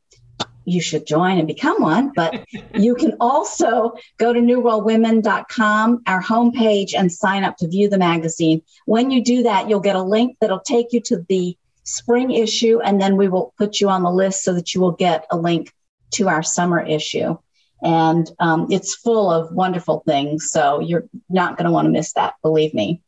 you 0.65 0.81
should 0.81 1.07
join 1.07 1.39
and 1.39 1.47
become 1.47 1.81
one. 1.81 2.13
But 2.15 2.45
you 2.75 2.95
can 2.95 3.15
also 3.21 3.95
go 4.19 4.33
to 4.33 4.41
newworldwomen.com, 4.41 6.03
our 6.07 6.23
homepage, 6.23 6.95
and 6.97 7.11
sign 7.11 7.45
up 7.45 7.57
to 7.59 7.69
view 7.69 7.89
the 7.89 7.99
magazine. 7.99 8.63
When 8.85 9.11
you 9.11 9.23
do 9.23 9.45
that, 9.45 9.69
you'll 9.69 9.81
get 9.81 9.97
a 9.97 10.03
link 10.03 10.37
that'll 10.41 10.61
take 10.61 10.93
you 10.93 11.01
to 11.03 11.25
the 11.29 11.57
spring 11.85 12.31
issue, 12.31 12.81
and 12.81 13.01
then 13.01 13.17
we 13.17 13.29
will 13.29 13.55
put 13.57 13.81
you 13.81 13.89
on 13.89 14.03
the 14.03 14.11
list 14.11 14.45
so 14.45 14.53
that 14.55 14.75
you 14.75 14.81
will 14.81 14.93
get 14.93 15.27
a 15.31 15.37
link 15.37 15.73
to 16.13 16.29
our 16.29 16.43
summer 16.43 16.81
issue. 16.81 17.37
And 17.83 18.31
um, 18.41 18.67
it's 18.71 18.95
full 18.95 19.31
of 19.31 19.53
wonderful 19.53 20.03
things. 20.07 20.51
So 20.51 20.81
you're 20.81 21.09
not 21.29 21.57
going 21.57 21.67
to 21.67 21.71
want 21.71 21.87
to 21.87 21.93
miss 21.93 22.13
that, 22.15 22.35
believe 22.43 22.75
me. 22.75 23.01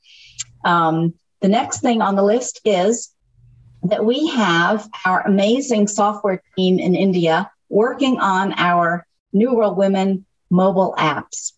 Um, 0.65 1.15
the 1.41 1.49
next 1.49 1.81
thing 1.81 2.03
on 2.03 2.15
the 2.15 2.23
list 2.23 2.61
is 2.65 3.11
that 3.85 4.05
we 4.05 4.29
have 4.29 4.89
our 5.05 5.27
amazing 5.27 5.89
software 5.89 6.43
team 6.57 6.79
in 6.79 6.95
India 6.95 7.51
working 7.69 8.19
on 8.19 8.53
our 8.57 9.07
New 9.33 9.55
World 9.55 9.77
Women 9.77 10.27
mobile 10.51 10.95
apps. 10.99 11.53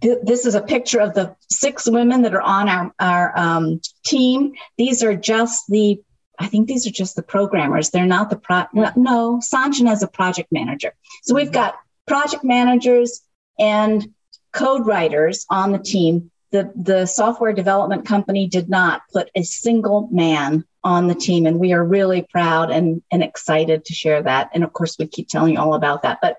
This 0.00 0.44
is 0.44 0.54
a 0.54 0.60
picture 0.60 1.00
of 1.00 1.14
the 1.14 1.34
six 1.50 1.88
women 1.88 2.22
that 2.22 2.34
are 2.34 2.42
on 2.42 2.68
our, 2.68 2.92
our 3.00 3.38
um, 3.38 3.80
team. 4.04 4.52
These 4.76 5.02
are 5.02 5.14
just 5.14 5.64
the, 5.68 6.02
I 6.38 6.46
think 6.46 6.68
these 6.68 6.86
are 6.86 6.90
just 6.90 7.16
the 7.16 7.22
programmers. 7.22 7.88
They're 7.88 8.04
not 8.04 8.28
the 8.28 8.36
pro, 8.36 8.64
no, 8.74 9.40
Sanjana 9.40 9.92
is 9.92 10.02
a 10.02 10.08
project 10.08 10.52
manager. 10.52 10.92
So 11.22 11.34
we've 11.34 11.52
got 11.52 11.76
project 12.06 12.44
managers 12.44 13.22
and 13.58 14.12
code 14.52 14.86
writers 14.86 15.46
on 15.48 15.72
the 15.72 15.78
team. 15.78 16.30
The, 16.54 16.72
the 16.76 17.06
software 17.06 17.52
development 17.52 18.06
company 18.06 18.46
did 18.46 18.68
not 18.70 19.02
put 19.12 19.28
a 19.34 19.42
single 19.42 20.08
man 20.12 20.64
on 20.84 21.08
the 21.08 21.14
team. 21.14 21.46
And 21.46 21.58
we 21.58 21.72
are 21.72 21.82
really 21.82 22.22
proud 22.22 22.70
and, 22.70 23.02
and 23.10 23.24
excited 23.24 23.86
to 23.86 23.92
share 23.92 24.22
that. 24.22 24.50
And 24.54 24.62
of 24.62 24.72
course, 24.72 24.96
we 24.96 25.08
keep 25.08 25.28
telling 25.28 25.54
you 25.54 25.58
all 25.58 25.74
about 25.74 26.02
that. 26.02 26.18
But 26.22 26.36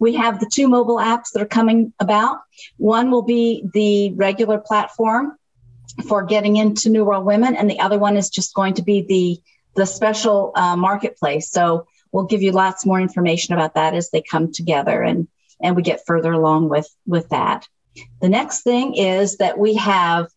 we 0.00 0.14
have 0.14 0.40
the 0.40 0.50
two 0.52 0.66
mobile 0.66 0.96
apps 0.96 1.30
that 1.32 1.42
are 1.42 1.46
coming 1.46 1.92
about. 2.00 2.40
One 2.76 3.12
will 3.12 3.22
be 3.22 3.64
the 3.72 4.12
regular 4.14 4.58
platform 4.58 5.36
for 6.08 6.24
getting 6.24 6.56
into 6.56 6.90
New 6.90 7.04
World 7.04 7.24
Women, 7.24 7.54
and 7.54 7.70
the 7.70 7.78
other 7.78 7.98
one 7.98 8.16
is 8.16 8.28
just 8.28 8.54
going 8.54 8.74
to 8.74 8.82
be 8.82 9.02
the 9.02 9.40
the 9.74 9.86
special 9.86 10.52
uh, 10.56 10.74
marketplace. 10.76 11.50
So 11.50 11.86
we'll 12.10 12.24
give 12.24 12.42
you 12.42 12.50
lots 12.50 12.84
more 12.84 13.00
information 13.00 13.54
about 13.54 13.74
that 13.74 13.94
as 13.94 14.10
they 14.10 14.22
come 14.22 14.52
together 14.52 15.02
and 15.02 15.28
and 15.62 15.76
we 15.76 15.82
get 15.82 16.04
further 16.04 16.32
along 16.32 16.68
with 16.68 16.88
with 17.06 17.28
that. 17.28 17.68
The 18.20 18.28
next 18.28 18.62
thing 18.62 18.94
is 18.94 19.36
that 19.38 19.58
we 19.58 19.74
have 19.74 20.28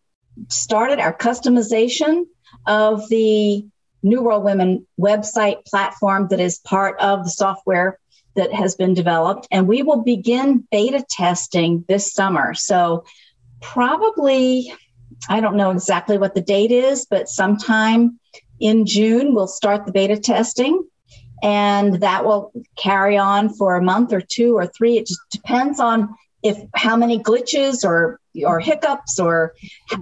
started 0.50 1.00
our 1.00 1.16
customization 1.16 2.26
of 2.68 3.08
the 3.10 3.66
New 4.04 4.22
World 4.22 4.44
Women 4.44 4.86
website 5.00 5.66
platform 5.66 6.28
that 6.30 6.40
is 6.40 6.60
part 6.60 7.00
of 7.00 7.24
the 7.24 7.30
software 7.30 8.00
that 8.36 8.54
has 8.54 8.76
been 8.76 8.94
developed. 8.94 9.48
And 9.52 9.68
we 9.68 9.82
will 9.82 10.04
begin 10.04 10.68
beta 10.72 11.04
testing 11.10 11.86
this 11.88 12.14
summer. 12.14 12.54
So, 12.54 13.06
probably, 13.62 14.74
I 15.30 15.40
don't 15.40 15.56
know 15.56 15.72
exactly 15.72 16.18
what 16.18 16.36
the 16.36 16.42
date 16.42 16.72
is, 16.72 17.06
but 17.10 17.30
sometime 17.30 18.20
in 18.60 18.86
June, 18.86 19.34
we'll 19.34 19.48
start 19.48 19.86
the 19.86 19.92
beta 19.92 20.18
testing. 20.18 20.84
And 21.42 22.02
that 22.02 22.26
will 22.26 22.52
carry 22.76 23.18
on 23.18 23.50
for 23.50 23.76
a 23.76 23.82
month 23.82 24.14
or 24.14 24.22
two 24.22 24.56
or 24.58 24.68
three. 24.68 24.98
It 24.98 25.08
just 25.08 25.22
depends 25.32 25.80
on 25.80 26.16
if 26.46 26.58
how 26.76 26.96
many 26.96 27.18
glitches 27.18 27.84
or 27.84 28.20
or 28.46 28.60
hiccups 28.60 29.20
or 29.20 29.56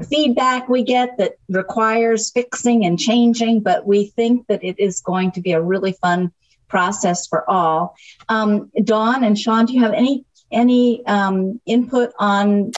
feedback 0.09 0.67
we 0.67 0.83
get 0.83 1.17
that 1.17 1.37
requires 1.47 2.31
fixing 2.31 2.83
and 2.83 2.99
changing 2.99 3.61
but 3.61 3.87
we 3.87 4.07
think 4.07 4.45
that 4.47 4.61
it 4.61 4.77
is 4.77 4.99
going 4.99 5.31
to 5.31 5.39
be 5.39 5.53
a 5.53 5.61
really 5.61 5.93
fun 5.93 6.31
process 6.67 7.27
for 7.27 7.49
all. 7.49 7.95
Um, 8.27 8.69
dawn 8.83 9.23
and 9.23 9.39
sean 9.39 9.65
do 9.65 9.73
you 9.73 9.81
have 9.81 9.93
any 9.93 10.25
any 10.51 11.05
um, 11.05 11.61
input 11.65 12.11
on 12.19 12.71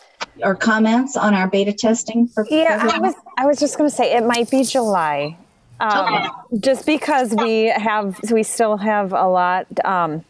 or 0.44 0.54
comments 0.54 1.18
on 1.18 1.34
our 1.34 1.50
beta 1.50 1.74
testing 1.74 2.28
for 2.28 2.46
yeah 2.50 2.90
i 2.94 3.00
was 3.00 3.16
i 3.38 3.46
was 3.46 3.58
just 3.58 3.78
going 3.78 3.90
to 3.90 3.96
say 3.96 4.16
it 4.16 4.24
might 4.24 4.50
be 4.52 4.64
july. 4.64 5.38
Um, 5.78 6.14
okay. 6.14 6.28
just 6.60 6.86
because 6.86 7.34
we 7.34 7.66
have 7.66 8.18
we 8.32 8.44
still 8.44 8.78
have 8.78 9.12
a 9.12 9.28
lot 9.28 9.68
um, 9.84 10.24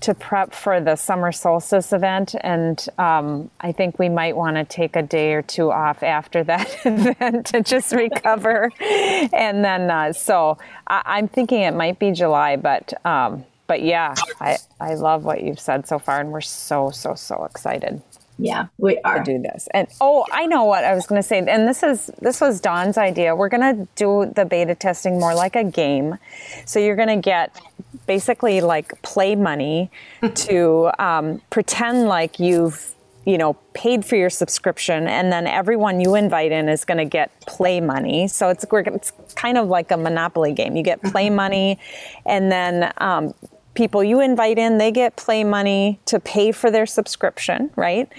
to 0.00 0.14
prep 0.14 0.54
for 0.54 0.80
the 0.80 0.96
summer 0.96 1.32
solstice 1.32 1.92
event, 1.92 2.34
and 2.40 2.86
um, 2.98 3.50
I 3.60 3.72
think 3.72 3.98
we 3.98 4.08
might 4.08 4.36
want 4.36 4.56
to 4.56 4.64
take 4.64 4.96
a 4.96 5.02
day 5.02 5.34
or 5.34 5.42
two 5.42 5.70
off 5.72 6.02
after 6.02 6.44
that 6.44 6.76
event 6.84 7.46
to 7.46 7.62
just 7.62 7.92
recover. 7.92 8.70
and 8.80 9.64
then, 9.64 9.90
uh, 9.90 10.12
so 10.12 10.58
I, 10.86 11.18
am 11.18 11.28
thinking 11.28 11.62
it 11.62 11.74
might 11.74 11.98
be 11.98 12.12
July, 12.12 12.56
but 12.56 12.92
um, 13.04 13.44
but 13.66 13.82
yeah, 13.82 14.14
I 14.40 14.58
I 14.80 14.94
love 14.94 15.24
what 15.24 15.42
you've 15.42 15.60
said 15.60 15.86
so 15.86 15.98
far, 15.98 16.20
and 16.20 16.30
we're 16.30 16.40
so 16.40 16.90
so 16.90 17.14
so 17.14 17.44
excited 17.44 18.02
yeah 18.38 18.66
we 18.78 18.98
are. 18.98 19.22
to 19.22 19.24
do 19.24 19.42
this. 19.42 19.68
And 19.74 19.88
oh 20.00 20.24
i 20.32 20.46
know 20.46 20.64
what 20.64 20.84
i 20.84 20.94
was 20.94 21.06
going 21.06 21.20
to 21.20 21.26
say. 21.26 21.38
And 21.38 21.68
this 21.68 21.82
is 21.82 22.10
this 22.20 22.40
was 22.40 22.60
dawn's 22.60 22.96
idea. 22.96 23.34
We're 23.34 23.48
going 23.48 23.76
to 23.76 23.88
do 23.96 24.32
the 24.34 24.44
beta 24.44 24.74
testing 24.74 25.18
more 25.18 25.34
like 25.34 25.56
a 25.56 25.64
game. 25.64 26.18
So 26.64 26.78
you're 26.78 26.96
going 26.96 27.08
to 27.08 27.16
get 27.16 27.60
basically 28.06 28.60
like 28.60 29.00
play 29.02 29.34
money 29.34 29.90
to 30.34 30.90
um, 30.98 31.40
pretend 31.50 32.08
like 32.08 32.38
you've 32.38 32.94
you 33.26 33.36
know 33.36 33.54
paid 33.74 34.04
for 34.04 34.16
your 34.16 34.30
subscription 34.30 35.06
and 35.06 35.30
then 35.30 35.46
everyone 35.46 36.00
you 36.00 36.14
invite 36.14 36.50
in 36.50 36.66
is 36.68 36.84
going 36.86 36.98
to 36.98 37.04
get 37.04 37.30
play 37.42 37.80
money. 37.80 38.28
So 38.28 38.48
it's 38.48 38.64
it's 38.70 39.12
kind 39.34 39.58
of 39.58 39.68
like 39.68 39.90
a 39.90 39.96
monopoly 39.96 40.52
game. 40.52 40.76
You 40.76 40.82
get 40.82 41.02
play 41.02 41.28
money 41.28 41.78
and 42.24 42.50
then 42.50 42.92
um, 42.98 43.34
people 43.78 44.02
you 44.02 44.20
invite 44.20 44.58
in, 44.58 44.76
they 44.76 44.90
get 44.90 45.14
play 45.14 45.44
money 45.44 46.00
to 46.04 46.18
pay 46.18 46.50
for 46.50 46.68
their 46.68 46.84
subscription, 46.84 47.70
right? 47.76 48.12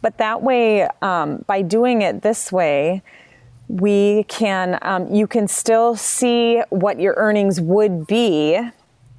But 0.00 0.16
that 0.16 0.42
way, 0.42 0.88
um, 1.02 1.44
by 1.46 1.60
doing 1.60 2.00
it 2.00 2.22
this 2.22 2.50
way, 2.50 3.02
we 3.68 4.24
can, 4.24 4.78
um, 4.80 5.12
you 5.14 5.26
can 5.26 5.48
still 5.48 5.96
see 5.96 6.62
what 6.70 6.98
your 6.98 7.12
earnings 7.18 7.60
would 7.60 8.06
be 8.06 8.58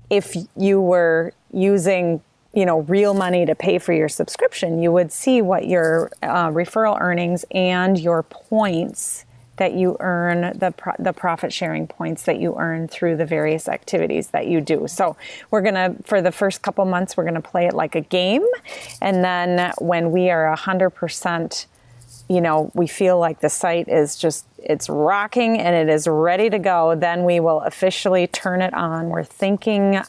if 0.10 0.36
you 0.58 0.82
were 0.82 1.32
using 1.54 2.22
you 2.56 2.66
know 2.66 2.82
real 2.82 3.14
money 3.14 3.46
to 3.46 3.56
pay 3.56 3.80
for 3.80 3.94
your 3.94 4.10
subscription 4.10 4.80
you 4.80 4.92
would 4.92 5.12
see 5.12 5.42
what 5.42 5.68
your 5.68 6.12
uh, 6.22 6.50
referral 6.50 7.00
earnings 7.02 7.44
and 7.50 8.00
your 8.00 8.22
points 8.22 9.26
that 9.58 9.74
you 9.74 9.96
earn 10.00 10.58
the 10.58 10.72
pro- 10.72 10.96
the 10.98 11.14
profit 11.14 11.54
sharing 11.54 11.88
points 11.88 12.24
that 12.24 12.40
you 12.40 12.56
earn 12.58 12.88
through 12.88 13.18
the 13.18 13.26
various 13.26 13.68
activities 13.68 14.28
that 14.30 14.48
you 14.48 14.62
do. 14.62 14.88
So 14.88 15.16
we're 15.52 15.62
gonna 15.62 15.96
for 16.04 16.22
the 16.22 16.32
first 16.32 16.62
couple 16.62 16.86
months 16.86 17.16
we're 17.16 17.26
gonna 17.26 17.42
play 17.42 17.68
it 17.68 17.74
like 17.74 17.96
a 17.96 18.02
game, 18.02 18.46
and 19.02 19.24
then 19.24 19.74
when 19.80 20.12
we 20.12 20.30
are 20.30 20.48
a 20.48 20.56
hundred 20.56 20.92
percent, 20.92 21.68
you 22.30 22.42
know, 22.42 22.72
we 22.74 22.88
feel 22.88 23.20
like 23.20 23.42
the 23.42 23.50
site 23.50 23.88
is 23.88 24.16
just 24.16 24.46
it's 24.58 24.90
rocking 24.90 25.60
and 25.60 25.76
it 25.76 25.94
is 25.94 26.08
ready 26.08 26.50
to 26.50 26.60
go. 26.60 26.96
Then 26.96 27.24
we 27.24 27.40
will 27.40 27.62
officially 27.62 28.28
turn 28.28 28.62
it 28.62 28.74
on. 28.74 29.10
We're 29.10 29.24
thinking 29.24 30.02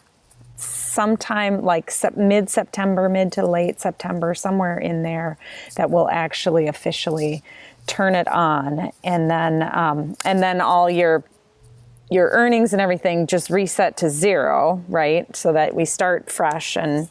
sometime 0.56 1.62
like 1.62 1.92
mid 2.16 2.48
September, 2.48 3.08
mid 3.08 3.32
to 3.32 3.46
late 3.46 3.80
September, 3.80 4.34
somewhere 4.34 4.78
in 4.78 5.02
there, 5.02 5.36
that 5.76 5.90
will 5.90 6.08
actually 6.10 6.66
officially 6.66 7.42
turn 7.86 8.14
it 8.14 8.28
on, 8.28 8.90
and 9.02 9.30
then 9.30 9.62
um, 9.62 10.16
and 10.24 10.42
then 10.42 10.60
all 10.60 10.88
your 10.90 11.24
your 12.10 12.28
earnings 12.30 12.72
and 12.72 12.80
everything 12.80 13.26
just 13.26 13.50
reset 13.50 13.96
to 13.98 14.10
zero, 14.10 14.82
right? 14.88 15.34
So 15.34 15.52
that 15.52 15.74
we 15.74 15.84
start 15.84 16.30
fresh 16.30 16.76
and 16.76 17.08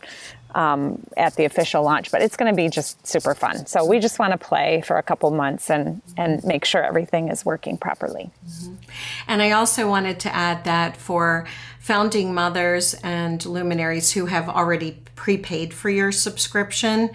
um, 0.56 1.04
at 1.18 1.36
the 1.36 1.46
official 1.46 1.84
launch. 1.84 2.12
But 2.12 2.22
it's 2.22 2.38
going 2.38 2.52
to 2.52 2.56
be 2.56 2.70
just 2.70 3.06
super 3.06 3.34
fun. 3.34 3.66
So 3.66 3.86
we 3.86 4.00
just 4.00 4.20
want 4.20 4.32
to 4.32 4.38
play 4.38 4.84
for 4.86 4.98
a 4.98 5.04
couple 5.04 5.32
months 5.32 5.70
and 5.70 6.02
and 6.18 6.44
make 6.44 6.66
sure 6.66 6.84
everything 6.84 7.30
is 7.30 7.46
working 7.46 7.78
properly. 7.78 8.32
Mm-hmm. 8.48 8.76
And 9.28 9.42
I 9.42 9.52
also 9.52 9.90
wanted 9.90 10.20
to 10.22 10.34
add 10.34 10.64
that 10.66 10.98
for 10.98 11.48
founding 11.80 12.34
mothers 12.34 12.94
and 13.04 13.46
luminaries 13.46 14.12
who 14.12 14.28
have 14.28 14.48
already 14.48 15.00
prepaid 15.16 15.74
for 15.74 15.90
your 15.90 16.12
subscription, 16.12 17.10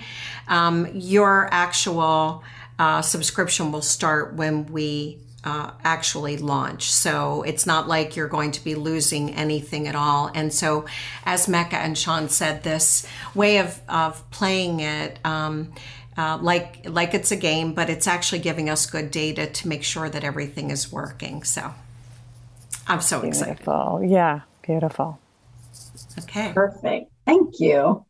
um, 0.46 0.88
your 0.94 1.48
actual 1.50 2.42
uh, 2.78 3.02
subscription 3.02 3.72
will 3.72 3.82
start 3.82 4.34
when 4.34 4.66
we 4.66 5.18
uh, 5.44 5.70
actually 5.84 6.36
launch. 6.36 6.92
So 6.92 7.42
it's 7.42 7.66
not 7.66 7.88
like 7.88 8.16
you're 8.16 8.28
going 8.28 8.52
to 8.52 8.62
be 8.62 8.74
losing 8.74 9.34
anything 9.34 9.86
at 9.88 9.94
all. 9.94 10.30
And 10.34 10.52
so, 10.52 10.86
as 11.24 11.48
Mecca 11.48 11.76
and 11.76 11.96
Sean 11.96 12.28
said, 12.28 12.62
this 12.62 13.06
way 13.34 13.58
of, 13.58 13.80
of 13.88 14.28
playing 14.30 14.80
it, 14.80 15.18
um, 15.24 15.72
uh, 16.16 16.36
like 16.42 16.88
like 16.88 17.14
it's 17.14 17.30
a 17.30 17.36
game, 17.36 17.72
but 17.72 17.88
it's 17.88 18.08
actually 18.08 18.40
giving 18.40 18.68
us 18.68 18.86
good 18.86 19.10
data 19.10 19.46
to 19.46 19.68
make 19.68 19.84
sure 19.84 20.10
that 20.10 20.24
everything 20.24 20.70
is 20.70 20.90
working. 20.90 21.44
So 21.44 21.72
I'm 22.88 23.00
so 23.00 23.20
beautiful. 23.20 23.52
excited. 23.52 24.10
Yeah, 24.10 24.40
beautiful. 24.62 25.20
Okay. 26.18 26.52
Perfect. 26.52 27.12
Thank 27.24 27.60
you. 27.60 28.04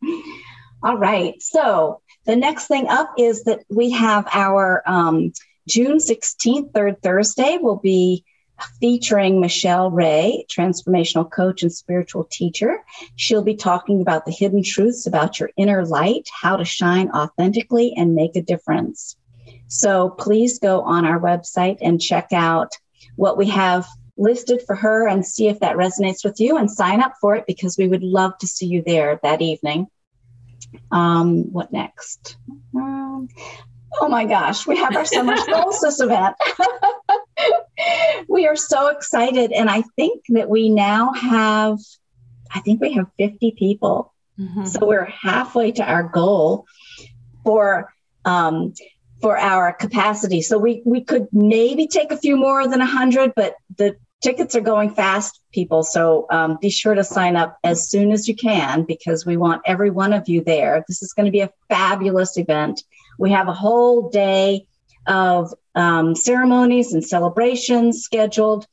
All 0.83 0.97
right. 0.97 1.35
So 1.43 2.01
the 2.29 2.37
next 2.37 2.67
thing 2.67 2.87
up 2.89 3.15
is 3.17 3.45
that 3.45 3.65
we 3.71 3.91
have 3.91 4.29
our 4.35 4.83
um, 4.85 5.33
June 5.67 5.97
16th, 5.97 6.75
third 6.75 7.01
Thursday, 7.01 7.57
will 7.57 7.79
be 7.79 8.23
featuring 8.81 9.41
Michelle 9.41 9.91
Ray, 9.91 10.45
transformational 10.51 11.31
coach 11.31 11.63
and 11.63 11.73
spiritual 11.73 12.25
teacher. 12.31 12.85
She'll 13.17 13.43
be 13.43 13.57
talking 13.57 14.03
about 14.03 14.27
the 14.27 14.31
hidden 14.31 14.63
truths 14.63 15.07
about 15.07 15.41
your 15.41 15.49
inner 15.57 15.87
light, 15.87 16.29
how 16.31 16.57
to 16.57 16.67
shine 16.67 17.11
authentically 17.13 17.95
and 17.97 18.15
make 18.15 18.37
a 18.37 18.43
difference. 18.43 19.17
So 19.69 20.11
please 20.11 20.59
go 20.59 20.83
on 20.83 21.07
our 21.07 21.19
website 21.19 21.79
and 21.81 21.99
check 21.99 22.29
out 22.35 22.73
what 23.17 23.39
we 23.39 23.49
have 23.49 23.87
listed 24.19 24.61
for 24.67 24.77
her 24.77 25.09
and 25.09 25.25
see 25.25 25.49
if 25.49 25.61
that 25.61 25.77
resonates 25.77 26.25
with 26.25 26.41
you 26.41 26.59
and 26.59 26.71
sign 26.71 27.01
up 27.01 27.15
for 27.23 27.37
it 27.37 27.47
because 27.47 27.79
we 27.79 27.89
would 27.89 28.03
love 28.03 28.37
to 28.41 28.47
see 28.47 28.67
you 28.67 28.83
there 28.85 29.19
that 29.23 29.41
evening. 29.41 29.87
Um, 30.91 31.53
what 31.53 31.73
next? 31.73 32.37
Um, 32.75 33.29
oh 34.01 34.09
my 34.09 34.25
gosh, 34.25 34.67
we 34.67 34.77
have 34.77 34.97
our 34.97 35.05
summer 35.05 35.37
solstice 35.37 36.01
event. 36.01 36.37
we 38.29 38.47
are 38.47 38.57
so 38.57 38.89
excited. 38.89 39.53
And 39.53 39.69
I 39.71 39.83
think 39.97 40.25
that 40.31 40.49
we 40.49 40.69
now 40.69 41.13
have, 41.13 41.79
I 42.53 42.61
think 42.61 42.81
we 42.81 42.93
have 42.95 43.07
50 43.19 43.55
people. 43.59 44.13
Mm-hmm. 44.39 44.67
So 44.67 44.87
we're 44.87 45.05
halfway 45.07 45.73
to 45.73 45.83
our 45.83 46.05
goal 46.05 46.67
for 47.45 47.93
um, 48.25 48.75
for 49.21 49.37
our 49.37 49.73
capacity. 49.73 50.43
So 50.43 50.59
we 50.59 50.83
we 50.85 51.03
could 51.03 51.27
maybe 51.33 51.89
take 51.89 52.13
a 52.13 52.17
few 52.17 52.37
more 52.37 52.69
than 52.69 52.79
100, 52.79 53.33
but 53.35 53.57
the 53.77 53.97
tickets 54.21 54.55
are 54.55 54.61
going 54.61 54.91
fast, 54.91 55.41
people. 55.53 55.83
So 55.83 56.27
um, 56.31 56.59
be 56.61 56.71
sure 56.71 56.95
to 56.95 57.05
sign 57.05 57.37
up 57.37 57.59
as 57.63 57.89
soon 57.89 58.13
as 58.13 58.27
you 58.27 58.35
can 58.35 58.85
because 58.85 59.25
we 59.25 59.37
want 59.37 59.63
every 59.65 59.91
one 59.91 60.13
of 60.13 60.29
you 60.29 60.43
there. 60.43 60.85
This 60.89 61.03
is 61.03 61.13
going 61.13 61.27
to 61.27 61.33
be 61.33 61.41
a 61.41 61.53
fabulous 61.69 62.37
event. 62.37 62.83
We 63.19 63.31
have 63.33 63.49
a 63.49 63.53
whole 63.53 64.11
day 64.11 64.67
of 65.07 65.55
um, 65.75 66.15
ceremonies 66.15 66.93
and 66.93 67.05
celebrations 67.05 68.03
scheduled. 68.03 68.67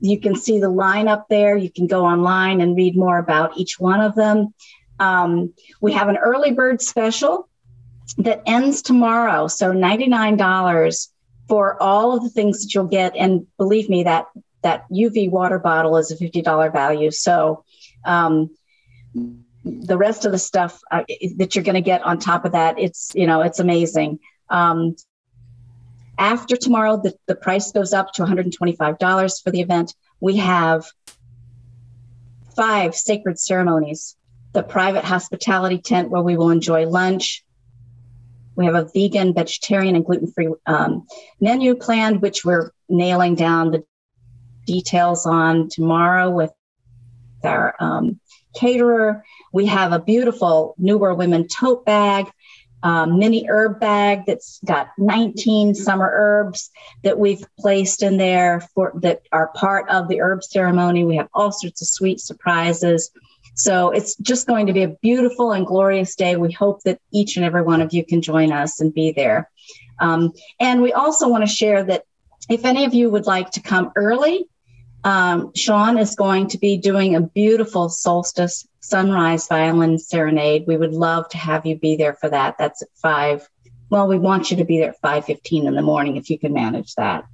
You 0.00 0.20
can 0.20 0.34
see 0.34 0.58
the 0.60 0.68
line 0.68 1.08
up 1.08 1.26
there. 1.28 1.56
You 1.56 1.70
can 1.70 1.86
go 1.86 2.04
online 2.04 2.60
and 2.60 2.76
read 2.76 2.96
more 2.96 3.18
about 3.18 3.56
each 3.56 3.78
one 3.78 4.00
of 4.00 4.14
them. 4.14 4.54
Um, 4.98 5.52
we 5.80 5.92
have 5.92 6.08
an 6.08 6.16
early 6.16 6.52
bird 6.52 6.80
special 6.80 7.48
that 8.18 8.42
ends 8.46 8.82
tomorrow. 8.82 9.46
So 9.48 9.72
$99 9.72 11.08
for 11.48 11.80
all 11.82 12.16
of 12.16 12.22
the 12.22 12.30
things 12.30 12.62
that 12.62 12.74
you'll 12.74 12.84
get. 12.84 13.14
And 13.16 13.46
believe 13.56 13.88
me, 13.88 14.04
that 14.04 14.26
that 14.66 14.84
UV 14.90 15.30
water 15.30 15.60
bottle 15.60 15.96
is 15.96 16.10
a 16.10 16.16
$50 16.16 16.72
value. 16.72 17.12
So 17.12 17.64
um, 18.04 18.50
the 19.64 19.96
rest 19.96 20.24
of 20.24 20.32
the 20.32 20.40
stuff 20.40 20.80
uh, 20.90 21.04
that 21.36 21.54
you're 21.54 21.62
going 21.62 21.76
to 21.76 21.80
get 21.80 22.02
on 22.02 22.18
top 22.18 22.44
of 22.44 22.52
that, 22.52 22.76
it's, 22.76 23.12
you 23.14 23.28
know, 23.28 23.42
it's 23.42 23.60
amazing. 23.60 24.18
Um, 24.50 24.96
after 26.18 26.56
tomorrow, 26.56 27.00
the, 27.00 27.14
the 27.26 27.36
price 27.36 27.70
goes 27.70 27.92
up 27.92 28.12
to 28.14 28.24
$125 28.24 29.42
for 29.44 29.50
the 29.52 29.60
event. 29.60 29.94
We 30.18 30.38
have 30.38 30.86
five 32.56 32.96
sacred 32.96 33.38
ceremonies 33.38 34.16
the 34.52 34.64
private 34.64 35.04
hospitality 35.04 35.78
tent 35.78 36.10
where 36.10 36.22
we 36.22 36.36
will 36.36 36.50
enjoy 36.50 36.88
lunch. 36.88 37.44
We 38.56 38.64
have 38.64 38.74
a 38.74 38.88
vegan, 38.92 39.34
vegetarian, 39.34 39.94
and 39.94 40.04
gluten 40.04 40.32
free 40.32 40.48
um, 40.64 41.06
menu 41.40 41.76
planned, 41.76 42.22
which 42.22 42.42
we're 42.42 42.70
nailing 42.88 43.34
down 43.34 43.70
the 43.70 43.84
details 44.66 45.26
on 45.26 45.68
tomorrow 45.68 46.30
with 46.30 46.52
our 47.44 47.74
um, 47.80 48.20
caterer. 48.54 49.24
We 49.52 49.66
have 49.66 49.92
a 49.92 49.98
beautiful 49.98 50.74
Newer 50.78 51.14
Women 51.14 51.48
tote 51.48 51.84
bag, 51.86 52.26
um, 52.82 53.18
mini 53.18 53.46
herb 53.48 53.80
bag 53.80 54.24
that's 54.26 54.60
got 54.64 54.88
19 54.98 55.74
summer 55.74 56.10
herbs 56.12 56.70
that 57.02 57.18
we've 57.18 57.44
placed 57.58 58.02
in 58.02 58.16
there 58.16 58.60
for 58.74 58.92
that 59.02 59.22
are 59.32 59.48
part 59.48 59.88
of 59.88 60.08
the 60.08 60.20
herb 60.20 60.44
ceremony. 60.44 61.04
We 61.04 61.16
have 61.16 61.28
all 61.32 61.52
sorts 61.52 61.82
of 61.82 61.88
sweet 61.88 62.20
surprises. 62.20 63.10
So 63.54 63.90
it's 63.90 64.14
just 64.16 64.46
going 64.46 64.66
to 64.66 64.74
be 64.74 64.82
a 64.82 64.96
beautiful 65.00 65.52
and 65.52 65.66
glorious 65.66 66.14
day. 66.14 66.36
We 66.36 66.52
hope 66.52 66.82
that 66.82 67.00
each 67.12 67.36
and 67.36 67.44
every 67.44 67.62
one 67.62 67.80
of 67.80 67.94
you 67.94 68.04
can 68.04 68.20
join 68.20 68.52
us 68.52 68.80
and 68.80 68.92
be 68.92 69.12
there. 69.12 69.50
Um, 69.98 70.32
and 70.60 70.82
we 70.82 70.92
also 70.92 71.28
want 71.28 71.42
to 71.42 71.52
share 71.52 71.82
that 71.84 72.04
if 72.50 72.64
any 72.66 72.84
of 72.84 72.92
you 72.92 73.08
would 73.10 73.26
like 73.26 73.50
to 73.52 73.62
come 73.62 73.92
early 73.96 74.46
um, 75.04 75.52
Sean 75.54 75.98
is 75.98 76.14
going 76.14 76.48
to 76.48 76.58
be 76.58 76.76
doing 76.76 77.14
a 77.14 77.20
beautiful 77.20 77.88
solstice 77.88 78.66
sunrise 78.80 79.48
violin 79.48 79.98
serenade. 79.98 80.64
We 80.66 80.76
would 80.76 80.92
love 80.92 81.28
to 81.30 81.38
have 81.38 81.66
you 81.66 81.76
be 81.78 81.96
there 81.96 82.14
for 82.14 82.28
that. 82.28 82.56
That's 82.58 82.82
at 82.82 82.88
five. 82.96 83.48
Well, 83.90 84.08
we 84.08 84.18
want 84.18 84.50
you 84.50 84.56
to 84.58 84.64
be 84.64 84.78
there 84.78 84.90
at 84.90 85.00
five 85.00 85.24
fifteen 85.24 85.66
in 85.66 85.74
the 85.74 85.82
morning 85.82 86.16
if 86.16 86.30
you 86.30 86.38
can 86.38 86.52
manage 86.52 86.94
that. 86.94 87.24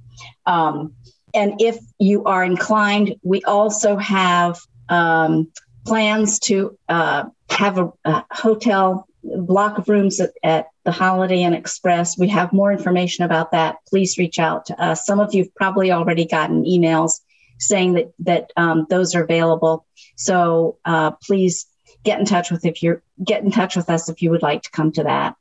Um, 0.45 0.93
and 1.33 1.61
if 1.61 1.79
you 1.99 2.25
are 2.25 2.43
inclined, 2.43 3.15
we 3.23 3.41
also 3.43 3.97
have 3.97 4.59
um, 4.89 5.51
plans 5.85 6.39
to 6.39 6.77
uh, 6.89 7.25
have 7.49 7.77
a, 7.77 7.91
a, 8.05 8.25
hotel 8.31 9.07
block 9.23 9.77
of 9.77 9.89
rooms 9.89 10.19
at, 10.19 10.31
at, 10.43 10.67
the 10.85 10.91
Holiday 10.91 11.43
Inn 11.43 11.53
Express. 11.53 12.17
We 12.17 12.27
have 12.27 12.51
more 12.51 12.69
information 12.69 13.23
about 13.23 13.51
that. 13.51 13.77
Please 13.87 14.17
reach 14.17 14.37
out 14.37 14.65
to 14.65 14.83
us. 14.83 15.05
Some 15.05 15.21
of 15.21 15.33
you've 15.33 15.55
probably 15.55 15.93
already 15.93 16.25
gotten 16.25 16.65
emails 16.65 17.21
saying 17.59 17.93
that 17.93 18.13
that 18.19 18.51
um, 18.57 18.85
those 18.89 19.15
are 19.15 19.23
available. 19.23 19.85
So 20.15 20.77
uh, 20.85 21.11
please 21.11 21.67
get 22.03 22.19
in 22.19 22.25
touch 22.25 22.51
with 22.51 22.65
if 22.65 22.83
you're 22.83 23.01
get 23.23 23.43
in 23.43 23.51
touch 23.51 23.75
with 23.75 23.89
us 23.89 24.09
if 24.09 24.21
you 24.21 24.31
would 24.31 24.41
like 24.41 24.63
to 24.63 24.71
come 24.71 24.91
to 24.93 25.03
that. 25.03 25.35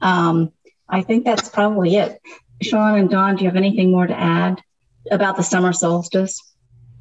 Um, 0.00 0.52
I 0.88 1.02
think 1.02 1.24
that's 1.24 1.48
probably 1.48 1.96
it. 1.96 2.20
Sean 2.60 2.98
and 2.98 3.10
Dawn, 3.10 3.36
do 3.36 3.44
you 3.44 3.48
have 3.48 3.56
anything 3.56 3.90
more 3.90 4.06
to 4.06 4.18
add 4.18 4.62
about 5.10 5.36
the 5.36 5.42
summer 5.42 5.72
solstice? 5.72 6.40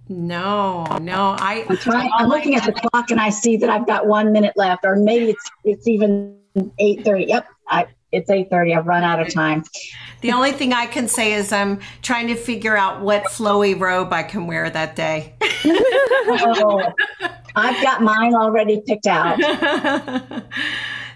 No, 0.07 0.83
no. 0.97 1.35
I, 1.39 1.65
I'm, 1.69 1.77
trying, 1.77 2.11
I'm 2.13 2.27
looking 2.27 2.55
at 2.55 2.65
the 2.65 2.73
clock 2.73 3.11
and 3.11 3.19
I 3.19 3.29
see 3.29 3.57
that 3.57 3.69
I've 3.69 3.87
got 3.87 4.07
one 4.07 4.31
minute 4.31 4.53
left, 4.55 4.83
or 4.83 4.95
maybe 4.95 5.29
it's 5.29 5.51
it's 5.63 5.87
even 5.87 6.37
eight 6.79 7.05
thirty. 7.05 7.25
Yep, 7.25 7.47
I, 7.67 7.87
it's 8.11 8.29
8.30 8.29 8.77
i've 8.77 8.87
run 8.87 9.03
out 9.03 9.19
of 9.19 9.33
time 9.33 9.63
the 10.21 10.31
only 10.33 10.51
thing 10.51 10.73
i 10.73 10.85
can 10.85 11.07
say 11.07 11.33
is 11.33 11.51
i'm 11.51 11.79
trying 12.01 12.27
to 12.27 12.35
figure 12.35 12.77
out 12.77 13.01
what 13.01 13.23
flowy 13.25 13.79
robe 13.79 14.11
i 14.13 14.23
can 14.23 14.47
wear 14.47 14.69
that 14.69 14.95
day 14.95 15.33
oh, 15.65 16.91
i've 17.55 17.83
got 17.83 18.01
mine 18.01 18.33
already 18.33 18.81
picked 18.85 19.07
out 19.07 19.39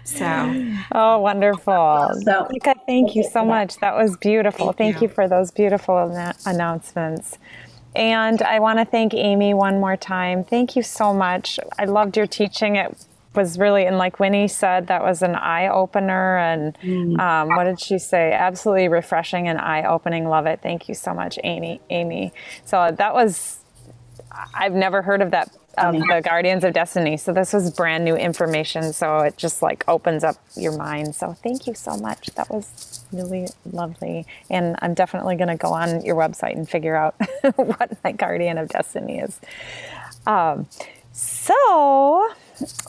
So, 0.06 0.72
oh, 0.92 1.18
wonderful. 1.18 2.12
So, 2.22 2.46
Mika, 2.48 2.76
thank 2.86 3.16
you 3.16 3.24
so 3.24 3.44
much. 3.44 3.78
That 3.78 3.96
was 3.96 4.16
beautiful. 4.16 4.66
Thank, 4.66 4.76
thank 4.76 4.96
you. 5.02 5.08
you. 5.08 5.14
for 5.14 5.26
those 5.26 5.50
beautiful 5.50 5.98
announcements. 6.46 7.38
And 7.96 8.42
I 8.42 8.60
want 8.60 8.78
to 8.78 8.84
thank 8.84 9.14
Amy 9.14 9.54
one 9.54 9.80
more 9.80 9.96
time. 9.96 10.44
Thank 10.44 10.76
you 10.76 10.82
so 10.82 11.12
much. 11.12 11.58
I 11.78 11.86
loved 11.86 12.16
your 12.16 12.26
teaching. 12.26 12.76
It 12.76 12.96
was 13.36 13.58
really, 13.58 13.86
and 13.86 13.98
like 13.98 14.18
Winnie 14.18 14.48
said, 14.48 14.86
that 14.88 15.02
was 15.02 15.22
an 15.22 15.34
eye 15.34 15.68
opener. 15.68 16.38
And 16.38 16.78
mm. 16.80 17.18
um, 17.20 17.48
what 17.48 17.64
did 17.64 17.80
she 17.80 17.98
say? 17.98 18.32
Absolutely 18.32 18.88
refreshing 18.88 19.48
and 19.48 19.58
eye 19.58 19.84
opening. 19.84 20.28
Love 20.28 20.46
it. 20.46 20.60
Thank 20.62 20.88
you 20.88 20.94
so 20.94 21.14
much, 21.14 21.38
Amy. 21.44 21.80
Amy. 21.90 22.32
So 22.64 22.90
that 22.96 23.14
was, 23.14 23.58
I've 24.54 24.74
never 24.74 25.02
heard 25.02 25.22
of 25.22 25.30
that 25.30 25.54
of 25.78 25.94
the 25.94 26.22
Guardians 26.24 26.64
of 26.64 26.72
Destiny. 26.72 27.16
So 27.16 27.32
this 27.32 27.52
was 27.52 27.70
brand 27.70 28.04
new 28.04 28.16
information. 28.16 28.92
So 28.92 29.18
it 29.18 29.36
just 29.36 29.62
like 29.62 29.84
opens 29.88 30.24
up 30.24 30.36
your 30.56 30.76
mind. 30.76 31.14
So 31.14 31.34
thank 31.34 31.66
you 31.66 31.74
so 31.74 31.96
much. 31.96 32.28
That 32.34 32.50
was 32.50 33.04
really 33.12 33.48
lovely. 33.70 34.26
And 34.50 34.76
I'm 34.80 34.94
definitely 34.94 35.36
going 35.36 35.48
to 35.48 35.56
go 35.56 35.68
on 35.68 36.04
your 36.04 36.16
website 36.16 36.56
and 36.56 36.68
figure 36.68 36.96
out 36.96 37.14
what 37.56 37.92
my 38.02 38.12
Guardian 38.12 38.58
of 38.58 38.68
Destiny 38.68 39.18
is. 39.18 39.38
Um, 40.26 40.66
so 41.12 42.30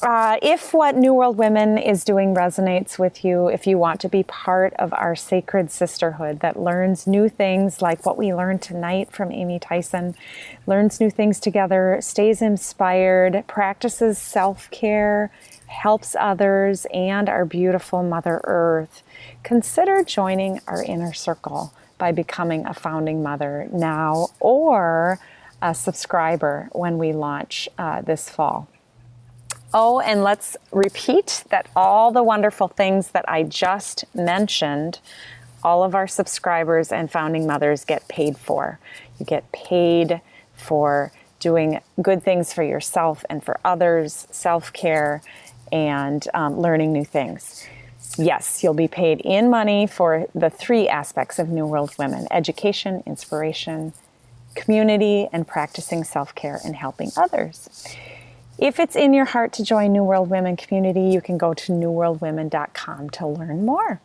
uh, 0.02 0.38
if 0.42 0.74
what 0.74 0.96
New 0.96 1.14
World 1.14 1.38
Women 1.38 1.78
is 1.78 2.06
doing 2.06 2.34
resonates 2.34 2.98
with 2.98 3.26
you, 3.26 3.48
if 3.48 3.68
you 3.68 3.78
want 3.78 4.00
to 4.02 4.10
be 4.10 4.24
part 4.24 4.74
of 4.76 4.94
our 4.94 5.16
sacred 5.16 5.72
sisterhood 5.72 6.40
that 6.40 6.60
learns 6.60 7.06
new 7.06 7.28
things 7.28 7.82
like 7.82 8.06
what 8.06 8.18
we 8.18 8.34
learned 8.34 8.62
tonight 8.62 9.12
from 9.12 9.32
Amy 9.32 9.60
Theisen, 9.60 10.16
learns 10.66 11.02
new 11.02 11.10
things 11.10 11.40
together, 11.40 11.98
stays 12.02 12.42
inspired, 12.42 13.44
practices 13.48 14.18
self 14.18 14.72
care, 14.72 15.32
helps 15.66 16.16
others, 16.18 16.86
and 16.94 17.28
our 17.28 17.44
beautiful 17.44 18.04
Mother 18.04 18.40
Earth, 18.46 19.04
consider 19.44 20.02
joining 20.04 20.62
our 20.68 20.82
inner 20.82 21.14
circle 21.14 21.74
by 21.98 22.14
becoming 22.14 22.66
a 22.66 22.74
founding 22.74 23.22
mother 23.22 23.68
now 23.74 24.28
or 24.40 25.20
a 25.62 25.74
subscriber 25.76 26.70
when 26.72 26.98
we 26.98 27.12
launch 27.12 27.68
uh, 27.78 28.02
this 28.02 28.30
fall. 28.30 28.70
Oh, 29.80 30.00
and 30.00 30.24
let's 30.24 30.58
repeat 30.72 31.44
that 31.52 31.68
all 31.76 32.12
the 32.12 32.24
wonderful 32.24 32.68
things 32.68 33.10
that 33.10 33.30
I 33.30 33.44
just 33.44 34.06
mentioned, 34.16 35.00
all 35.64 35.84
of 35.84 35.94
our 35.94 36.08
subscribers 36.08 36.92
and 36.92 37.12
founding 37.12 37.46
mothers 37.46 37.86
get 37.86 38.08
paid 38.08 38.40
for. 38.40 38.80
You 39.20 39.28
get 39.28 39.52
paid 39.52 40.20
for 40.56 41.12
doing 41.40 41.80
good 42.02 42.24
things 42.24 42.52
for 42.54 42.64
yourself 42.64 43.24
and 43.30 43.44
for 43.44 43.60
others, 43.64 44.26
self 44.32 44.74
care, 44.74 45.22
and 45.72 46.28
um, 46.34 46.60
learning 46.60 46.92
new 46.92 47.06
things. 47.06 47.68
Yes, 48.18 48.64
you'll 48.64 48.74
be 48.74 48.88
paid 48.88 49.22
in 49.22 49.48
money 49.48 49.86
for 49.86 50.26
the 50.34 50.50
three 50.50 50.90
aspects 50.90 51.38
of 51.38 51.50
New 51.50 51.68
World 51.68 51.94
Women 52.00 52.28
education, 52.32 53.04
inspiration, 53.06 53.94
community, 54.56 55.30
and 55.32 55.48
practicing 55.48 56.04
self 56.04 56.34
care 56.34 56.60
and 56.66 56.76
helping 56.76 57.12
others. 57.16 57.70
If 58.60 58.80
it's 58.80 58.96
in 58.96 59.14
your 59.14 59.26
heart 59.26 59.54
to 59.54 59.64
join 59.64 59.92
New 59.92 60.04
World 60.04 60.32
Women 60.32 60.58
community, 60.58 61.02
you 61.02 61.22
can 61.22 61.38
go 61.38 61.54
to 61.54 61.72
newworldwomen.com 61.72 63.12
to 63.12 63.28
learn 63.28 63.64
more. 63.64 64.02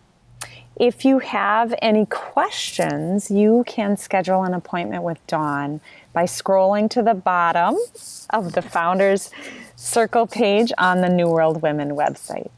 If 0.77 1.07
you 1.07 1.21
have 1.21 1.75
any 1.81 2.05
questions, 2.05 3.31
you 3.31 3.65
can 3.67 3.97
schedule 3.97 4.43
an 4.43 4.53
appointment 4.53 5.05
with 5.05 5.27
Dawn 5.27 5.81
by 6.13 6.25
scrolling 6.25 6.91
to 6.91 7.03
the 7.03 7.15
bottom 7.15 7.79
of 8.29 8.53
the 8.53 8.61
Founders 8.61 9.31
Circle 9.75 10.27
page 10.27 10.71
on 10.77 11.01
the 11.01 11.09
New 11.09 11.29
World 11.29 11.63
Women 11.63 11.93
website. 11.93 12.51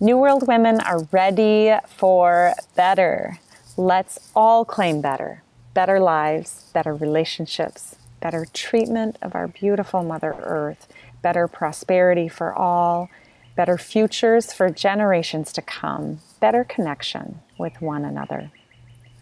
New 0.00 0.18
World 0.18 0.46
Women 0.46 0.78
are 0.80 1.04
ready 1.10 1.74
for 1.88 2.52
better. 2.76 3.38
Let's 3.78 4.30
all 4.36 4.66
claim 4.66 5.00
better 5.00 5.40
better 5.72 5.98
lives, 5.98 6.66
better 6.72 6.94
relationships, 6.94 7.96
better 8.20 8.46
treatment 8.52 9.16
of 9.20 9.34
our 9.34 9.48
beautiful 9.48 10.04
Mother 10.04 10.36
Earth 10.38 10.86
better 11.24 11.48
prosperity 11.48 12.28
for 12.28 12.54
all, 12.54 13.08
better 13.56 13.78
futures 13.78 14.52
for 14.52 14.68
generations 14.68 15.54
to 15.54 15.62
come, 15.62 16.20
better 16.38 16.64
connection 16.64 17.40
with 17.56 17.80
one 17.80 18.04
another. 18.04 18.50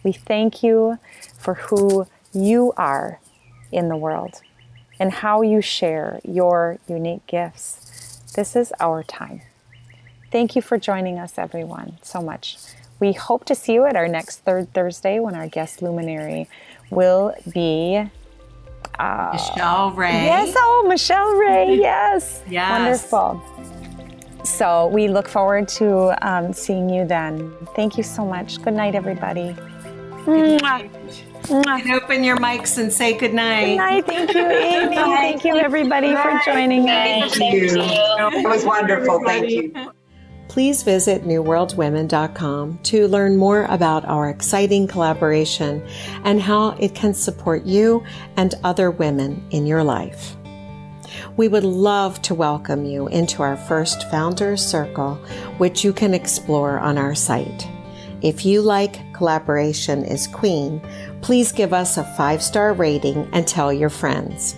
We 0.02 0.10
thank 0.10 0.64
you 0.64 0.98
for 1.38 1.54
who 1.54 2.08
you 2.34 2.72
are 2.76 3.20
in 3.70 3.88
the 3.88 3.96
world 3.96 4.42
and 4.98 5.12
how 5.12 5.42
you 5.42 5.60
share 5.60 6.20
your 6.24 6.78
unique 6.88 7.24
gifts. 7.28 8.20
This 8.34 8.56
is 8.56 8.72
our 8.80 9.04
time. 9.04 9.42
Thank 10.32 10.56
you 10.56 10.62
for 10.62 10.78
joining 10.78 11.20
us, 11.20 11.38
everyone, 11.38 11.98
so 12.02 12.20
much. 12.20 12.56
We 12.98 13.12
hope 13.12 13.44
to 13.44 13.54
see 13.54 13.74
you 13.74 13.84
at 13.84 13.94
our 13.94 14.08
next 14.08 14.40
third 14.40 14.74
Thursday 14.74 15.20
when 15.20 15.36
our 15.36 15.46
guest 15.46 15.82
luminary 15.82 16.48
will 16.90 17.34
be 17.52 18.10
uh, 18.98 19.30
Michelle 19.32 19.90
Ray. 19.92 20.24
Yes, 20.24 20.54
oh, 20.56 20.84
Michelle 20.88 21.34
Ray. 21.34 21.78
Yes. 21.82 22.42
yes. 22.48 22.70
Wonderful. 23.12 23.42
So 24.44 24.88
we 24.88 25.08
look 25.08 25.28
forward 25.28 25.68
to 25.68 26.16
um, 26.26 26.52
seeing 26.52 26.88
you 26.88 27.04
then. 27.04 27.52
Thank 27.76 27.96
you 27.96 28.02
so 28.02 28.24
much. 28.24 28.60
Good 28.62 28.74
night, 28.74 28.94
everybody. 28.94 29.56
Good 30.24 30.62
night. 30.62 30.90
You 31.48 31.62
can 31.62 31.90
open 31.92 32.22
your 32.22 32.36
mics 32.36 32.78
and 32.78 32.92
say 32.92 33.16
good 33.16 33.34
night. 33.34 33.66
Good 33.66 33.76
night. 33.76 34.06
Thank 34.06 34.34
you, 34.34 34.46
Amy. 34.50 34.96
Thank 34.96 35.44
you, 35.44 35.56
everybody, 35.56 36.14
for 36.14 36.40
joining 36.44 36.88
us. 36.88 37.36
Thank 37.36 37.54
you. 37.54 37.80
It 37.80 38.48
was 38.48 38.64
wonderful. 38.64 39.22
Thank 39.24 39.50
you 39.50 39.92
please 40.52 40.82
visit 40.82 41.24
newworldwomen.com 41.24 42.78
to 42.82 43.08
learn 43.08 43.38
more 43.38 43.64
about 43.70 44.04
our 44.04 44.28
exciting 44.28 44.86
collaboration 44.86 45.82
and 46.24 46.42
how 46.42 46.72
it 46.72 46.94
can 46.94 47.14
support 47.14 47.64
you 47.64 48.04
and 48.36 48.54
other 48.62 48.90
women 48.90 49.42
in 49.48 49.66
your 49.66 49.82
life. 49.82 50.36
We 51.38 51.48
would 51.48 51.64
love 51.64 52.20
to 52.22 52.34
welcome 52.34 52.84
you 52.84 53.08
into 53.08 53.42
our 53.42 53.56
first 53.56 54.10
Founders 54.10 54.62
Circle, 54.62 55.14
which 55.56 55.84
you 55.84 55.94
can 55.94 56.12
explore 56.12 56.78
on 56.78 56.98
our 56.98 57.14
site. 57.14 57.66
If 58.20 58.44
you 58.44 58.60
like 58.60 59.10
Collaboration 59.14 60.04
is 60.04 60.26
Queen, 60.26 60.82
please 61.22 61.50
give 61.50 61.72
us 61.72 61.96
a 61.96 62.04
five 62.14 62.42
star 62.42 62.74
rating 62.74 63.26
and 63.32 63.48
tell 63.48 63.72
your 63.72 63.88
friends. 63.88 64.54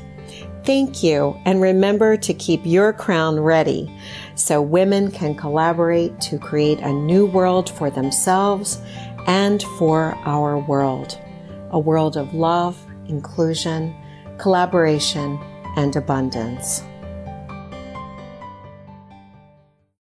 Thank 0.65 1.03
you, 1.03 1.39
and 1.45 1.61
remember 1.61 2.17
to 2.17 2.33
keep 2.33 2.63
your 2.65 2.95
crown 2.95 3.39
ready 3.39 3.95
so 4.35 4.61
women 4.61 5.11
can 5.11 5.35
collaborate 5.35 6.21
to 6.23 6.39
create 6.39 6.81
a 6.81 6.93
new 6.93 7.27
world 7.27 7.71
for 7.71 7.91
themselves 7.91 8.81
and 9.27 9.63
for 9.79 10.15
our 10.25 10.59
world. 10.59 11.19
A 11.71 11.79
world 11.79 12.17
of 12.17 12.35
love, 12.35 12.79
inclusion, 13.07 13.95
collaboration, 14.39 15.39
and 15.77 15.95
abundance. 15.97 16.83